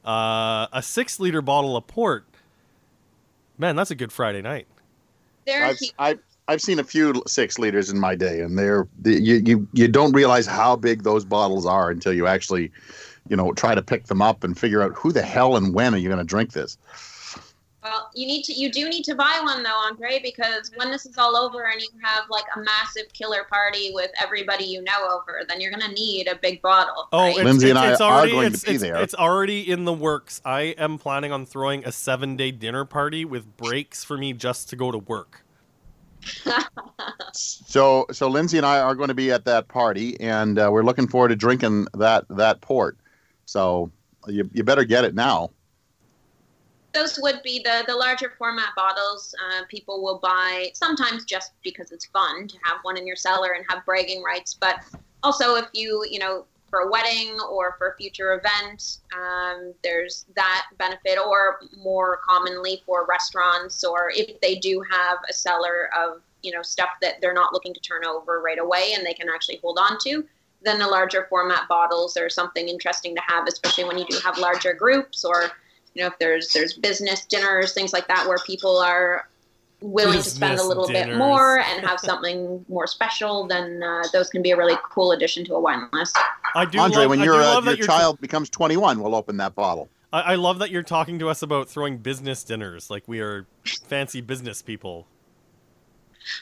Uh, 0.05 0.67
a 0.73 0.83
six 0.83 1.21
liter 1.21 1.41
bottle 1.41 1.77
of 1.77 1.87
port, 1.87 2.25
man, 3.57 3.77
that's 3.77 3.93
a 3.93 3.95
good 3.95 4.13
Friday 4.13 4.43
night. 4.43 4.67
there 5.47 5.65
I've, 5.65 5.79
I've 5.99 6.19
I've 6.49 6.61
seen 6.61 6.79
a 6.81 6.85
few 6.85 7.23
six 7.27 7.59
liters 7.59 7.89
in 7.89 8.01
my 8.01 8.17
day, 8.17 8.41
and 8.41 8.59
they're 8.59 8.89
the, 8.99 9.21
you 9.21 9.37
you 9.45 9.69
you 9.73 9.89
don't 9.89 10.13
realize 10.13 10.47
how 10.47 10.75
big 10.75 11.05
those 11.05 11.25
bottles 11.25 11.65
are 11.67 11.91
until 11.91 12.13
you 12.13 12.27
actually, 12.27 12.73
you 13.29 13.37
know, 13.37 13.53
try 13.53 13.75
to 13.75 13.83
pick 13.83 14.07
them 14.07 14.23
up 14.23 14.45
and 14.45 14.59
figure 14.59 14.83
out 14.83 14.93
who 14.95 15.13
the 15.13 15.23
hell 15.23 15.57
and 15.57 15.75
when 15.75 15.95
are 15.95 15.99
you 15.99 16.09
going 16.09 16.19
to 16.19 16.25
drink 16.25 16.53
this. 16.53 16.79
Well, 17.83 18.11
you 18.15 18.29
need 18.29 18.45
to 18.45 18.53
you 18.53 18.71
do 18.71 18.89
need 18.89 19.03
to 19.05 19.17
buy 19.17 19.41
one 19.43 19.65
though, 19.65 19.75
Andre, 19.75 20.21
because 20.23 20.71
when 20.77 20.93
this 20.93 21.05
is 21.05 21.19
all 21.19 21.37
over 21.37 21.65
and 21.69 21.83
you 21.83 21.89
have 22.01 22.31
like 22.31 22.45
a 22.55 22.61
massive 22.61 23.13
killer 23.13 23.45
party 23.51 23.91
with 23.93 24.11
everybody 24.23 24.65
you 24.65 24.83
know 24.83 25.09
over, 25.11 25.41
then 25.49 25.61
you're 25.61 25.73
gonna 25.73 25.93
need 25.93 26.29
a 26.29 26.37
big 26.37 26.63
bottle. 26.63 27.09
Oh, 27.13 27.23
right? 27.23 27.31
it's, 27.31 27.45
Lindsay 27.45 27.67
it's, 27.67 27.71
and 27.71 27.79
I 27.81 27.91
it's 27.91 28.01
are 28.01 28.19
already, 28.19 28.33
going 28.33 28.53
to 28.53 28.67
be 28.67 28.73
it's, 28.75 28.83
there. 28.83 29.03
It's 29.03 29.15
already 29.15 29.69
in 29.69 29.85
the 29.85 29.93
works. 29.93 30.41
I 30.45 30.77
am 30.79 30.97
planning 30.97 31.33
on 31.33 31.45
throwing 31.45 31.85
a 31.85 31.91
seven 31.91 32.37
day 32.37 32.53
dinner 32.53 32.85
party 32.85 33.25
with 33.25 33.57
breaks 33.57 34.05
for 34.05 34.17
me 34.17 34.33
just 34.33 34.69
to 34.69 34.77
go 34.77 34.93
to 34.93 34.99
work. 34.99 35.45
So 37.35 38.07
so 38.13 38.29
Lindsay 38.29 38.59
and 38.59 38.67
I 38.67 38.81
are 38.81 38.95
going 38.95 39.09
to 39.09 39.15
be 39.15 39.33
at 39.33 39.45
that 39.47 39.69
party, 39.69 40.21
and 40.21 40.59
uh, 40.59 40.69
we're 40.71 40.85
looking 40.85 41.09
forward 41.09 41.29
to 41.29 41.37
drinking 41.37 41.87
that 41.95 42.27
that 42.29 42.61
port. 42.61 42.99
So 43.47 43.91
you 44.27 44.49
you 44.53 44.65
better 44.65 44.85
get 44.85 45.05
it 45.05 45.15
now. 45.15 45.51
those 46.93 47.19
would 47.23 47.43
be 47.43 47.61
the 47.65 47.85
the 47.87 47.95
larger 47.95 48.33
format 48.39 48.71
bottles. 48.77 49.35
Uh, 49.41 49.63
people 49.69 50.03
will 50.03 50.19
buy 50.19 50.71
sometimes 50.75 51.25
just 51.25 51.53
because 51.63 51.91
it's 51.91 52.07
fun 52.07 52.49
to 52.49 52.57
have 52.65 52.79
one 52.83 52.97
in 52.97 53.07
your 53.07 53.17
cellar 53.17 53.53
and 53.53 53.65
have 53.69 53.85
bragging 53.85 54.23
rights, 54.23 54.55
but 54.55 54.77
also 55.23 55.57
if 55.57 55.67
you 55.73 56.05
you 56.09 56.19
know 56.19 56.45
for 56.71 56.81
a 56.81 56.91
wedding 56.91 57.37
or 57.51 57.75
for 57.77 57.91
a 57.91 57.97
future 57.97 58.33
event, 58.33 58.99
um, 59.15 59.75
there's 59.85 60.25
that 60.35 60.65
benefit, 60.79 61.19
or 61.19 61.59
more 61.77 62.19
commonly 62.27 62.83
for 62.87 63.07
restaurants, 63.07 63.85
or 63.85 64.11
if 64.15 64.41
they 64.41 64.55
do 64.55 64.83
have 64.91 65.19
a 65.29 65.33
cellar 65.33 65.91
of 65.95 66.23
you 66.43 66.53
know 66.53 66.63
stuff 66.63 66.91
that 67.01 67.21
they're 67.21 67.35
not 67.35 67.53
looking 67.53 67.75
to 67.75 67.81
turn 67.81 68.05
over 68.05 68.41
right 68.41 68.59
away 68.59 68.95
and 68.97 69.05
they 69.07 69.15
can 69.15 69.29
actually 69.29 69.59
hold 69.63 69.79
on 69.79 69.99
to. 70.05 70.25
Then 70.65 70.79
the 70.79 70.87
larger 70.87 71.27
format 71.29 71.69
bottles 71.69 72.17
are 72.17 72.31
something 72.31 72.69
interesting 72.69 73.15
to 73.15 73.23
have, 73.27 73.47
especially 73.49 73.85
when 73.85 73.99
you 73.99 74.07
do 74.07 74.19
have 74.25 74.39
larger 74.39 74.73
groups 74.73 75.25
or 75.25 75.51
you 75.95 76.03
know 76.03 76.09
if 76.09 76.19
there's 76.19 76.53
there's 76.53 76.73
business 76.73 77.27
dinners 77.27 77.75
things 77.75 77.93
like 77.93 78.09
that 78.09 78.27
where 78.27 78.39
people 78.47 78.79
are 78.79 79.29
willing 79.83 80.23
to 80.23 80.31
spend 80.31 80.53
a 80.53 80.57
Business 80.57 80.69
little 80.69 80.89
bit 80.89 81.17
more 81.17 81.59
and 81.59 81.85
have 81.85 82.01
something 82.01 82.65
more 82.69 82.87
special 82.87 83.47
then 83.47 83.83
uh, 83.83 84.03
those 84.11 84.31
can 84.31 84.41
be 84.41 84.53
a 84.53 84.57
really 84.57 84.79
cool 84.91 85.13
addition 85.13 85.45
to 85.45 85.55
a 85.55 85.61
wine 85.61 85.87
list 85.93 86.17
I 86.55 86.65
do 86.65 86.79
Andre, 86.79 87.03
love, 87.03 87.11
when 87.11 87.21
I 87.21 87.25
your 87.25 87.35
do 87.35 87.41
uh, 87.41 87.55
love 87.55 87.65
your 87.65 87.73
that 87.73 87.79
you're 87.79 87.87
child 87.87 88.21
becomes 88.21 88.51
21, 88.51 89.01
we'll 89.01 89.15
open 89.15 89.39
that 89.39 89.55
bottle. 89.55 89.89
I, 90.13 90.21
I 90.21 90.35
love 90.35 90.59
that 90.59 90.71
you're 90.71 90.83
talking 90.83 91.19
to 91.21 91.29
us 91.29 91.43
about 91.43 91.69
throwing 91.69 91.99
business 91.99 92.45
dinners 92.45 92.91
like 92.91 93.05
we 93.07 93.21
are 93.21 93.47
fancy 93.87 94.21
business 94.21 94.63
people. 94.63 95.07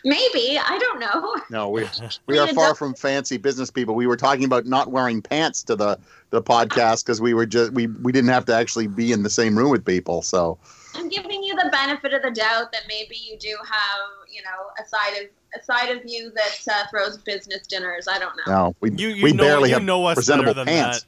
Maybe 0.04 0.58
i 0.58 0.78
don't 0.78 1.00
know 1.00 1.36
No, 1.50 1.68
we 1.68 1.84
we 2.26 2.38
are 2.38 2.46
far 2.48 2.74
from 2.74 2.94
fancy 2.94 3.36
business 3.36 3.70
people. 3.70 3.94
We 3.94 4.06
were 4.06 4.16
talking 4.16 4.44
about 4.44 4.66
not 4.66 4.90
wearing 4.90 5.20
pants 5.22 5.62
to 5.64 5.76
the 5.76 5.98
the 6.30 6.42
podcast 6.42 7.04
because 7.04 7.20
we 7.20 7.34
were 7.34 7.46
just 7.46 7.72
we 7.72 7.86
we 7.88 8.12
didn't 8.12 8.30
have 8.30 8.44
to 8.46 8.54
actually 8.54 8.86
be 8.86 9.12
in 9.12 9.22
the 9.22 9.30
same 9.30 9.56
room 9.58 9.70
with 9.70 9.84
people. 9.84 10.22
So 10.22 10.58
i'm 10.94 11.08
giving 11.08 11.42
you 11.42 11.54
the 11.54 11.68
benefit 11.70 12.12
of 12.12 12.22
the 12.22 12.30
doubt 12.32 12.72
that 12.72 12.82
maybe 12.88 13.14
you 13.16 13.36
do 13.38 13.57
have 13.64 14.00
you 14.28 14.42
know 14.42 14.70
a 14.84 14.88
side 14.88 15.22
of 15.22 15.28
a 15.61 15.64
side 15.64 15.96
of 15.96 16.02
you 16.05 16.32
that 16.34 16.59
uh, 16.72 16.84
throws 16.90 17.18
business 17.18 17.64
dinners 17.68 18.09
i 18.09 18.18
don't 18.18 18.34
know 18.46 18.52
no, 18.52 18.76
we 18.80 18.90
You, 18.90 19.09
you 19.09 19.24
we 19.24 19.32
know, 19.32 19.44
barely 19.44 19.68
you 19.68 19.74
have 19.74 19.84
know 19.84 20.05
us 20.07 20.16
presentable 20.16 20.52
better 20.55 20.64
than 20.64 20.66
pants. 20.66 21.07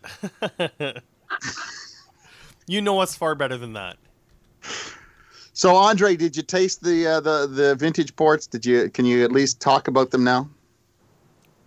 that. 0.59 1.03
you 2.67 2.81
know 2.81 3.01
us 3.01 3.17
far 3.17 3.35
better 3.35 3.57
than 3.57 3.73
that. 3.75 3.97
So 5.55 5.77
Andre, 5.77 6.17
did 6.17 6.37
you 6.37 6.43
taste 6.43 6.83
the 6.83 7.07
uh, 7.07 7.21
the 7.21 7.47
the 7.47 7.75
vintage 7.75 8.17
ports? 8.17 8.47
Did 8.47 8.65
you 8.65 8.89
can 8.91 9.05
you 9.05 9.23
at 9.25 9.33
least 9.33 9.61
talk 9.61 9.89
about 9.89 10.11
them 10.11 10.25
now? 10.25 10.49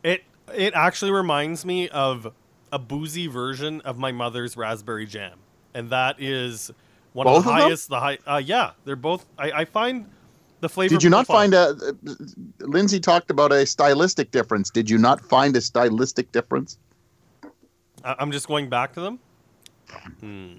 It 0.03 0.23
it 0.53 0.73
actually 0.73 1.11
reminds 1.11 1.65
me 1.65 1.89
of 1.89 2.33
a 2.71 2.79
boozy 2.79 3.27
version 3.27 3.81
of 3.81 3.97
my 3.97 4.11
mother's 4.11 4.57
raspberry 4.57 5.05
jam, 5.05 5.38
and 5.73 5.89
that 5.91 6.19
is 6.19 6.71
one 7.13 7.25
Both 7.25 7.38
of 7.39 7.43
the 7.45 7.49
of 7.51 7.55
them? 7.55 7.63
highest. 7.67 7.89
The 7.89 7.99
high, 7.99 8.17
uh, 8.25 8.41
yeah, 8.43 8.71
they're 8.86 8.95
both. 8.95 9.25
I, 9.38 9.51
I 9.51 9.65
find 9.65 10.09
the 10.61 10.69
flavor. 10.69 10.89
Did 10.93 11.03
you 11.03 11.11
not 11.11 11.27
find 11.27 11.53
a? 11.53 11.75
Lindsay 12.59 12.99
talked 12.99 13.29
about 13.29 13.51
a 13.51 13.65
stylistic 13.67 14.31
difference. 14.31 14.71
Did 14.71 14.89
you 14.89 14.97
not 14.97 15.21
find 15.21 15.55
a 15.55 15.61
stylistic 15.61 16.31
difference? 16.31 16.79
I'm 18.03 18.31
just 18.31 18.47
going 18.47 18.67
back 18.69 18.93
to 18.93 19.01
them. 19.01 19.19
Hmm. 20.19 20.53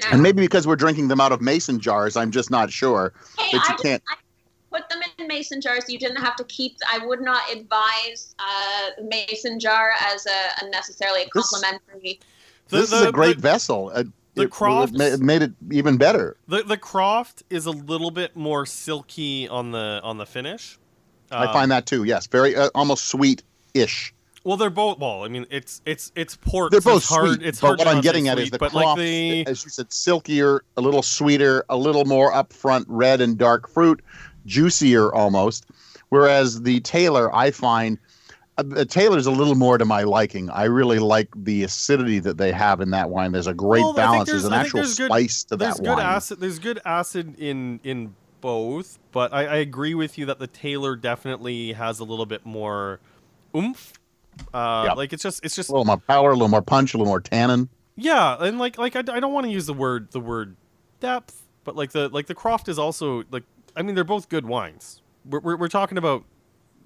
Now, 0.00 0.08
And 0.12 0.22
maybe 0.22 0.40
because 0.42 0.66
we're 0.66 0.76
drinking 0.76 1.08
them 1.08 1.20
out 1.20 1.32
of 1.32 1.40
mason 1.40 1.80
jars, 1.80 2.16
I'm 2.16 2.30
just 2.30 2.50
not 2.50 2.70
sure. 2.70 3.12
hey, 3.38 3.48
but 3.52 3.68
you 3.68 3.74
I 3.74 3.76
can't- 3.82 4.02
I 4.08 4.14
put 4.70 4.88
them 4.90 5.00
in 5.18 5.26
mason 5.26 5.60
jars. 5.60 5.84
You 5.88 5.98
didn't 5.98 6.18
have 6.22 6.36
to 6.36 6.44
keep. 6.44 6.76
I 6.92 7.04
would 7.04 7.20
not 7.20 7.42
advise 7.52 8.34
uh, 8.38 9.02
mason 9.02 9.58
jar 9.58 9.92
as 10.12 10.26
a, 10.26 10.64
a 10.66 10.70
necessarily 10.70 11.22
a 11.22 11.28
This- 11.34 11.48
complimentary. 11.50 12.20
The, 12.68 12.78
this 12.80 12.92
is 12.92 13.02
a 13.02 13.10
great 13.12 13.36
the- 13.36 13.42
vessel. 13.42 13.90
Uh, 13.94 14.04
the 14.34 14.42
it, 14.42 14.50
Crofts- 14.50 15.00
it 15.00 15.20
made 15.20 15.42
it 15.42 15.52
even 15.72 15.96
better. 15.96 16.36
The 16.46 16.62
the 16.62 16.76
Croft 16.76 17.42
is 17.50 17.66
a 17.66 17.70
little 17.72 18.10
bit 18.12 18.36
more 18.36 18.66
silky 18.66 19.48
on 19.48 19.72
the 19.72 20.00
on 20.04 20.18
the 20.18 20.26
finish. 20.26 20.78
I 21.32 21.46
Um, 21.46 21.52
find 21.52 21.70
that 21.72 21.86
too. 21.86 22.04
Yes, 22.04 22.26
very 22.28 22.54
uh, 22.54 22.68
almost 22.74 23.06
sweet-ish. 23.06 24.14
Well, 24.48 24.56
they're 24.56 24.70
both. 24.70 24.98
Well, 24.98 25.24
I 25.24 25.28
mean, 25.28 25.44
it's 25.50 25.82
it's 25.84 26.10
it's 26.14 26.34
port. 26.34 26.70
They're 26.72 26.80
both 26.80 27.02
it's 27.02 27.08
hard. 27.10 27.34
sweet. 27.34 27.46
It's 27.46 27.60
but 27.60 27.76
what 27.78 27.86
I'm 27.86 28.00
getting 28.00 28.28
at 28.28 28.38
is 28.38 28.44
sweet, 28.44 28.52
the 28.52 28.58
but 28.58 28.70
Croft, 28.70 28.86
like 28.86 28.98
the 28.98 29.46
as 29.46 29.62
you 29.62 29.70
said, 29.70 29.92
silkier, 29.92 30.62
a 30.78 30.80
little 30.80 31.02
sweeter, 31.02 31.66
a 31.68 31.76
little 31.76 32.06
more 32.06 32.32
upfront 32.32 32.86
red 32.88 33.20
and 33.20 33.36
dark 33.36 33.68
fruit, 33.68 34.00
juicier 34.46 35.12
almost. 35.14 35.66
Whereas 36.08 36.62
the 36.62 36.80
Taylor, 36.80 37.30
I 37.36 37.50
find 37.50 37.98
uh, 38.56 38.62
the 38.62 38.86
Taylor's 38.86 39.26
a 39.26 39.30
little 39.30 39.54
more 39.54 39.76
to 39.76 39.84
my 39.84 40.04
liking. 40.04 40.48
I 40.48 40.64
really 40.64 40.98
like 40.98 41.28
the 41.36 41.62
acidity 41.64 42.18
that 42.20 42.38
they 42.38 42.50
have 42.50 42.80
in 42.80 42.88
that 42.92 43.10
wine. 43.10 43.32
There's 43.32 43.46
a 43.48 43.52
great 43.52 43.82
Well, 43.82 43.92
balance. 43.92 44.28
there's- 44.30 44.44
There's, 44.44 44.50
an 44.50 44.58
actual 44.58 44.78
there's 44.80 44.94
good- 44.96 45.10
spice 45.10 45.44
to 45.44 45.56
there's 45.56 45.74
that 45.76 45.82
good 45.82 45.96
wine. 45.98 46.06
acid. 46.06 46.40
There's 46.40 46.58
good 46.58 46.80
acid 46.86 47.38
in 47.38 47.80
in 47.84 48.14
both, 48.40 48.98
but 49.12 49.34
I, 49.34 49.44
I 49.44 49.56
agree 49.56 49.92
with 49.94 50.16
you 50.16 50.24
that 50.24 50.38
the 50.38 50.46
Taylor 50.46 50.96
definitely 50.96 51.74
has 51.74 51.98
a 52.00 52.04
little 52.04 52.24
bit 52.24 52.46
more 52.46 53.00
oomph. 53.54 53.92
Uh, 54.52 54.84
Yep. 54.88 54.96
Like 54.96 55.12
it's 55.12 55.22
just 55.22 55.44
it's 55.44 55.56
just 55.56 55.68
A 55.68 55.72
little 55.72 55.84
more 55.84 55.96
power, 55.98 56.30
a 56.30 56.34
little 56.34 56.48
more 56.48 56.62
punch, 56.62 56.94
a 56.94 56.98
little 56.98 57.10
more 57.10 57.20
tannin. 57.20 57.68
yeah, 57.96 58.36
and 58.40 58.58
like 58.58 58.78
like 58.78 58.96
I, 58.96 59.00
I 59.00 59.20
don't 59.20 59.32
want 59.32 59.46
to 59.46 59.52
use 59.52 59.66
the 59.66 59.74
word 59.74 60.10
the 60.12 60.20
word 60.20 60.56
depth, 61.00 61.42
but 61.64 61.76
like 61.76 61.92
the 61.92 62.08
like 62.08 62.26
the 62.26 62.34
Croft 62.34 62.68
is 62.68 62.78
also 62.78 63.24
like 63.30 63.44
I 63.76 63.82
mean 63.82 63.94
they're 63.94 64.04
both 64.04 64.28
good 64.28 64.46
wines. 64.46 65.02
We're 65.24 65.40
we're, 65.40 65.56
we're 65.56 65.68
talking 65.68 65.98
about 65.98 66.24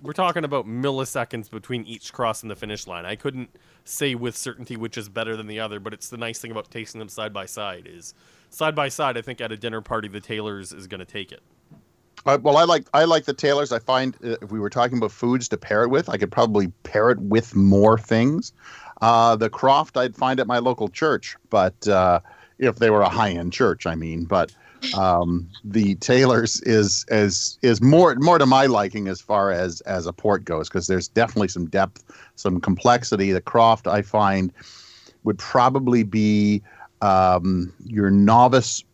we're 0.03 0.13
talking 0.13 0.43
about 0.45 0.67
milliseconds 0.67 1.49
between 1.49 1.85
each 1.85 2.13
crossing 2.13 2.49
the 2.49 2.57
finish 2.57 2.89
line. 2.89 3.07
I 3.07 3.15
couldn't 3.15 3.51
say 3.85 4.15
with 4.17 4.37
certainty 4.37 4.77
which 4.77 4.99
is 4.99 5.09
better 5.09 5.37
than 5.37 5.47
the 5.47 5.61
other, 5.61 5.79
but 5.79 5.93
it's 5.95 6.09
the 6.09 6.17
nice 6.17 6.41
thing 6.41 6.51
about 6.51 6.71
tasting 6.71 6.99
them 6.99 7.09
side 7.09 7.33
by 7.33 7.47
side 7.47 7.87
is 7.89 8.15
side 8.51 8.75
by 8.75 8.89
side. 8.89 9.17
I 9.17 9.23
think 9.23 9.41
at 9.41 9.53
a 9.53 9.57
dinner 9.57 9.81
party, 9.81 10.09
the 10.09 10.21
Taylor's 10.21 10.73
is 10.73 10.87
going 10.89 10.99
to 11.01 11.05
take 11.07 11.31
it. 11.31 11.43
Uh, 12.25 12.39
well, 12.41 12.57
I 12.57 12.65
like 12.65 12.87
I 12.95 13.05
like 13.05 13.25
the 13.25 13.35
Taylors. 13.35 13.73
I 13.73 13.79
find 13.79 14.17
uh, 14.25 14.37
if 14.43 14.51
we 14.51 14.61
were 14.61 14.71
talking 14.71 14.99
about 14.99 15.13
foods 15.13 15.49
to 15.49 15.57
pair 15.57 15.83
it 15.83 15.89
with, 15.89 16.09
I 16.09 16.17
could 16.17 16.31
probably 16.31 16.69
pair 16.85 17.11
it 17.11 17.19
with 17.19 17.55
more 17.55 17.99
things. 17.99 18.53
Uh, 19.01 19.35
the 19.35 19.51
Croft 19.51 19.97
I'd 19.97 20.17
find 20.17 20.39
at 20.39 20.47
my 20.47 20.59
local 20.59 20.89
church, 20.89 21.37
but 21.51 21.89
uh, 21.89 22.21
if 22.59 22.77
they 22.77 22.91
were 22.91 23.03
a 23.03 23.09
high 23.09 23.31
end 23.31 23.53
church, 23.53 23.87
I 23.87 23.97
mean. 23.97 24.25
But 24.25 24.55
um, 24.97 25.49
the 25.65 25.97
Taylors 25.97 26.61
is 26.63 27.05
is 27.09 27.59
is 27.63 27.83
more 27.83 28.15
more 28.17 28.39
to 28.39 28.47
my 28.47 28.67
liking 28.67 29.09
as 29.09 29.21
far 29.21 29.51
as 29.51 29.81
as 29.83 30.07
a 30.07 30.13
port 30.13 30.45
goes 30.45 30.69
because 30.69 30.87
there's 30.87 31.09
definitely 31.09 31.49
some 31.49 31.67
depth, 31.67 32.05
some 32.37 32.61
complexity. 32.61 33.33
The 33.33 33.41
Croft 33.41 33.89
I 33.89 34.03
find 34.03 34.53
would 35.25 35.39
probably 35.39 36.05
be 36.05 36.63
um, 37.01 37.73
your 37.85 38.11
novice 38.11 38.85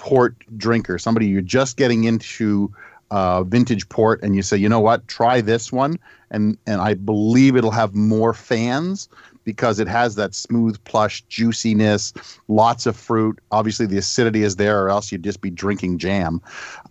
port 0.00 0.34
drinker, 0.56 0.98
somebody 0.98 1.26
you're 1.26 1.42
just 1.42 1.76
getting 1.76 2.04
into 2.04 2.72
uh, 3.10 3.42
vintage 3.42 3.88
port, 3.90 4.20
and 4.22 4.34
you 4.34 4.42
say, 4.42 4.56
you 4.56 4.68
know 4.68 4.80
what, 4.80 5.06
try 5.08 5.40
this 5.40 5.70
one, 5.70 5.98
and 6.30 6.56
and 6.66 6.80
I 6.80 6.94
believe 6.94 7.54
it'll 7.54 7.70
have 7.70 7.94
more 7.94 8.32
fans 8.32 9.08
because 9.44 9.78
it 9.78 9.88
has 9.88 10.14
that 10.14 10.34
smooth, 10.34 10.82
plush 10.84 11.22
juiciness, 11.28 12.12
lots 12.48 12.86
of 12.86 12.96
fruit. 12.96 13.38
Obviously, 13.50 13.86
the 13.86 13.98
acidity 13.98 14.42
is 14.42 14.56
there, 14.56 14.82
or 14.82 14.88
else 14.88 15.12
you'd 15.12 15.22
just 15.22 15.40
be 15.42 15.50
drinking 15.50 15.98
jam. 15.98 16.40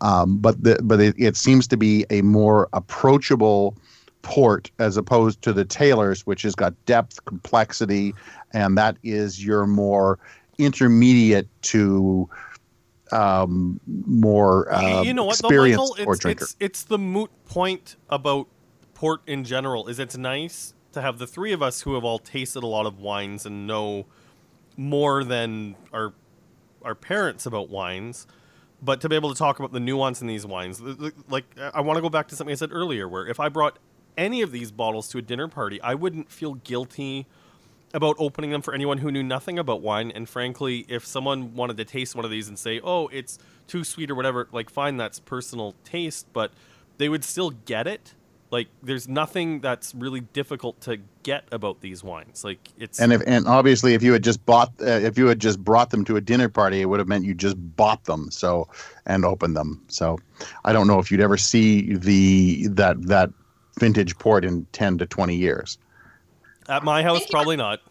Um, 0.01 0.37
but 0.37 0.63
the, 0.63 0.79
but 0.83 0.99
it, 0.99 1.15
it 1.17 1.35
seems 1.35 1.67
to 1.67 1.77
be 1.77 2.05
a 2.09 2.21
more 2.21 2.69
approachable 2.73 3.75
port 4.21 4.69
as 4.77 4.97
opposed 4.97 5.41
to 5.43 5.53
the 5.53 5.65
Taylors, 5.65 6.27
which 6.27 6.43
has 6.43 6.53
got 6.53 6.73
depth, 6.85 7.23
complexity, 7.25 8.13
and 8.53 8.77
that 8.77 8.97
is 9.03 9.43
your 9.43 9.65
more 9.65 10.19
intermediate 10.59 11.47
to 11.61 12.29
um, 13.13 13.79
more 13.85 14.71
uh, 14.71 15.01
you 15.01 15.13
know 15.13 15.25
what, 15.25 15.37
though, 15.39 15.47
experienced 15.47 15.79
Michael? 15.97 16.05
port 16.05 16.15
It's, 16.15 16.21
drinker. 16.21 16.43
it's 16.43 16.55
it's 16.59 16.83
the 16.83 16.97
moot 16.97 17.31
point 17.45 17.95
about 18.09 18.47
port 18.93 19.21
in 19.27 19.43
general. 19.43 19.87
Is 19.87 19.99
it's 19.99 20.17
nice 20.17 20.73
to 20.93 21.01
have 21.01 21.19
the 21.19 21.27
three 21.27 21.51
of 21.51 21.61
us 21.61 21.81
who 21.81 21.95
have 21.95 22.03
all 22.03 22.19
tasted 22.19 22.63
a 22.63 22.67
lot 22.67 22.85
of 22.85 22.99
wines 22.99 23.45
and 23.45 23.67
know 23.67 24.05
more 24.77 25.23
than 25.23 25.75
our 25.93 26.13
our 26.83 26.95
parents 26.95 27.45
about 27.45 27.69
wines, 27.69 28.25
but 28.81 29.01
to 29.01 29.09
be 29.09 29.15
able 29.15 29.29
to 29.29 29.37
talk 29.37 29.59
about 29.59 29.73
the 29.73 29.79
nuance 29.79 30.21
in 30.21 30.27
these 30.27 30.45
wines. 30.45 30.81
Like 31.29 31.45
I 31.73 31.81
want 31.81 31.97
to 31.97 32.01
go 32.01 32.09
back 32.09 32.27
to 32.29 32.35
something 32.35 32.51
I 32.51 32.55
said 32.55 32.71
earlier, 32.71 33.07
where 33.07 33.27
if 33.27 33.39
I 33.39 33.49
brought 33.49 33.79
any 34.17 34.41
of 34.41 34.51
these 34.51 34.71
bottles 34.71 35.07
to 35.09 35.17
a 35.17 35.21
dinner 35.21 35.47
party, 35.47 35.81
I 35.81 35.93
wouldn't 35.95 36.31
feel 36.31 36.55
guilty 36.55 37.27
about 37.93 38.15
opening 38.19 38.51
them 38.51 38.61
for 38.61 38.73
anyone 38.73 38.99
who 38.99 39.11
knew 39.11 39.23
nothing 39.23 39.57
about 39.57 39.81
wine. 39.81 40.11
And 40.13 40.27
frankly, 40.27 40.85
if 40.87 41.05
someone 41.05 41.55
wanted 41.55 41.77
to 41.77 41.85
taste 41.85 42.15
one 42.15 42.25
of 42.25 42.31
these 42.31 42.47
and 42.47 42.57
say, 42.57 42.79
"Oh, 42.83 43.07
it's 43.07 43.39
too 43.67 43.83
sweet" 43.83 44.11
or 44.11 44.15
whatever, 44.15 44.47
like 44.51 44.69
fine, 44.69 44.97
that's 44.97 45.19
personal 45.19 45.75
taste, 45.83 46.27
but 46.33 46.51
they 46.97 47.09
would 47.09 47.23
still 47.23 47.51
get 47.51 47.87
it. 47.87 48.13
Like 48.51 48.67
there's 48.81 49.07
nothing 49.07 49.59
that's 49.59 49.93
really 49.93 50.21
difficult 50.21 50.81
to 50.81 50.97
get 51.21 51.43
about 51.51 51.81
these 51.81 52.03
wines. 52.03 52.43
Like 52.43 52.69
it's 52.77 52.99
and 52.99 53.13
if 53.13 53.21
and 53.27 53.47
obviously 53.47 53.93
if 53.93 54.01
you 54.01 54.11
had 54.13 54.23
just 54.23 54.43
bought 54.45 54.71
uh, 54.81 54.85
if 54.85 55.17
you 55.17 55.27
had 55.27 55.39
just 55.39 55.63
brought 55.63 55.91
them 55.91 56.03
to 56.05 56.15
a 56.15 56.21
dinner 56.21 56.49
party, 56.49 56.81
it 56.81 56.85
would 56.85 56.99
have 56.99 57.07
meant 57.07 57.25
you 57.25 57.35
just 57.35 57.57
bought 57.75 58.05
them 58.05 58.31
so 58.31 58.67
and 59.05 59.23
opened 59.23 59.55
them. 59.55 59.83
So 59.87 60.17
I 60.65 60.73
don't 60.73 60.87
know 60.87 60.97
if 60.97 61.11
you'd 61.11 61.21
ever 61.21 61.37
see 61.37 61.93
the 61.93 62.67
that 62.69 63.01
that 63.03 63.29
vintage 63.79 64.17
port 64.17 64.43
in 64.43 64.65
ten 64.71 64.97
to 64.97 65.05
twenty 65.05 65.35
years. 65.35 65.77
At 66.69 66.83
my 66.83 67.03
house, 67.03 67.25
probably 67.25 67.57
not. 67.57 67.81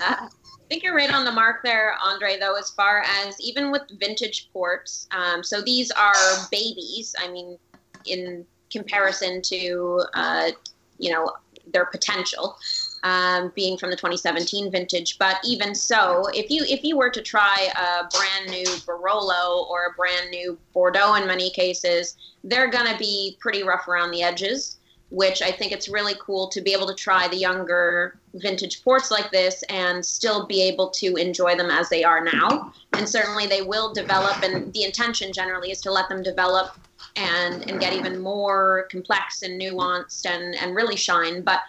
I 0.00 0.28
think 0.68 0.82
you're 0.82 0.94
right 0.94 1.12
on 1.12 1.24
the 1.24 1.32
mark 1.32 1.62
there, 1.62 1.94
Andre, 2.02 2.38
though, 2.38 2.56
as 2.56 2.70
far 2.70 3.02
as 3.02 3.40
even 3.40 3.70
with 3.70 3.82
vintage 4.00 4.48
ports. 4.52 5.08
Um, 5.10 5.42
so 5.44 5.60
these 5.60 5.90
are 5.90 6.14
babies. 6.50 7.14
I 7.18 7.30
mean, 7.30 7.58
in 8.06 8.46
comparison 8.70 9.42
to, 9.42 10.02
uh, 10.14 10.50
you 10.98 11.12
know, 11.12 11.32
their 11.72 11.86
potential. 11.86 12.56
Um, 13.02 13.52
being 13.54 13.78
from 13.78 13.90
the 13.90 13.96
2017 13.96 14.72
vintage, 14.72 15.16
but 15.18 15.36
even 15.44 15.76
so, 15.76 16.24
if 16.34 16.50
you 16.50 16.64
if 16.68 16.82
you 16.82 16.96
were 16.96 17.10
to 17.10 17.22
try 17.22 17.68
a 17.76 18.08
brand 18.08 18.50
new 18.50 18.64
Barolo 18.84 19.68
or 19.70 19.84
a 19.84 19.92
brand 19.96 20.30
new 20.30 20.58
Bordeaux, 20.72 21.14
in 21.14 21.24
many 21.24 21.50
cases, 21.50 22.16
they're 22.42 22.68
gonna 22.68 22.98
be 22.98 23.36
pretty 23.38 23.62
rough 23.62 23.86
around 23.86 24.10
the 24.10 24.24
edges 24.24 24.78
which 25.10 25.40
I 25.40 25.52
think 25.52 25.72
it's 25.72 25.88
really 25.88 26.14
cool 26.20 26.48
to 26.48 26.60
be 26.60 26.72
able 26.72 26.86
to 26.88 26.94
try 26.94 27.28
the 27.28 27.36
younger 27.36 28.18
vintage 28.34 28.82
ports 28.82 29.10
like 29.10 29.30
this 29.30 29.62
and 29.68 30.04
still 30.04 30.46
be 30.46 30.62
able 30.62 30.90
to 30.90 31.14
enjoy 31.16 31.56
them 31.56 31.70
as 31.70 31.88
they 31.88 32.02
are 32.02 32.24
now. 32.24 32.72
And 32.92 33.08
certainly 33.08 33.46
they 33.46 33.62
will 33.62 33.92
develop, 33.92 34.42
and 34.42 34.72
the 34.72 34.82
intention 34.82 35.32
generally 35.32 35.70
is 35.70 35.80
to 35.82 35.92
let 35.92 36.08
them 36.08 36.22
develop 36.22 36.76
and 37.14 37.68
and 37.68 37.80
get 37.80 37.92
even 37.92 38.20
more 38.20 38.88
complex 38.90 39.42
and 39.42 39.60
nuanced 39.60 40.26
and 40.26 40.54
and 40.56 40.74
really 40.74 40.96
shine. 40.96 41.42
But 41.42 41.60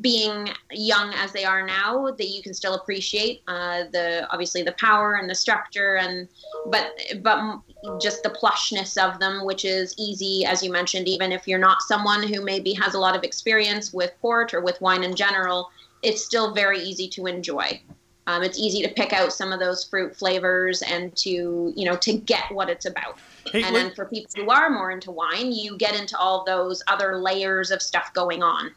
being 0.00 0.48
young 0.70 1.12
as 1.14 1.32
they 1.32 1.44
are 1.44 1.64
now, 1.64 2.10
that 2.10 2.28
you 2.28 2.42
can 2.42 2.54
still 2.54 2.74
appreciate 2.74 3.42
uh, 3.48 3.84
the 3.92 4.26
obviously 4.30 4.62
the 4.62 4.72
power 4.72 5.14
and 5.14 5.28
the 5.28 5.34
structure 5.34 5.96
and 5.96 6.28
but 6.66 6.98
but 7.22 7.60
just 8.00 8.22
the 8.22 8.30
plushness 8.30 8.96
of 9.02 9.18
them, 9.20 9.44
which 9.44 9.64
is 9.64 9.94
easy, 9.98 10.44
as 10.44 10.62
you 10.62 10.70
mentioned, 10.70 11.08
even 11.08 11.32
if 11.32 11.48
you're 11.48 11.58
not 11.58 11.82
someone 11.82 12.22
who 12.22 12.44
maybe 12.44 12.74
has 12.74 12.94
a 12.94 12.98
lot 12.98 13.16
of 13.16 13.24
experience 13.24 13.92
with 13.92 14.12
port 14.20 14.52
or 14.52 14.60
with 14.60 14.80
wine 14.80 15.02
in 15.02 15.14
general, 15.14 15.70
it's 16.02 16.24
still 16.24 16.52
very 16.54 16.78
easy 16.80 17.08
to 17.08 17.26
enjoy. 17.26 17.80
Um, 18.26 18.42
it's 18.42 18.58
easy 18.58 18.82
to 18.82 18.88
pick 18.88 19.12
out 19.12 19.32
some 19.32 19.52
of 19.52 19.58
those 19.58 19.82
fruit 19.82 20.14
flavors 20.14 20.82
and 20.82 21.16
to 21.16 21.72
you 21.74 21.84
know 21.84 21.96
to 21.96 22.12
get 22.12 22.44
what 22.52 22.68
it's 22.68 22.84
about. 22.84 23.18
Hey, 23.50 23.62
and 23.62 23.74
then 23.74 23.92
for 23.94 24.04
people 24.04 24.30
who 24.36 24.50
are 24.50 24.70
more 24.70 24.90
into 24.90 25.10
wine, 25.10 25.52
you 25.52 25.76
get 25.78 25.98
into 25.98 26.16
all 26.18 26.44
those 26.44 26.82
other 26.86 27.16
layers 27.16 27.70
of 27.70 27.82
stuff 27.82 28.12
going 28.12 28.42
on. 28.42 28.70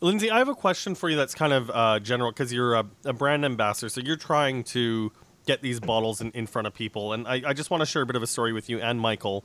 Lindsay, 0.00 0.30
I 0.30 0.38
have 0.38 0.48
a 0.48 0.54
question 0.54 0.94
for 0.94 1.08
you 1.08 1.16
that's 1.16 1.34
kind 1.34 1.52
of 1.52 1.70
uh, 1.70 1.98
general 1.98 2.30
because 2.30 2.52
you're 2.52 2.74
a, 2.74 2.86
a 3.04 3.12
brand 3.12 3.44
ambassador, 3.44 3.88
so 3.88 4.00
you're 4.00 4.16
trying 4.16 4.62
to 4.64 5.10
get 5.46 5.60
these 5.60 5.80
bottles 5.80 6.20
in, 6.20 6.30
in 6.32 6.46
front 6.46 6.66
of 6.66 6.74
people. 6.74 7.12
And 7.12 7.26
I, 7.26 7.42
I 7.46 7.52
just 7.52 7.70
want 7.70 7.80
to 7.80 7.86
share 7.86 8.02
a 8.02 8.06
bit 8.06 8.14
of 8.14 8.22
a 8.22 8.26
story 8.26 8.52
with 8.52 8.68
you 8.68 8.80
and 8.80 9.00
Michael. 9.00 9.44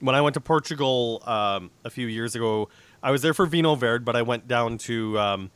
When 0.00 0.14
I 0.14 0.20
went 0.20 0.34
to 0.34 0.40
Portugal 0.40 1.22
um, 1.24 1.70
a 1.84 1.88
few 1.88 2.06
years 2.08 2.34
ago, 2.34 2.68
I 3.02 3.10
was 3.10 3.22
there 3.22 3.32
for 3.32 3.46
Vinho 3.46 3.78
Verde, 3.78 4.04
but 4.04 4.16
I 4.16 4.22
went 4.22 4.46
down 4.46 4.76
to 4.78 5.18
um, 5.18 5.50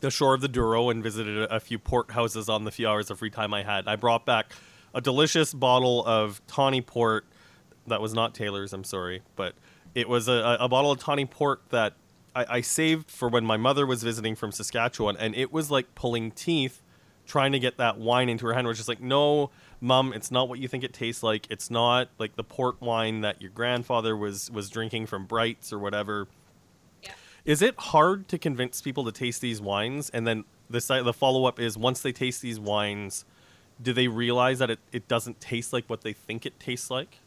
the 0.00 0.10
shore 0.10 0.34
of 0.34 0.40
the 0.40 0.48
Douro 0.48 0.90
and 0.90 1.02
visited 1.02 1.50
a, 1.50 1.58
few 1.58 1.78
port 1.78 2.12
houses 2.12 2.48
on 2.48 2.64
the 2.64 2.70
few 2.70 2.86
hours 2.86 3.10
of 3.10 3.18
free 3.18 3.30
time 3.30 3.52
I 3.52 3.64
had. 3.64 3.88
I 3.88 3.96
brought 3.96 4.24
back 4.24 4.52
a 4.94 5.00
delicious 5.00 5.52
bottle 5.52 6.04
of 6.06 6.40
tawny 6.46 6.80
port 6.80 7.26
that 7.88 8.00
was 8.00 8.14
not 8.14 8.34
Taylor's, 8.34 8.72
I'm 8.72 8.84
sorry, 8.84 9.22
but 9.34 9.54
it 9.96 10.08
was 10.08 10.28
a, 10.28 10.58
a 10.60 10.68
bottle 10.68 10.92
of 10.92 11.00
tawny 11.00 11.24
port 11.24 11.62
that 11.70 11.94
I, 12.34 12.46
I 12.48 12.60
saved 12.60 13.10
for 13.10 13.28
when 13.28 13.44
my 13.44 13.56
mother 13.56 13.86
was 13.86 14.02
visiting 14.02 14.34
from 14.34 14.52
Saskatchewan, 14.52 15.16
and 15.16 15.34
it 15.34 15.52
was 15.52 15.70
like 15.70 15.94
pulling 15.94 16.30
teeth 16.30 16.82
trying 17.26 17.52
to 17.52 17.58
get 17.58 17.78
that 17.78 17.98
wine 17.98 18.28
into 18.28 18.46
her 18.46 18.54
hand. 18.54 18.66
Which 18.66 18.80
is 18.80 18.88
like, 18.88 19.00
no, 19.00 19.50
mom, 19.80 20.12
it's 20.12 20.30
not 20.30 20.48
what 20.48 20.58
you 20.58 20.68
think 20.68 20.84
it 20.84 20.92
tastes 20.92 21.22
like. 21.22 21.46
It's 21.50 21.70
not 21.70 22.08
like 22.18 22.36
the 22.36 22.44
port 22.44 22.80
wine 22.80 23.20
that 23.22 23.40
your 23.40 23.50
grandfather 23.50 24.16
was 24.16 24.50
was 24.50 24.68
drinking 24.70 25.06
from 25.06 25.26
Brights 25.26 25.72
or 25.72 25.78
whatever. 25.78 26.28
Yeah. 27.02 27.12
Is 27.44 27.62
it 27.62 27.78
hard 27.78 28.28
to 28.28 28.38
convince 28.38 28.80
people 28.82 29.04
to 29.04 29.12
taste 29.12 29.40
these 29.40 29.60
wines? 29.60 30.10
And 30.10 30.26
then 30.26 30.44
the 30.68 30.80
the 31.04 31.12
follow 31.12 31.44
up 31.44 31.60
is 31.60 31.76
once 31.78 32.00
they 32.02 32.12
taste 32.12 32.42
these 32.42 32.58
wines, 32.58 33.24
do 33.82 33.92
they 33.92 34.08
realize 34.08 34.58
that 34.58 34.70
it, 34.70 34.78
it 34.92 35.08
doesn't 35.08 35.40
taste 35.40 35.72
like 35.72 35.84
what 35.88 36.02
they 36.02 36.12
think 36.12 36.46
it 36.46 36.58
tastes 36.58 36.90
like? 36.90 37.18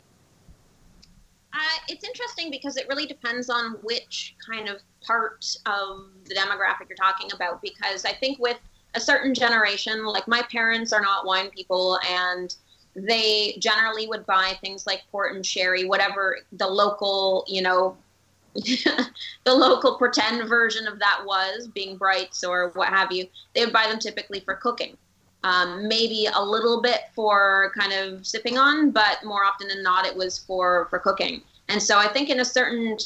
Uh, 1.54 1.60
it's 1.88 2.04
interesting 2.04 2.27
because 2.50 2.78
it 2.78 2.88
really 2.88 3.06
depends 3.06 3.50
on 3.50 3.74
which 3.84 4.36
kind 4.46 4.70
of 4.70 4.78
part 5.02 5.46
of 5.66 6.10
the 6.26 6.36
demographic 6.36 6.90
you're 6.90 6.98
talking 6.98 7.30
about. 7.34 7.62
Because 7.62 8.06
I 8.06 8.14
think 8.14 8.40
with 8.40 8.58
a 8.96 9.00
certain 9.00 9.34
generation, 9.34 10.06
like 10.06 10.28
my 10.28 10.42
parents 10.52 10.94
are 10.94 11.02
not 11.02 11.26
wine 11.26 11.50
people, 11.50 12.00
and 12.10 12.56
they 12.96 13.56
generally 13.60 14.08
would 14.08 14.26
buy 14.26 14.58
things 14.62 14.88
like 14.88 15.04
port 15.12 15.36
and 15.36 15.46
sherry, 15.46 15.86
whatever 15.86 16.40
the 16.54 16.68
local, 16.68 17.46
you 17.48 17.62
know, 17.62 17.96
the 18.56 19.54
local 19.54 19.98
pretend 19.98 20.48
version 20.50 20.88
of 20.88 20.98
that 21.00 21.22
was, 21.26 21.68
being 21.68 21.96
brights 21.96 22.44
or 22.44 22.72
what 22.74 22.90
have 22.90 23.12
you. 23.12 23.28
They 23.54 23.64
would 23.64 23.74
buy 23.74 23.88
them 23.88 24.00
typically 24.00 24.40
for 24.40 24.56
cooking. 24.56 24.98
Um, 25.44 25.88
maybe 25.88 26.28
a 26.34 26.44
little 26.44 26.82
bit 26.82 27.02
for 27.14 27.72
kind 27.78 27.94
of 27.94 28.26
sipping 28.26 28.58
on, 28.58 28.90
but 28.90 29.24
more 29.24 29.46
often 29.46 29.68
than 29.68 29.84
not, 29.84 30.08
it 30.08 30.16
was 30.16 30.40
for 30.40 30.88
for 30.90 30.98
cooking. 30.98 31.44
And 31.70 31.82
so 31.82 31.98
I 31.98 32.08
think 32.08 32.30
in 32.30 32.40
a 32.40 32.46
certain 32.46 32.98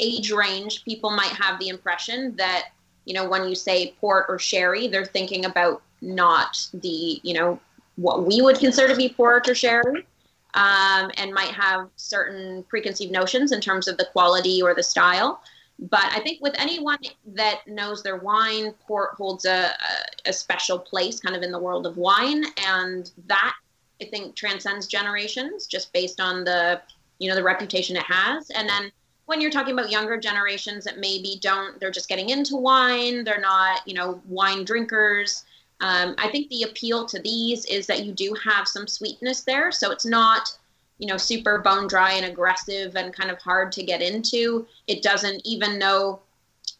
age 0.00 0.30
range, 0.30 0.84
people 0.84 1.10
might 1.10 1.32
have 1.32 1.58
the 1.58 1.68
impression 1.68 2.36
that 2.36 2.68
you 3.04 3.14
know 3.14 3.28
when 3.28 3.48
you 3.48 3.54
say 3.54 3.94
port 4.00 4.26
or 4.28 4.38
sherry, 4.38 4.88
they're 4.88 5.04
thinking 5.04 5.44
about 5.44 5.82
not 6.00 6.58
the 6.74 7.20
you 7.22 7.34
know 7.34 7.58
what 7.96 8.26
we 8.26 8.40
would 8.40 8.58
consider 8.58 8.88
to 8.88 8.96
be 8.96 9.08
port 9.08 9.48
or 9.48 9.54
sherry, 9.54 10.06
um, 10.54 11.10
and 11.16 11.32
might 11.32 11.52
have 11.52 11.88
certain 11.96 12.62
preconceived 12.64 13.12
notions 13.12 13.52
in 13.52 13.60
terms 13.60 13.88
of 13.88 13.96
the 13.96 14.06
quality 14.12 14.62
or 14.62 14.74
the 14.74 14.82
style. 14.82 15.42
But 15.78 16.04
I 16.04 16.20
think 16.20 16.40
with 16.40 16.54
anyone 16.58 16.98
that 17.34 17.66
knows 17.66 18.02
their 18.02 18.16
wine, 18.16 18.72
port 18.86 19.14
holds 19.16 19.44
a, 19.46 19.70
a, 19.70 20.28
a 20.30 20.32
special 20.32 20.78
place 20.78 21.18
kind 21.18 21.34
of 21.34 21.42
in 21.42 21.50
the 21.50 21.58
world 21.58 21.86
of 21.86 21.96
wine. 21.96 22.44
And 22.64 23.10
that 23.26 23.54
I 24.00 24.04
think 24.04 24.36
transcends 24.36 24.86
generations 24.86 25.66
just 25.66 25.92
based 25.92 26.20
on 26.20 26.44
the, 26.44 26.80
you 27.22 27.28
know, 27.28 27.36
the 27.36 27.42
reputation 27.42 27.96
it 27.96 28.02
has. 28.02 28.50
And 28.50 28.68
then 28.68 28.90
when 29.26 29.40
you're 29.40 29.50
talking 29.50 29.72
about 29.72 29.90
younger 29.92 30.18
generations 30.18 30.84
that 30.84 30.98
maybe 30.98 31.38
don't, 31.40 31.78
they're 31.78 31.92
just 31.92 32.08
getting 32.08 32.30
into 32.30 32.56
wine, 32.56 33.22
they're 33.22 33.40
not, 33.40 33.86
you 33.86 33.94
know, 33.94 34.20
wine 34.26 34.64
drinkers. 34.64 35.44
Um, 35.80 36.16
I 36.18 36.28
think 36.28 36.48
the 36.48 36.64
appeal 36.64 37.06
to 37.06 37.20
these 37.22 37.64
is 37.66 37.86
that 37.86 38.04
you 38.04 38.10
do 38.10 38.34
have 38.44 38.66
some 38.66 38.88
sweetness 38.88 39.42
there. 39.42 39.70
So 39.70 39.92
it's 39.92 40.04
not, 40.04 40.58
you 40.98 41.06
know, 41.06 41.16
super 41.16 41.60
bone 41.60 41.86
dry 41.86 42.14
and 42.14 42.26
aggressive 42.26 42.96
and 42.96 43.14
kind 43.14 43.30
of 43.30 43.38
hard 43.38 43.70
to 43.72 43.84
get 43.84 44.02
into. 44.02 44.66
It 44.88 45.02
doesn't, 45.02 45.42
even 45.44 45.78
though 45.78 46.22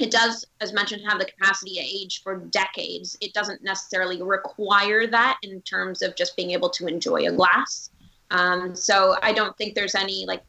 it 0.00 0.10
does, 0.10 0.44
as 0.60 0.72
mentioned, 0.72 1.02
have 1.08 1.20
the 1.20 1.26
capacity 1.26 1.74
to 1.74 1.80
age 1.80 2.22
for 2.24 2.36
decades, 2.36 3.16
it 3.20 3.32
doesn't 3.32 3.62
necessarily 3.62 4.20
require 4.20 5.06
that 5.06 5.38
in 5.42 5.60
terms 5.62 6.02
of 6.02 6.16
just 6.16 6.36
being 6.36 6.50
able 6.50 6.70
to 6.70 6.88
enjoy 6.88 7.28
a 7.28 7.32
glass. 7.32 7.90
Um, 8.32 8.74
so 8.74 9.16
I 9.22 9.32
don't 9.32 9.56
think 9.56 9.74
there's 9.74 9.94
any 9.94 10.24
like 10.26 10.42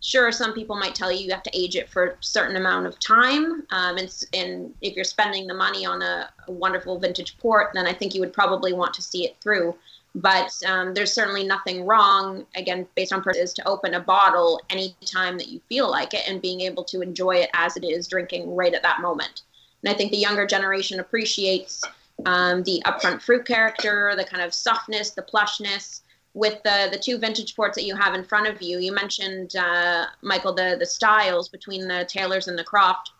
sure 0.00 0.30
some 0.32 0.54
people 0.54 0.76
might 0.76 0.94
tell 0.94 1.10
you 1.12 1.24
you 1.24 1.30
have 1.30 1.42
to 1.42 1.58
age 1.58 1.76
it 1.76 1.88
for 1.88 2.06
a 2.06 2.16
certain 2.20 2.56
amount 2.56 2.86
of 2.86 2.98
time 3.00 3.66
um, 3.70 3.98
and, 3.98 4.24
and 4.32 4.74
if 4.80 4.94
you're 4.94 5.04
spending 5.04 5.46
the 5.46 5.52
money 5.52 5.84
on 5.84 6.00
a, 6.00 6.30
a, 6.48 6.52
wonderful 6.52 6.98
vintage 6.98 7.36
port 7.38 7.68
then 7.74 7.86
i 7.86 7.92
think 7.92 8.14
you 8.14 8.20
would 8.20 8.32
probably 8.32 8.72
want 8.72 8.94
to 8.94 9.02
see 9.02 9.26
it 9.26 9.36
through. 9.40 9.74
But 10.14 10.52
um, 10.66 10.92
there's 10.92 11.12
certainly 11.12 11.44
nothing 11.44 11.86
wrong 11.86 12.44
again 12.56 12.86
based 12.96 13.12
on 13.12 13.22
purposes 13.22 13.52
to 13.54 13.68
open 13.68 13.94
a 13.94 14.00
bottle 14.00 14.60
anytime 14.68 15.38
that 15.38 15.48
you 15.48 15.60
feel 15.68 15.88
like 15.88 16.14
it 16.14 16.28
and 16.28 16.42
being 16.42 16.62
able 16.62 16.82
to 16.84 17.00
enjoy 17.00 17.36
it 17.36 17.50
as 17.54 17.76
it 17.76 17.84
is 17.84 18.08
drinking 18.08 18.54
right 18.56 18.74
at 18.74 18.82
that 18.82 19.00
moment. 19.00 19.42
And 19.82 19.92
i 19.92 19.96
think 19.96 20.10
the 20.10 20.16
younger 20.16 20.46
generation 20.46 20.98
appreciates 20.98 21.82
um, 22.26 22.64
the 22.64 22.82
upfront 22.86 23.22
fruit 23.22 23.46
character 23.46 24.12
the 24.16 24.24
kind 24.24 24.42
of 24.42 24.52
softness 24.52 25.10
the 25.10 25.22
plushness 25.22 26.00
with 26.34 26.62
the 26.62 26.88
the 26.92 26.98
two 26.98 27.18
vintage 27.18 27.56
ports 27.56 27.76
that 27.76 27.84
you 27.84 27.96
have 27.96 28.14
in 28.14 28.24
front 28.24 28.46
of 28.46 28.62
you 28.62 28.78
you 28.78 28.92
mentioned 28.92 29.56
uh, 29.56 30.06
michael 30.22 30.54
the 30.54 30.76
the 30.78 30.86
styles 30.86 31.48
between 31.48 31.88
the 31.88 32.04
taylors 32.08 32.48
and 32.48 32.58
the 32.58 32.64
croft 32.64 33.10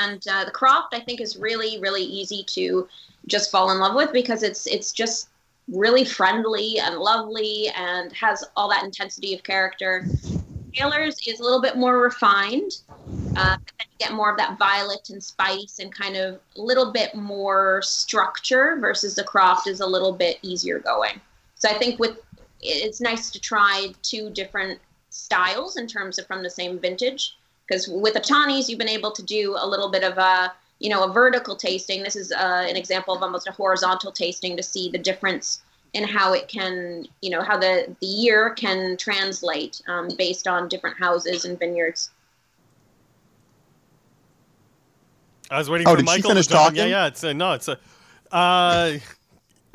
and 0.00 0.26
uh, 0.28 0.44
the 0.44 0.50
croft 0.50 0.94
i 0.94 1.00
think 1.00 1.20
is 1.20 1.36
really 1.36 1.80
really 1.80 2.02
easy 2.02 2.42
to 2.44 2.88
just 3.28 3.50
fall 3.50 3.70
in 3.70 3.78
love 3.78 3.94
with 3.94 4.12
because 4.12 4.42
it's 4.42 4.66
it's 4.66 4.92
just 4.92 5.28
really 5.68 6.04
friendly 6.04 6.78
and 6.78 6.96
lovely 6.96 7.68
and 7.76 8.12
has 8.12 8.44
all 8.56 8.68
that 8.68 8.84
intensity 8.84 9.34
of 9.34 9.42
character. 9.42 10.06
Taylor's 10.72 11.18
is 11.26 11.40
a 11.40 11.42
little 11.42 11.60
bit 11.60 11.76
more 11.76 11.98
refined. 11.98 12.82
Uh, 13.36 13.56
you 13.80 13.86
get 13.98 14.12
more 14.12 14.30
of 14.30 14.36
that 14.36 14.58
violet 14.58 15.10
and 15.10 15.22
spice 15.22 15.78
and 15.80 15.92
kind 15.92 16.16
of 16.16 16.38
a 16.56 16.60
little 16.60 16.92
bit 16.92 17.14
more 17.14 17.80
structure 17.82 18.76
versus 18.80 19.14
the 19.14 19.24
Croft 19.24 19.66
is 19.66 19.80
a 19.80 19.86
little 19.86 20.12
bit 20.12 20.38
easier 20.42 20.78
going. 20.78 21.20
So 21.56 21.68
I 21.68 21.74
think 21.74 21.98
with 21.98 22.18
it's 22.60 23.00
nice 23.00 23.30
to 23.30 23.40
try 23.40 23.88
two 24.02 24.30
different 24.30 24.80
styles 25.10 25.76
in 25.76 25.86
terms 25.86 26.18
of 26.18 26.26
from 26.26 26.42
the 26.42 26.50
same 26.50 26.78
vintage 26.78 27.36
because 27.66 27.88
with 27.88 28.14
the 28.14 28.20
Tawnies 28.20 28.68
you've 28.68 28.78
been 28.78 28.88
able 28.88 29.12
to 29.12 29.22
do 29.22 29.56
a 29.58 29.66
little 29.66 29.90
bit 29.90 30.04
of 30.04 30.18
a 30.18 30.52
you 30.78 30.90
know, 30.90 31.04
a 31.04 31.12
vertical 31.12 31.56
tasting. 31.56 32.02
This 32.02 32.16
is 32.16 32.32
uh, 32.32 32.66
an 32.68 32.76
example 32.76 33.14
of 33.14 33.22
almost 33.22 33.48
a 33.48 33.52
horizontal 33.52 34.12
tasting 34.12 34.56
to 34.56 34.62
see 34.62 34.90
the 34.90 34.98
difference 34.98 35.62
in 35.94 36.04
how 36.04 36.34
it 36.34 36.48
can, 36.48 37.06
you 37.22 37.30
know, 37.30 37.42
how 37.42 37.56
the, 37.56 37.94
the 38.00 38.06
year 38.06 38.50
can 38.50 38.96
translate 38.96 39.80
um, 39.88 40.08
based 40.18 40.46
on 40.46 40.68
different 40.68 40.98
houses 40.98 41.44
and 41.44 41.58
vineyards. 41.58 42.10
I 45.50 45.58
was 45.58 45.70
waiting 45.70 45.86
oh, 45.86 45.92
for 45.92 45.96
did 45.98 46.06
Michael 46.06 46.22
she 46.22 46.28
finish 46.28 46.46
to 46.48 46.52
jump 46.52 46.64
talking? 46.64 46.90
Yeah, 46.90 47.04
yeah. 47.04 47.06
It's 47.06 47.24
a, 47.24 47.32
no, 47.32 47.52
it's 47.52 47.68
a. 47.68 47.78
Uh, 48.32 48.98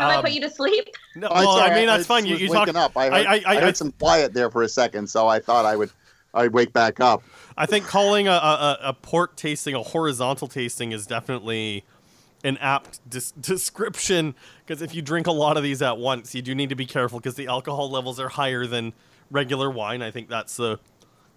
Have 0.01 0.09
I 0.11 0.15
um, 0.17 0.23
put 0.23 0.31
you 0.31 0.41
to 0.41 0.49
sleep? 0.49 0.89
no, 1.15 1.27
Oh, 1.29 1.35
it's 1.37 1.45
well, 1.47 1.49
I 1.57 1.67
right. 1.69 1.75
mean 1.75 1.85
that's 1.87 1.99
was- 1.99 2.07
fine. 2.07 2.25
You, 2.25 2.33
was 2.33 2.41
you 2.41 2.49
waking 2.51 2.73
talk. 2.73 2.91
up. 2.91 2.97
I 2.97 3.05
heard, 3.05 3.13
I- 3.13 3.19
I, 3.19 3.35
I- 3.45 3.57
I- 3.57 3.61
heard 3.61 3.77
some 3.77 3.91
quiet 3.93 4.33
there 4.33 4.49
for 4.49 4.63
a 4.63 4.69
second, 4.69 5.09
so 5.09 5.27
I 5.27 5.39
thought 5.39 5.65
I 5.65 5.75
would 5.75 5.91
I'd 6.33 6.53
wake 6.53 6.71
back 6.73 6.99
up. 6.99 7.23
I 7.57 7.65
think 7.65 7.85
calling 7.85 8.27
a, 8.27 8.31
a, 8.31 8.77
a 8.83 8.93
port 8.93 9.35
tasting 9.35 9.75
a 9.75 9.83
horizontal 9.83 10.47
tasting 10.47 10.93
is 10.93 11.05
definitely 11.05 11.83
an 12.43 12.57
apt 12.57 12.99
dis- 13.09 13.31
description 13.41 14.33
because 14.65 14.81
if 14.81 14.95
you 14.95 15.01
drink 15.01 15.27
a 15.27 15.31
lot 15.31 15.57
of 15.57 15.63
these 15.63 15.81
at 15.81 15.97
once, 15.97 16.33
you 16.33 16.41
do 16.41 16.55
need 16.55 16.69
to 16.69 16.75
be 16.75 16.85
careful 16.85 17.19
because 17.19 17.35
the 17.35 17.47
alcohol 17.47 17.89
levels 17.89 18.19
are 18.19 18.29
higher 18.29 18.65
than 18.65 18.93
regular 19.29 19.69
wine. 19.69 20.01
I 20.01 20.11
think 20.11 20.29
that's 20.29 20.55
the 20.57 20.79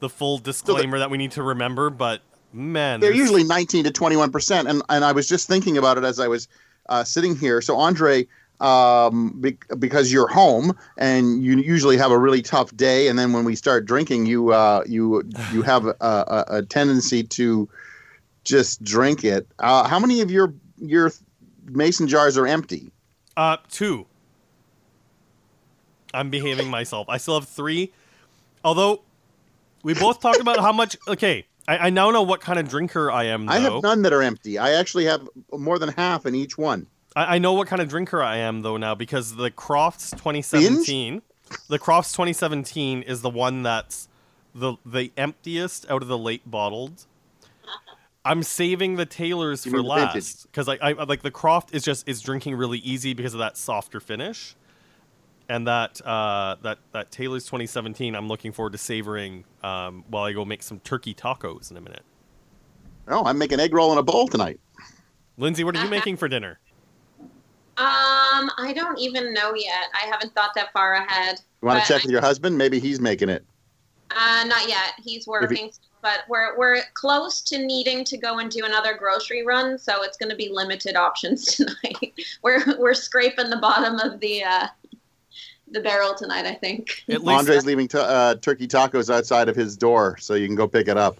the 0.00 0.08
full 0.08 0.38
disclaimer 0.38 0.98
that 0.98 1.10
we 1.10 1.18
need 1.18 1.32
to 1.32 1.42
remember. 1.42 1.90
But 1.90 2.20
man, 2.52 3.00
They're 3.00 3.12
usually 3.12 3.44
19 3.44 3.84
to 3.84 3.90
21 3.90 4.30
percent, 4.30 4.68
and 4.68 4.82
and 4.88 5.04
I 5.04 5.12
was 5.12 5.28
just 5.28 5.48
thinking 5.48 5.76
about 5.76 5.98
it 5.98 6.04
as 6.04 6.20
I 6.20 6.28
was 6.28 6.46
uh, 6.88 7.02
sitting 7.04 7.36
here. 7.36 7.60
So 7.60 7.76
Andre, 7.78 8.26
um, 8.60 9.40
be, 9.40 9.58
because 9.78 10.12
you're 10.12 10.28
home 10.28 10.76
and 10.96 11.42
you 11.42 11.56
usually 11.58 11.96
have 11.96 12.10
a 12.10 12.18
really 12.18 12.42
tough 12.42 12.74
day, 12.76 13.08
and 13.08 13.18
then 13.18 13.32
when 13.32 13.44
we 13.44 13.54
start 13.56 13.86
drinking, 13.86 14.26
you 14.26 14.52
uh, 14.52 14.84
you 14.86 15.22
you 15.52 15.62
have 15.62 15.86
a, 15.86 15.96
a, 16.00 16.44
a 16.48 16.62
tendency 16.62 17.22
to 17.24 17.68
just 18.44 18.82
drink 18.84 19.24
it. 19.24 19.46
Uh, 19.58 19.86
how 19.88 19.98
many 19.98 20.20
of 20.20 20.30
your 20.30 20.54
your 20.78 21.12
mason 21.66 22.06
jars 22.08 22.38
are 22.38 22.46
empty? 22.46 22.90
Uh, 23.36 23.56
two. 23.70 24.06
I'm 26.12 26.30
behaving 26.30 26.68
myself. 26.68 27.08
I 27.08 27.16
still 27.16 27.40
have 27.40 27.48
three. 27.48 27.92
Although 28.62 29.02
we 29.82 29.94
both 29.94 30.20
talked 30.20 30.40
about 30.40 30.60
how 30.60 30.72
much. 30.72 30.96
Okay, 31.08 31.46
I, 31.66 31.78
I 31.78 31.90
now 31.90 32.10
know 32.10 32.22
what 32.22 32.40
kind 32.40 32.58
of 32.58 32.68
drinker 32.68 33.10
I 33.10 33.24
am. 33.24 33.46
Though. 33.46 33.52
I 33.52 33.58
have 33.58 33.82
none 33.82 34.02
that 34.02 34.12
are 34.12 34.22
empty. 34.22 34.58
I 34.58 34.72
actually 34.72 35.04
have 35.06 35.28
more 35.52 35.78
than 35.78 35.90
half 35.90 36.24
in 36.24 36.34
each 36.34 36.56
one. 36.56 36.86
I, 37.16 37.36
I 37.36 37.38
know 37.38 37.52
what 37.52 37.68
kind 37.68 37.80
of 37.82 37.88
drinker 37.88 38.22
I 38.22 38.38
am 38.38 38.62
though 38.62 38.76
now 38.76 38.94
because 38.94 39.36
the 39.36 39.50
Crofts 39.50 40.10
2017, 40.10 41.22
the 41.68 41.78
Crofts 41.78 42.12
2017 42.12 43.02
is 43.02 43.22
the 43.22 43.30
one 43.30 43.62
that's 43.62 44.08
the 44.54 44.76
the 44.84 45.12
emptiest 45.16 45.88
out 45.90 46.02
of 46.02 46.08
the 46.08 46.18
late 46.18 46.48
bottled. 46.50 47.06
I'm 48.24 48.42
saving 48.42 48.96
the 48.96 49.04
Taylors 49.06 49.66
You 49.66 49.72
for 49.72 49.82
last 49.82 50.44
because 50.44 50.68
I, 50.68 50.78
I 50.80 50.92
like 50.92 51.22
the 51.22 51.30
Croft 51.30 51.74
is 51.74 51.82
just 51.82 52.08
is 52.08 52.20
drinking 52.22 52.54
really 52.56 52.78
easy 52.78 53.12
because 53.14 53.34
of 53.34 53.40
that 53.40 53.56
softer 53.56 54.00
finish. 54.00 54.56
and 55.48 55.66
that 55.66 56.00
uh, 56.06 56.56
that 56.62 56.78
that 56.92 57.10
Taylor's 57.10 57.44
2017. 57.44 58.14
I'm 58.14 58.28
looking 58.28 58.52
forward 58.52 58.72
to 58.72 58.78
savoring 58.78 59.44
um, 59.62 60.04
while 60.08 60.24
I 60.24 60.32
go 60.32 60.44
make 60.44 60.62
some 60.62 60.80
turkey 60.80 61.14
tacos 61.14 61.70
in 61.70 61.76
a 61.76 61.80
minute. 61.82 62.02
Oh, 63.08 63.24
I'm 63.26 63.36
making 63.36 63.60
egg 63.60 63.74
roll 63.74 63.92
in 63.92 63.98
a 63.98 64.02
bowl 64.02 64.28
tonight. 64.28 64.58
Lindsay, 65.36 65.64
what 65.64 65.76
are 65.76 65.84
you 65.84 65.90
making 65.90 66.16
for 66.16 66.28
dinner? 66.28 66.58
Um, 67.76 68.50
I 68.56 68.72
don't 68.74 68.98
even 68.98 69.32
know 69.32 69.54
yet. 69.54 69.86
I 69.94 70.06
haven't 70.06 70.34
thought 70.34 70.52
that 70.54 70.72
far 70.72 70.94
ahead. 70.94 71.40
You 71.60 71.66
want 71.66 71.84
to 71.84 71.92
check 71.92 72.02
with 72.02 72.12
your 72.12 72.20
husband? 72.20 72.56
Maybe 72.56 72.78
he's 72.78 73.00
making 73.00 73.28
it. 73.28 73.44
Uh, 74.10 74.44
not 74.46 74.68
yet. 74.68 74.92
He's 75.02 75.26
working, 75.26 75.72
but 76.00 76.20
we're 76.28 76.56
we're 76.56 76.82
close 76.94 77.40
to 77.42 77.58
needing 77.58 78.04
to 78.04 78.16
go 78.16 78.38
and 78.38 78.50
do 78.50 78.64
another 78.64 78.94
grocery 78.94 79.44
run, 79.44 79.78
so 79.78 80.04
it's 80.04 80.16
going 80.16 80.30
to 80.30 80.36
be 80.36 80.50
limited 80.52 80.94
options 80.94 81.44
tonight. 81.56 82.14
we're 82.42 82.78
we're 82.78 82.94
scraping 82.94 83.50
the 83.50 83.56
bottom 83.56 83.98
of 83.98 84.20
the 84.20 84.44
uh, 84.44 84.68
the 85.70 85.80
barrel 85.80 86.14
tonight, 86.14 86.46
I 86.46 86.54
think. 86.54 87.02
At 87.08 87.24
least 87.24 87.38
Andre's 87.40 87.66
leaving 87.66 87.88
t- 87.88 87.98
uh, 87.98 88.36
turkey 88.36 88.68
tacos 88.68 89.12
outside 89.12 89.48
of 89.48 89.56
his 89.56 89.76
door, 89.76 90.16
so 90.18 90.34
you 90.34 90.46
can 90.46 90.54
go 90.56 90.68
pick 90.68 90.86
it 90.86 90.96
up. 90.96 91.18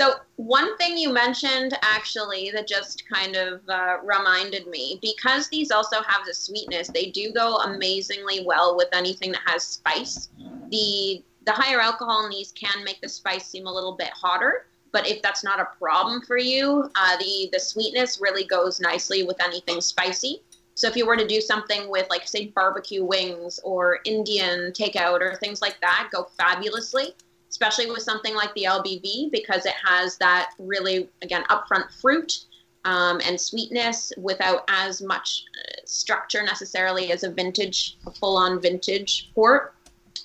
So 0.00 0.14
one 0.36 0.78
thing 0.78 0.96
you 0.96 1.12
mentioned 1.12 1.76
actually 1.82 2.50
that 2.54 2.66
just 2.66 3.06
kind 3.06 3.36
of 3.36 3.60
uh, 3.68 3.98
reminded 4.02 4.66
me 4.66 4.98
because 5.02 5.46
these 5.48 5.70
also 5.70 6.00
have 6.00 6.24
the 6.24 6.32
sweetness, 6.32 6.88
they 6.88 7.10
do 7.10 7.34
go 7.34 7.56
amazingly 7.56 8.42
well 8.46 8.78
with 8.78 8.88
anything 8.94 9.30
that 9.32 9.42
has 9.44 9.62
spice. 9.62 10.30
The 10.70 11.22
the 11.44 11.52
higher 11.52 11.80
alcohol 11.80 12.24
in 12.24 12.30
these 12.30 12.50
can 12.52 12.82
make 12.82 13.02
the 13.02 13.10
spice 13.10 13.46
seem 13.46 13.66
a 13.66 13.70
little 13.70 13.94
bit 13.94 14.08
hotter, 14.08 14.68
but 14.90 15.06
if 15.06 15.20
that's 15.20 15.44
not 15.44 15.60
a 15.60 15.68
problem 15.78 16.22
for 16.22 16.38
you, 16.38 16.90
uh, 16.94 17.18
the 17.18 17.50
the 17.52 17.60
sweetness 17.60 18.22
really 18.22 18.46
goes 18.46 18.80
nicely 18.80 19.22
with 19.22 19.36
anything 19.44 19.82
spicy. 19.82 20.42
So 20.76 20.88
if 20.88 20.96
you 20.96 21.06
were 21.06 21.18
to 21.18 21.26
do 21.26 21.42
something 21.42 21.90
with 21.90 22.08
like 22.08 22.26
say 22.26 22.46
barbecue 22.46 23.04
wings 23.04 23.60
or 23.64 23.98
Indian 24.06 24.72
takeout 24.72 25.20
or 25.20 25.36
things 25.36 25.60
like 25.60 25.78
that, 25.82 26.08
go 26.10 26.26
fabulously 26.38 27.14
especially 27.60 27.90
with 27.90 28.02
something 28.02 28.34
like 28.34 28.52
the 28.54 28.64
LBV 28.64 29.30
because 29.30 29.66
it 29.66 29.74
has 29.84 30.16
that 30.16 30.52
really, 30.58 31.10
again, 31.20 31.44
upfront 31.50 31.92
fruit 32.00 32.46
um, 32.86 33.20
and 33.26 33.38
sweetness 33.38 34.14
without 34.16 34.64
as 34.68 35.02
much 35.02 35.44
uh, 35.58 35.80
structure 35.84 36.42
necessarily 36.42 37.12
as 37.12 37.22
a 37.22 37.30
vintage, 37.30 37.98
a 38.06 38.10
full 38.12 38.38
on 38.38 38.62
vintage 38.62 39.30
port. 39.34 39.74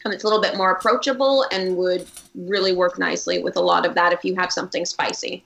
Um, 0.05 0.13
it's 0.13 0.23
a 0.23 0.27
little 0.27 0.41
bit 0.41 0.55
more 0.55 0.71
approachable 0.71 1.45
and 1.51 1.75
would 1.75 2.07
really 2.36 2.71
work 2.71 2.97
nicely 2.97 3.43
with 3.43 3.57
a 3.57 3.61
lot 3.61 3.86
of 3.86 3.95
that 3.95 4.13
if 4.13 4.23
you 4.23 4.36
have 4.36 4.51
something 4.51 4.86
spicy. 4.86 5.43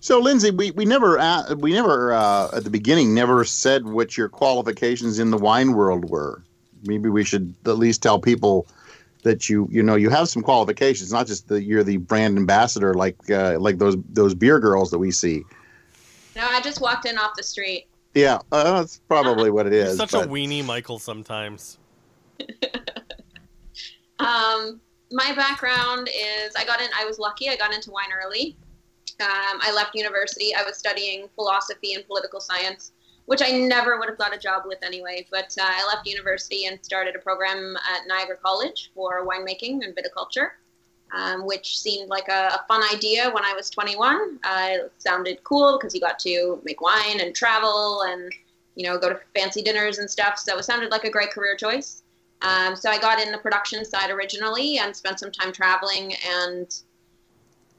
So, 0.00 0.18
Lindsay, 0.18 0.50
we, 0.50 0.72
we 0.72 0.84
never 0.84 1.20
uh, 1.20 1.54
we 1.54 1.72
never 1.72 2.12
uh, 2.12 2.48
at 2.52 2.64
the 2.64 2.70
beginning 2.70 3.14
never 3.14 3.44
said 3.44 3.86
what 3.86 4.16
your 4.16 4.28
qualifications 4.28 5.20
in 5.20 5.30
the 5.30 5.38
wine 5.38 5.74
world 5.74 6.10
were. 6.10 6.42
Maybe 6.84 7.08
we 7.08 7.22
should 7.22 7.54
at 7.66 7.78
least 7.78 8.02
tell 8.02 8.18
people 8.18 8.66
that 9.22 9.48
you 9.48 9.68
you 9.70 9.82
know 9.82 9.94
you 9.94 10.10
have 10.10 10.28
some 10.28 10.42
qualifications, 10.42 11.12
not 11.12 11.26
just 11.26 11.48
that 11.48 11.62
you're 11.62 11.84
the 11.84 11.96
brand 11.96 12.36
ambassador 12.36 12.94
like 12.94 13.16
uh, 13.30 13.58
like 13.58 13.78
those 13.78 13.96
those 14.10 14.34
beer 14.34 14.58
girls 14.58 14.90
that 14.90 14.98
we 14.98 15.10
see. 15.10 15.42
No, 16.34 16.46
I 16.46 16.60
just 16.60 16.80
walked 16.80 17.06
in 17.06 17.18
off 17.18 17.32
the 17.36 17.42
street. 17.42 17.86
Yeah, 18.14 18.38
uh, 18.50 18.80
that's 18.80 19.00
probably 19.08 19.50
what 19.50 19.66
it 19.66 19.72
is. 19.72 19.96
Such 19.96 20.12
but- 20.12 20.26
a 20.26 20.28
weenie, 20.28 20.64
Michael. 20.64 20.98
Sometimes. 20.98 21.78
Um, 24.22 24.80
my 25.10 25.32
background 25.34 26.08
is 26.08 26.54
I 26.56 26.64
got 26.64 26.80
in, 26.80 26.88
I 26.96 27.04
was 27.04 27.18
lucky, 27.18 27.48
I 27.48 27.56
got 27.56 27.74
into 27.74 27.90
wine 27.90 28.08
early. 28.14 28.56
Um, 29.20 29.58
I 29.60 29.72
left 29.74 29.94
university, 29.94 30.54
I 30.54 30.62
was 30.62 30.76
studying 30.76 31.28
philosophy 31.34 31.94
and 31.94 32.06
political 32.06 32.40
science, 32.40 32.92
which 33.26 33.42
I 33.42 33.50
never 33.50 33.98
would 33.98 34.08
have 34.08 34.18
got 34.18 34.34
a 34.34 34.38
job 34.38 34.62
with 34.66 34.78
anyway. 34.82 35.26
But 35.30 35.56
uh, 35.60 35.64
I 35.64 35.86
left 35.86 36.06
university 36.06 36.66
and 36.66 36.78
started 36.82 37.16
a 37.16 37.18
program 37.18 37.76
at 37.92 38.06
Niagara 38.06 38.36
College 38.36 38.90
for 38.94 39.26
winemaking 39.26 39.84
and 39.84 39.94
viticulture. 39.94 40.50
Um, 41.14 41.44
which 41.44 41.78
seemed 41.78 42.08
like 42.08 42.28
a, 42.28 42.46
a 42.54 42.64
fun 42.66 42.82
idea 42.90 43.30
when 43.30 43.44
I 43.44 43.52
was 43.52 43.68
21. 43.68 44.38
Uh, 44.44 44.68
it 44.70 44.92
sounded 44.96 45.44
cool 45.44 45.76
because 45.76 45.94
you 45.94 46.00
got 46.00 46.18
to 46.20 46.58
make 46.64 46.80
wine 46.80 47.20
and 47.20 47.34
travel 47.34 48.00
and 48.06 48.32
you 48.76 48.88
know 48.88 48.96
go 48.96 49.10
to 49.10 49.20
fancy 49.34 49.60
dinners 49.60 49.98
and 49.98 50.10
stuff. 50.10 50.38
So 50.38 50.56
it 50.56 50.62
sounded 50.62 50.90
like 50.90 51.04
a 51.04 51.10
great 51.10 51.30
career 51.30 51.54
choice. 51.54 52.02
Um, 52.42 52.74
so 52.74 52.90
I 52.90 52.98
got 52.98 53.20
in 53.20 53.30
the 53.30 53.38
production 53.38 53.84
side 53.84 54.10
originally 54.10 54.78
and 54.78 54.94
spent 54.94 55.20
some 55.20 55.30
time 55.30 55.52
traveling 55.52 56.14
and 56.26 56.74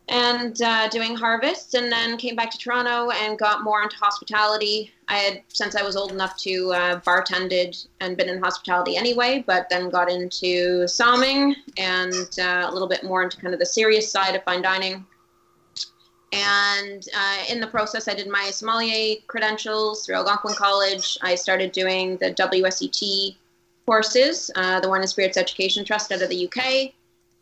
and 0.10 0.62
uh, 0.62 0.90
doing 0.90 1.16
harvests, 1.16 1.74
and 1.74 1.92
then 1.92 2.18
came 2.18 2.36
back 2.36 2.52
to 2.52 2.58
Toronto 2.58 3.10
and 3.12 3.38
got 3.38 3.64
more 3.64 3.82
into 3.82 3.96
hospitality. 3.98 4.92
I 5.08 5.18
had 5.18 5.42
since 5.48 5.76
I 5.76 5.84
was 5.84 5.96
old 5.96 6.12
enough 6.12 6.38
to 6.40 6.74
uh, 6.74 7.00
bartended 7.02 7.88
and 8.02 8.18
been 8.18 8.30
in 8.30 8.42
hospitality 8.42 8.98
anyway, 8.98 9.44
but 9.46 9.68
then 9.70 9.90
got 9.90 10.12
into 10.12 10.84
somming 10.86 11.56
and 11.78 12.40
uh, 12.40 12.68
a 12.70 12.72
little 12.72 12.88
bit 12.88 13.04
more 13.04 13.24
into 13.24 13.38
kind 13.38 13.54
of 13.54 13.60
the 13.60 13.66
serious 13.66 14.12
side 14.12 14.36
of 14.36 14.44
fine 14.44 14.62
dining. 14.62 15.06
And 16.34 17.08
uh, 17.16 17.44
in 17.48 17.60
the 17.60 17.68
process, 17.68 18.08
I 18.08 18.16
did 18.16 18.28
my 18.28 18.50
sommelier 18.50 19.18
credentials 19.28 20.06
through 20.06 20.16
Algonquin 20.16 20.56
College. 20.56 21.18
I 21.22 21.36
started 21.36 21.72
doing 21.72 22.18
the 22.18 22.34
WSET 22.34 23.36
courses, 23.86 24.50
uh, 24.56 24.80
the 24.80 24.90
Wine 24.90 25.02
and 25.02 25.10
Spirits 25.10 25.38
Education 25.38 25.86
Trust 25.86 26.12
out 26.12 26.24
of 26.24 26.30
the 26.30 26.48
UK. 26.48 26.94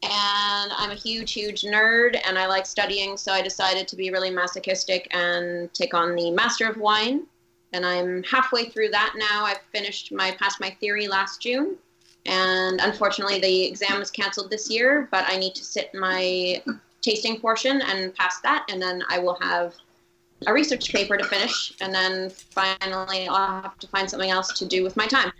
And 0.03 0.71
I'm 0.75 0.89
a 0.89 0.95
huge, 0.95 1.33
huge 1.33 1.61
nerd 1.61 2.19
and 2.25 2.37
I 2.37 2.47
like 2.47 2.65
studying, 2.65 3.17
so 3.17 3.31
I 3.31 3.41
decided 3.41 3.87
to 3.87 3.95
be 3.95 4.09
really 4.09 4.31
masochistic 4.31 5.07
and 5.11 5.71
take 5.73 5.93
on 5.93 6.15
the 6.15 6.31
Master 6.31 6.67
of 6.67 6.77
Wine. 6.77 7.27
And 7.73 7.85
I'm 7.85 8.23
halfway 8.23 8.65
through 8.65 8.89
that 8.89 9.13
now. 9.15 9.45
I've 9.45 9.61
finished 9.71 10.11
my 10.11 10.31
passed 10.31 10.59
my 10.59 10.71
theory 10.79 11.07
last 11.07 11.41
June. 11.41 11.75
And 12.25 12.79
unfortunately, 12.81 13.39
the 13.39 13.63
exam 13.63 13.99
was 13.99 14.11
canceled 14.11 14.49
this 14.49 14.69
year, 14.69 15.07
but 15.11 15.25
I 15.27 15.37
need 15.37 15.55
to 15.55 15.63
sit 15.63 15.93
my 15.93 16.61
tasting 17.01 17.39
portion 17.39 17.81
and 17.81 18.13
pass 18.15 18.41
that. 18.41 18.65
And 18.69 18.81
then 18.81 19.03
I 19.09 19.19
will 19.19 19.37
have 19.41 19.75
a 20.47 20.53
research 20.53 20.91
paper 20.91 21.15
to 21.15 21.23
finish. 21.23 21.73
And 21.79 21.93
then 21.93 22.29
finally, 22.29 23.27
I'll 23.27 23.61
have 23.61 23.77
to 23.79 23.87
find 23.87 24.09
something 24.09 24.31
else 24.31 24.51
to 24.53 24.65
do 24.65 24.83
with 24.83 24.97
my 24.97 25.07
time. 25.07 25.31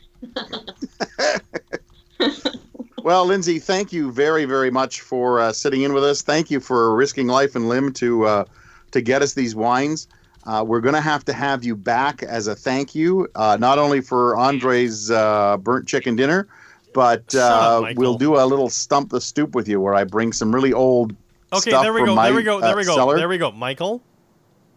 Well, 3.04 3.26
Lindsay, 3.26 3.60
thank 3.60 3.91
you 3.91 4.12
very, 4.12 4.45
very 4.45 4.72
much 4.72 5.02
for 5.02 5.39
uh, 5.39 5.52
sitting 5.54 5.82
in 5.82 5.93
with 5.93 6.04
us. 6.04 6.22
Thank 6.22 6.52
you 6.52 6.60
for 6.60 6.95
risking 6.95 7.28
life 7.28 7.56
and 7.56 7.68
limb 7.68 7.93
to 7.93 8.26
uh, 8.26 8.45
to 8.91 9.02
get 9.02 9.22
us 9.22 9.34
these 9.34 9.56
wines. 9.56 10.08
Uh, 10.45 10.64
we're 10.68 10.82
going 10.82 10.95
to 10.95 11.02
have 11.02 11.24
to 11.26 11.34
have 11.34 11.64
you 11.64 11.76
back 11.76 12.24
as 12.24 12.47
a 12.47 12.56
thank 12.56 12.95
you, 12.95 13.28
uh, 13.36 13.58
not 13.60 13.78
only 13.78 14.02
for 14.02 14.36
Andre's 14.38 15.12
uh, 15.12 15.58
burnt 15.58 15.88
chicken 15.88 16.16
dinner, 16.16 16.47
but 16.93 17.34
up, 17.36 17.84
uh, 17.84 17.93
we'll 17.95 18.18
do 18.18 18.36
a 18.38 18.45
little 18.45 18.70
stump 18.70 19.12
the 19.12 19.22
stoop 19.22 19.54
with 19.54 19.68
you, 19.68 19.80
where 19.80 19.93
I 19.93 20.04
bring 20.04 20.34
some 20.34 20.54
really 20.54 20.74
old 20.74 21.16
Okay, 21.54 21.70
stuff 21.70 21.84
there 21.84 21.93
we 21.93 22.04
go. 22.06 22.16
my 22.16 22.28
there 22.28 22.36
we 22.36 22.43
go. 22.43 22.60
There 22.60 22.76
we 22.76 22.86
go. 22.86 22.95
cellar. 22.95 23.18
There 23.18 23.30
we 23.30 23.38
go. 23.38 23.52
Michael, 23.52 24.02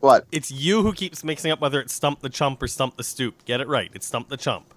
What? 0.01 0.27
it's 0.33 0.51
you 0.51 0.83
who 0.83 0.93
keeps 0.93 1.25
mixing 1.25 1.51
up 1.51 1.61
whether 1.61 1.81
it's 1.81 1.95
stump 1.95 2.20
the 2.20 2.29
chump 2.29 2.62
or 2.62 2.68
stump 2.68 2.97
the 2.97 3.05
stoop. 3.05 3.45
Get 3.45 3.61
it 3.61 3.68
right. 3.68 3.91
It's 3.95 4.07
stump 4.07 4.29
the 4.29 4.37
chump. 4.37 4.74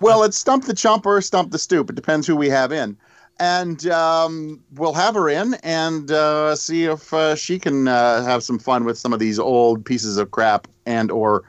Well, 0.00 0.24
it's 0.24 0.36
stump 0.36 0.64
the 0.64 0.74
chump 0.74 1.06
or 1.06 1.20
stump 1.20 1.50
the 1.50 1.58
stoop. 1.58 1.90
It 1.90 1.96
depends 1.96 2.26
who 2.26 2.36
we 2.36 2.48
have 2.48 2.72
in. 2.72 2.96
And 3.40 3.86
um, 3.88 4.62
we'll 4.74 4.92
have 4.94 5.14
her 5.14 5.28
in 5.28 5.54
and 5.64 6.10
uh, 6.10 6.54
see 6.54 6.84
if 6.84 7.12
uh, 7.12 7.34
she 7.34 7.58
can 7.58 7.88
uh, 7.88 8.22
have 8.22 8.44
some 8.44 8.58
fun 8.58 8.84
with 8.84 8.96
some 8.96 9.12
of 9.12 9.18
these 9.18 9.38
old 9.38 9.84
pieces 9.84 10.18
of 10.18 10.30
crap 10.30 10.68
and 10.86 11.10
or 11.10 11.42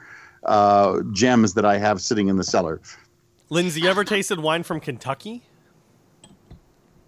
uh, 0.46 1.02
gems 1.12 1.54
that 1.54 1.66
I 1.66 1.78
have 1.78 2.02
sitting 2.02 2.28
in 2.28 2.38
the 2.38 2.44
cellar. 2.44 2.82
Lindsay, 3.50 3.82
you 3.82 3.90
ever 3.90 4.04
tasted 4.04 4.40
wine 4.40 4.64
from 4.64 4.80
Kentucky? 4.80 5.44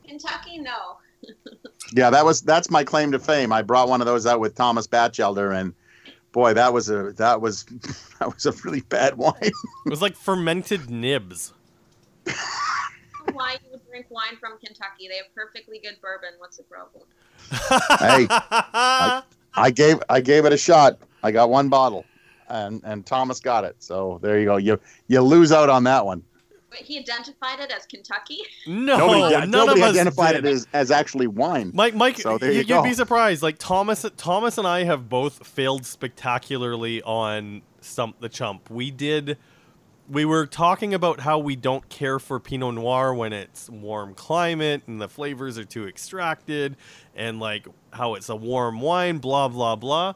Kentucky, 0.07 0.59
no. 0.59 0.97
Yeah, 1.93 2.09
that 2.09 2.25
was 2.25 2.41
that's 2.41 2.69
my 2.69 2.83
claim 2.83 3.11
to 3.13 3.19
fame. 3.19 3.51
I 3.51 3.61
brought 3.61 3.89
one 3.89 4.01
of 4.01 4.07
those 4.07 4.25
out 4.25 4.39
with 4.39 4.55
Thomas 4.55 4.87
Bachelder, 4.87 5.57
and 5.57 5.73
boy, 6.37 6.53
that 6.53 6.71
was 6.71 6.87
a 6.87 7.13
that 7.13 7.41
was 7.41 7.63
that 8.19 8.31
was 8.31 8.45
a 8.45 8.51
really 8.63 8.81
bad 8.81 9.17
wine. 9.17 9.33
It 9.41 9.89
was 9.89 10.03
like 10.03 10.15
fermented 10.15 10.87
nibs. 10.87 11.51
I 12.27 12.33
Why 13.33 13.53
you 13.53 13.71
would 13.71 13.85
drink 13.89 14.05
wine 14.09 14.37
from 14.39 14.59
Kentucky? 14.59 15.07
They 15.09 15.17
have 15.17 15.33
perfectly 15.33 15.79
good 15.79 15.97
bourbon. 15.99 16.29
What's 16.37 16.57
the 16.57 16.63
problem? 16.63 17.05
hey, 17.99 18.27
I 19.55 19.71
gave 19.73 19.97
I 20.09 20.21
gave 20.21 20.45
it 20.45 20.53
a 20.53 20.57
shot. 20.57 20.99
I 21.23 21.31
got 21.31 21.49
one 21.49 21.69
bottle, 21.69 22.05
and 22.49 22.81
and 22.83 23.03
Thomas 23.03 23.39
got 23.39 23.63
it. 23.63 23.75
So 23.79 24.19
there 24.21 24.37
you 24.37 24.45
go. 24.45 24.57
You 24.57 24.79
you 25.07 25.21
lose 25.21 25.51
out 25.51 25.69
on 25.69 25.85
that 25.85 26.05
one. 26.05 26.23
But 26.69 26.79
he 26.79 26.99
identified 26.99 27.59
it 27.61 27.71
as 27.71 27.85
Kentucky. 27.85 28.39
no, 28.65 28.97
nobody 28.97 29.35
none 29.35 29.51
nobody 29.51 29.81
of 29.81 29.87
us 29.87 29.93
identified 29.95 30.35
did. 30.35 30.45
it 30.45 30.49
as, 30.51 30.67
as 30.73 30.91
actually 30.91 31.27
wine. 31.27 31.71
Mike, 31.73 31.95
Mike, 31.95 32.19
So 32.19 32.37
there 32.37 32.51
you, 32.51 32.61
you 32.61 32.75
would 32.75 32.83
be 32.83 32.93
surprised. 32.93 33.41
Like 33.41 33.57
Thomas, 33.57 34.05
Thomas 34.17 34.57
and 34.57 34.67
I 34.67 34.83
have 34.83 35.07
both 35.07 35.47
failed 35.47 35.85
spectacularly 35.85 37.01
on 37.03 37.61
Stump 37.79 38.19
the 38.19 38.27
Chump. 38.29 38.69
We 38.69 38.91
did. 38.91 39.37
We 40.09 40.25
were 40.25 40.45
talking 40.45 40.93
about 40.93 41.21
how 41.21 41.37
we 41.39 41.55
don't 41.55 41.87
care 41.89 42.19
for 42.19 42.39
Pinot 42.39 42.75
Noir 42.75 43.13
when 43.13 43.33
it's 43.33 43.69
warm 43.69 44.13
climate 44.13 44.83
and 44.87 45.01
the 45.01 45.09
flavors 45.09 45.57
are 45.57 45.65
too 45.65 45.87
extracted, 45.87 46.75
and 47.15 47.39
like 47.39 47.67
how 47.91 48.15
it's 48.15 48.27
a 48.29 48.35
warm 48.35 48.81
wine. 48.81 49.19
Blah 49.19 49.47
blah 49.47 49.75
blah. 49.77 50.13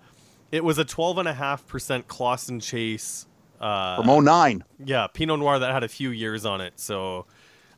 It 0.51 0.65
was 0.65 0.77
a 0.77 0.83
twelve 0.85 1.17
and 1.17 1.27
a 1.29 1.33
half 1.33 1.65
percent 1.65 2.07
Closson 2.09 2.61
Chase 2.61 3.25
Uh, 3.61 4.01
From 4.03 4.25
09. 4.25 4.63
yeah, 4.83 5.07
Pinot 5.07 5.39
Noir 5.39 5.59
that 5.59 5.71
had 5.71 5.83
a 5.83 5.87
few 5.87 6.09
years 6.09 6.45
on 6.45 6.61
it. 6.61 6.73
So 6.79 7.27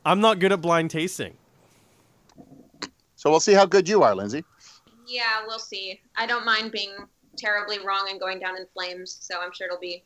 I'm 0.06 0.22
not 0.22 0.40
good 0.40 0.52
at 0.54 0.62
blind 0.62 0.90
tasting. 0.92 1.36
So 3.16 3.30
we'll 3.30 3.40
see 3.42 3.54
how 3.54 3.66
good 3.66 3.88
you 3.88 4.02
are, 4.04 4.16
Lindsay. 4.16 4.44
Yeah, 5.06 5.44
we'll 5.46 5.60
see. 5.60 6.00
I 6.16 6.26
don't 6.26 6.46
mind 6.46 6.72
being 6.72 6.96
terribly 7.38 7.80
wrong 7.80 8.08
and 8.10 8.20
going 8.20 8.40
down 8.40 8.56
in 8.58 8.66
flames, 8.74 9.18
so 9.20 9.40
I'm 9.42 9.52
sure 9.54 9.68
it'll 9.68 9.80
be 9.80 10.04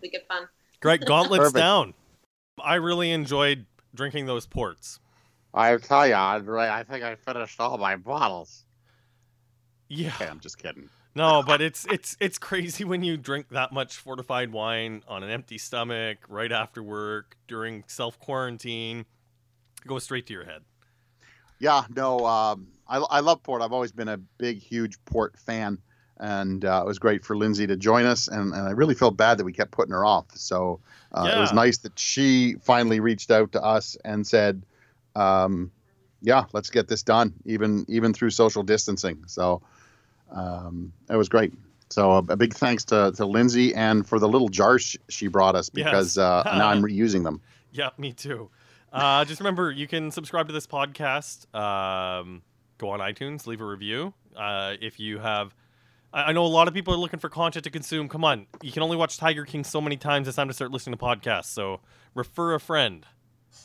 be 0.00 0.08
good 0.10 0.22
fun. 0.28 0.48
Great 0.80 1.00
gauntlets 1.06 1.40
Perfect. 1.40 1.56
down. 1.56 1.94
I 2.62 2.76
really 2.76 3.10
enjoyed 3.10 3.66
drinking 3.94 4.26
those 4.26 4.46
ports. 4.46 5.00
I 5.54 5.76
tell 5.76 6.06
you, 6.06 6.14
Andre, 6.14 6.68
I 6.68 6.84
think 6.84 7.04
I 7.04 7.16
finished 7.16 7.60
all 7.60 7.78
my 7.78 7.96
bottles. 7.96 8.64
Yeah. 9.88 10.12
Okay, 10.14 10.26
I'm 10.26 10.40
just 10.40 10.58
kidding. 10.58 10.88
No, 11.18 11.42
but 11.42 11.60
it's 11.60 11.84
it's 11.86 12.16
it's 12.20 12.38
crazy 12.38 12.84
when 12.84 13.02
you 13.02 13.16
drink 13.16 13.48
that 13.48 13.72
much 13.72 13.96
fortified 13.96 14.52
wine 14.52 15.02
on 15.08 15.24
an 15.24 15.30
empty 15.30 15.58
stomach 15.58 16.18
right 16.28 16.52
after 16.52 16.80
work 16.80 17.36
during 17.48 17.82
self 17.88 18.20
quarantine. 18.20 19.00
It 19.00 19.88
goes 19.88 20.04
straight 20.04 20.28
to 20.28 20.32
your 20.32 20.44
head. 20.44 20.62
Yeah, 21.58 21.82
no, 21.94 22.24
um, 22.24 22.68
I, 22.86 22.98
I 22.98 23.18
love 23.18 23.42
port. 23.42 23.62
I've 23.62 23.72
always 23.72 23.90
been 23.90 24.06
a 24.06 24.16
big, 24.16 24.58
huge 24.62 24.96
port 25.06 25.36
fan, 25.36 25.78
and 26.18 26.64
uh, 26.64 26.82
it 26.84 26.86
was 26.86 27.00
great 27.00 27.24
for 27.24 27.36
Lindsay 27.36 27.66
to 27.66 27.76
join 27.76 28.04
us. 28.04 28.28
And, 28.28 28.54
and 28.54 28.68
I 28.68 28.70
really 28.70 28.94
felt 28.94 29.16
bad 29.16 29.38
that 29.38 29.44
we 29.44 29.52
kept 29.52 29.72
putting 29.72 29.92
her 29.92 30.04
off. 30.04 30.26
So 30.36 30.78
uh, 31.10 31.32
it 31.34 31.36
was 31.36 31.52
nice 31.52 31.78
that 31.78 31.98
she 31.98 32.54
finally 32.62 33.00
reached 33.00 33.32
out 33.32 33.50
to 33.52 33.62
us 33.62 33.96
and 34.04 34.24
said, 34.24 34.62
um, 35.16 35.72
"Yeah, 36.22 36.44
let's 36.52 36.70
get 36.70 36.86
this 36.86 37.02
done, 37.02 37.34
even 37.44 37.86
even 37.88 38.14
through 38.14 38.30
social 38.30 38.62
distancing." 38.62 39.24
So 39.26 39.62
um, 40.30 40.92
it 41.10 41.16
was 41.16 41.28
great. 41.28 41.52
So 41.90 42.10
a, 42.12 42.18
a 42.18 42.36
big 42.36 42.54
thanks 42.54 42.84
to, 42.86 43.12
to 43.16 43.24
Lindsay 43.24 43.74
and 43.74 44.06
for 44.06 44.18
the 44.18 44.28
little 44.28 44.48
jars 44.48 44.82
sh- 44.82 44.96
she 45.08 45.26
brought 45.26 45.54
us 45.56 45.70
Yes. 45.72 45.84
because 45.86 46.18
uh, 46.18 46.42
now 46.44 46.68
I'm 46.68 46.82
reusing 46.84 47.24
them. 47.24 47.40
Yeah, 47.72 47.90
me 47.96 48.12
too. 48.12 48.50
Uh, 48.92 49.24
just 49.24 49.40
remember, 49.40 49.70
you 49.70 49.86
can 49.86 50.10
subscribe 50.10 50.46
to 50.48 50.52
this 50.52 50.66
podcast. 50.66 51.52
Um, 51.54 52.42
go 52.78 52.90
on 52.90 53.00
iTunes, 53.00 53.46
leave 53.46 53.60
a 53.60 53.64
review. 53.66 54.12
Uh, 54.36 54.74
if 54.80 55.00
you 55.00 55.18
have, 55.18 55.54
I, 56.12 56.24
I 56.24 56.32
know 56.32 56.44
a 56.44 56.46
lot 56.46 56.68
of 56.68 56.74
people 56.74 56.94
are 56.94 56.98
looking 56.98 57.18
for 57.20 57.28
content 57.28 57.64
to 57.64 57.70
consume. 57.70 58.08
Come 58.08 58.24
on, 58.24 58.46
you 58.62 58.72
can 58.72 58.82
only 58.82 58.96
watch 58.96 59.16
Tiger 59.18 59.44
King 59.44 59.64
so 59.64 59.80
many 59.80 59.96
times. 59.96 60.28
It's 60.28 60.36
time 60.36 60.48
to 60.48 60.54
start 60.54 60.70
listening 60.70 60.96
to 60.98 61.04
podcasts. 61.04 61.46
So 61.46 61.80
refer 62.14 62.54
a 62.54 62.60
friend. 62.60 63.04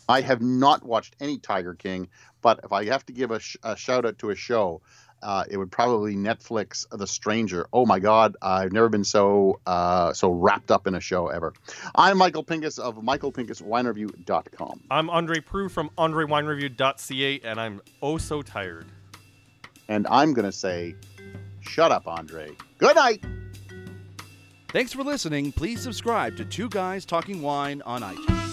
I 0.10 0.22
have 0.22 0.42
not 0.42 0.84
watched 0.84 1.16
any 1.20 1.38
Tiger 1.38 1.74
King, 1.74 2.10
but 2.42 2.60
if 2.64 2.72
I 2.72 2.86
have 2.86 3.06
to 3.06 3.14
give 3.14 3.32
a, 3.32 3.40
sh- 3.40 3.58
a 3.64 3.76
shout 3.78 4.06
out 4.06 4.18
to 4.20 4.30
a 4.32 4.36
show, 4.36 4.82
uh, 5.24 5.46
it 5.50 5.58
would 5.58 5.72
probably 5.72 6.16
Netflix 6.16 6.86
The 6.92 7.08
Stranger. 7.08 7.68
Oh 7.74 7.86
my 7.86 8.00
God, 8.00 8.36
I've 8.42 8.72
never 8.72 8.90
been 8.90 9.04
so 9.04 9.60
uh, 9.66 10.14
so 10.14 10.32
wrapped 10.32 10.72
up 10.72 10.86
in 10.88 10.96
a 10.96 11.00
show 11.00 11.28
ever. 11.28 11.54
I'm 11.96 12.18
Michael 12.18 12.44
Pinkus 12.44 12.78
of 12.78 12.98
michaelpinkuswinereview.com. 12.98 14.82
I'm 14.92 15.10
Andre 15.10 15.40
Proulx 15.40 15.72
from 15.72 15.90
AndreWineReview.ca, 15.98 17.40
and 17.44 17.60
I'm 17.60 17.82
oh 18.02 18.18
so 18.18 18.42
tired. 18.42 18.86
And 19.88 20.08
I'm 20.08 20.34
going 20.34 20.46
to 20.46 20.52
say, 20.52 20.96
shut 21.60 21.92
up, 21.92 22.08
Andre. 22.08 22.52
Good 22.78 22.96
night. 22.96 23.24
Thanks 24.70 24.94
for 24.94 25.04
listening. 25.04 25.52
Please 25.52 25.82
subscribe 25.82 26.36
to 26.38 26.46
Two 26.46 26.70
Guys 26.70 27.06
Talking 27.06 27.42
Wine 27.42 27.82
on 27.86 28.02
iTunes. 28.02 28.53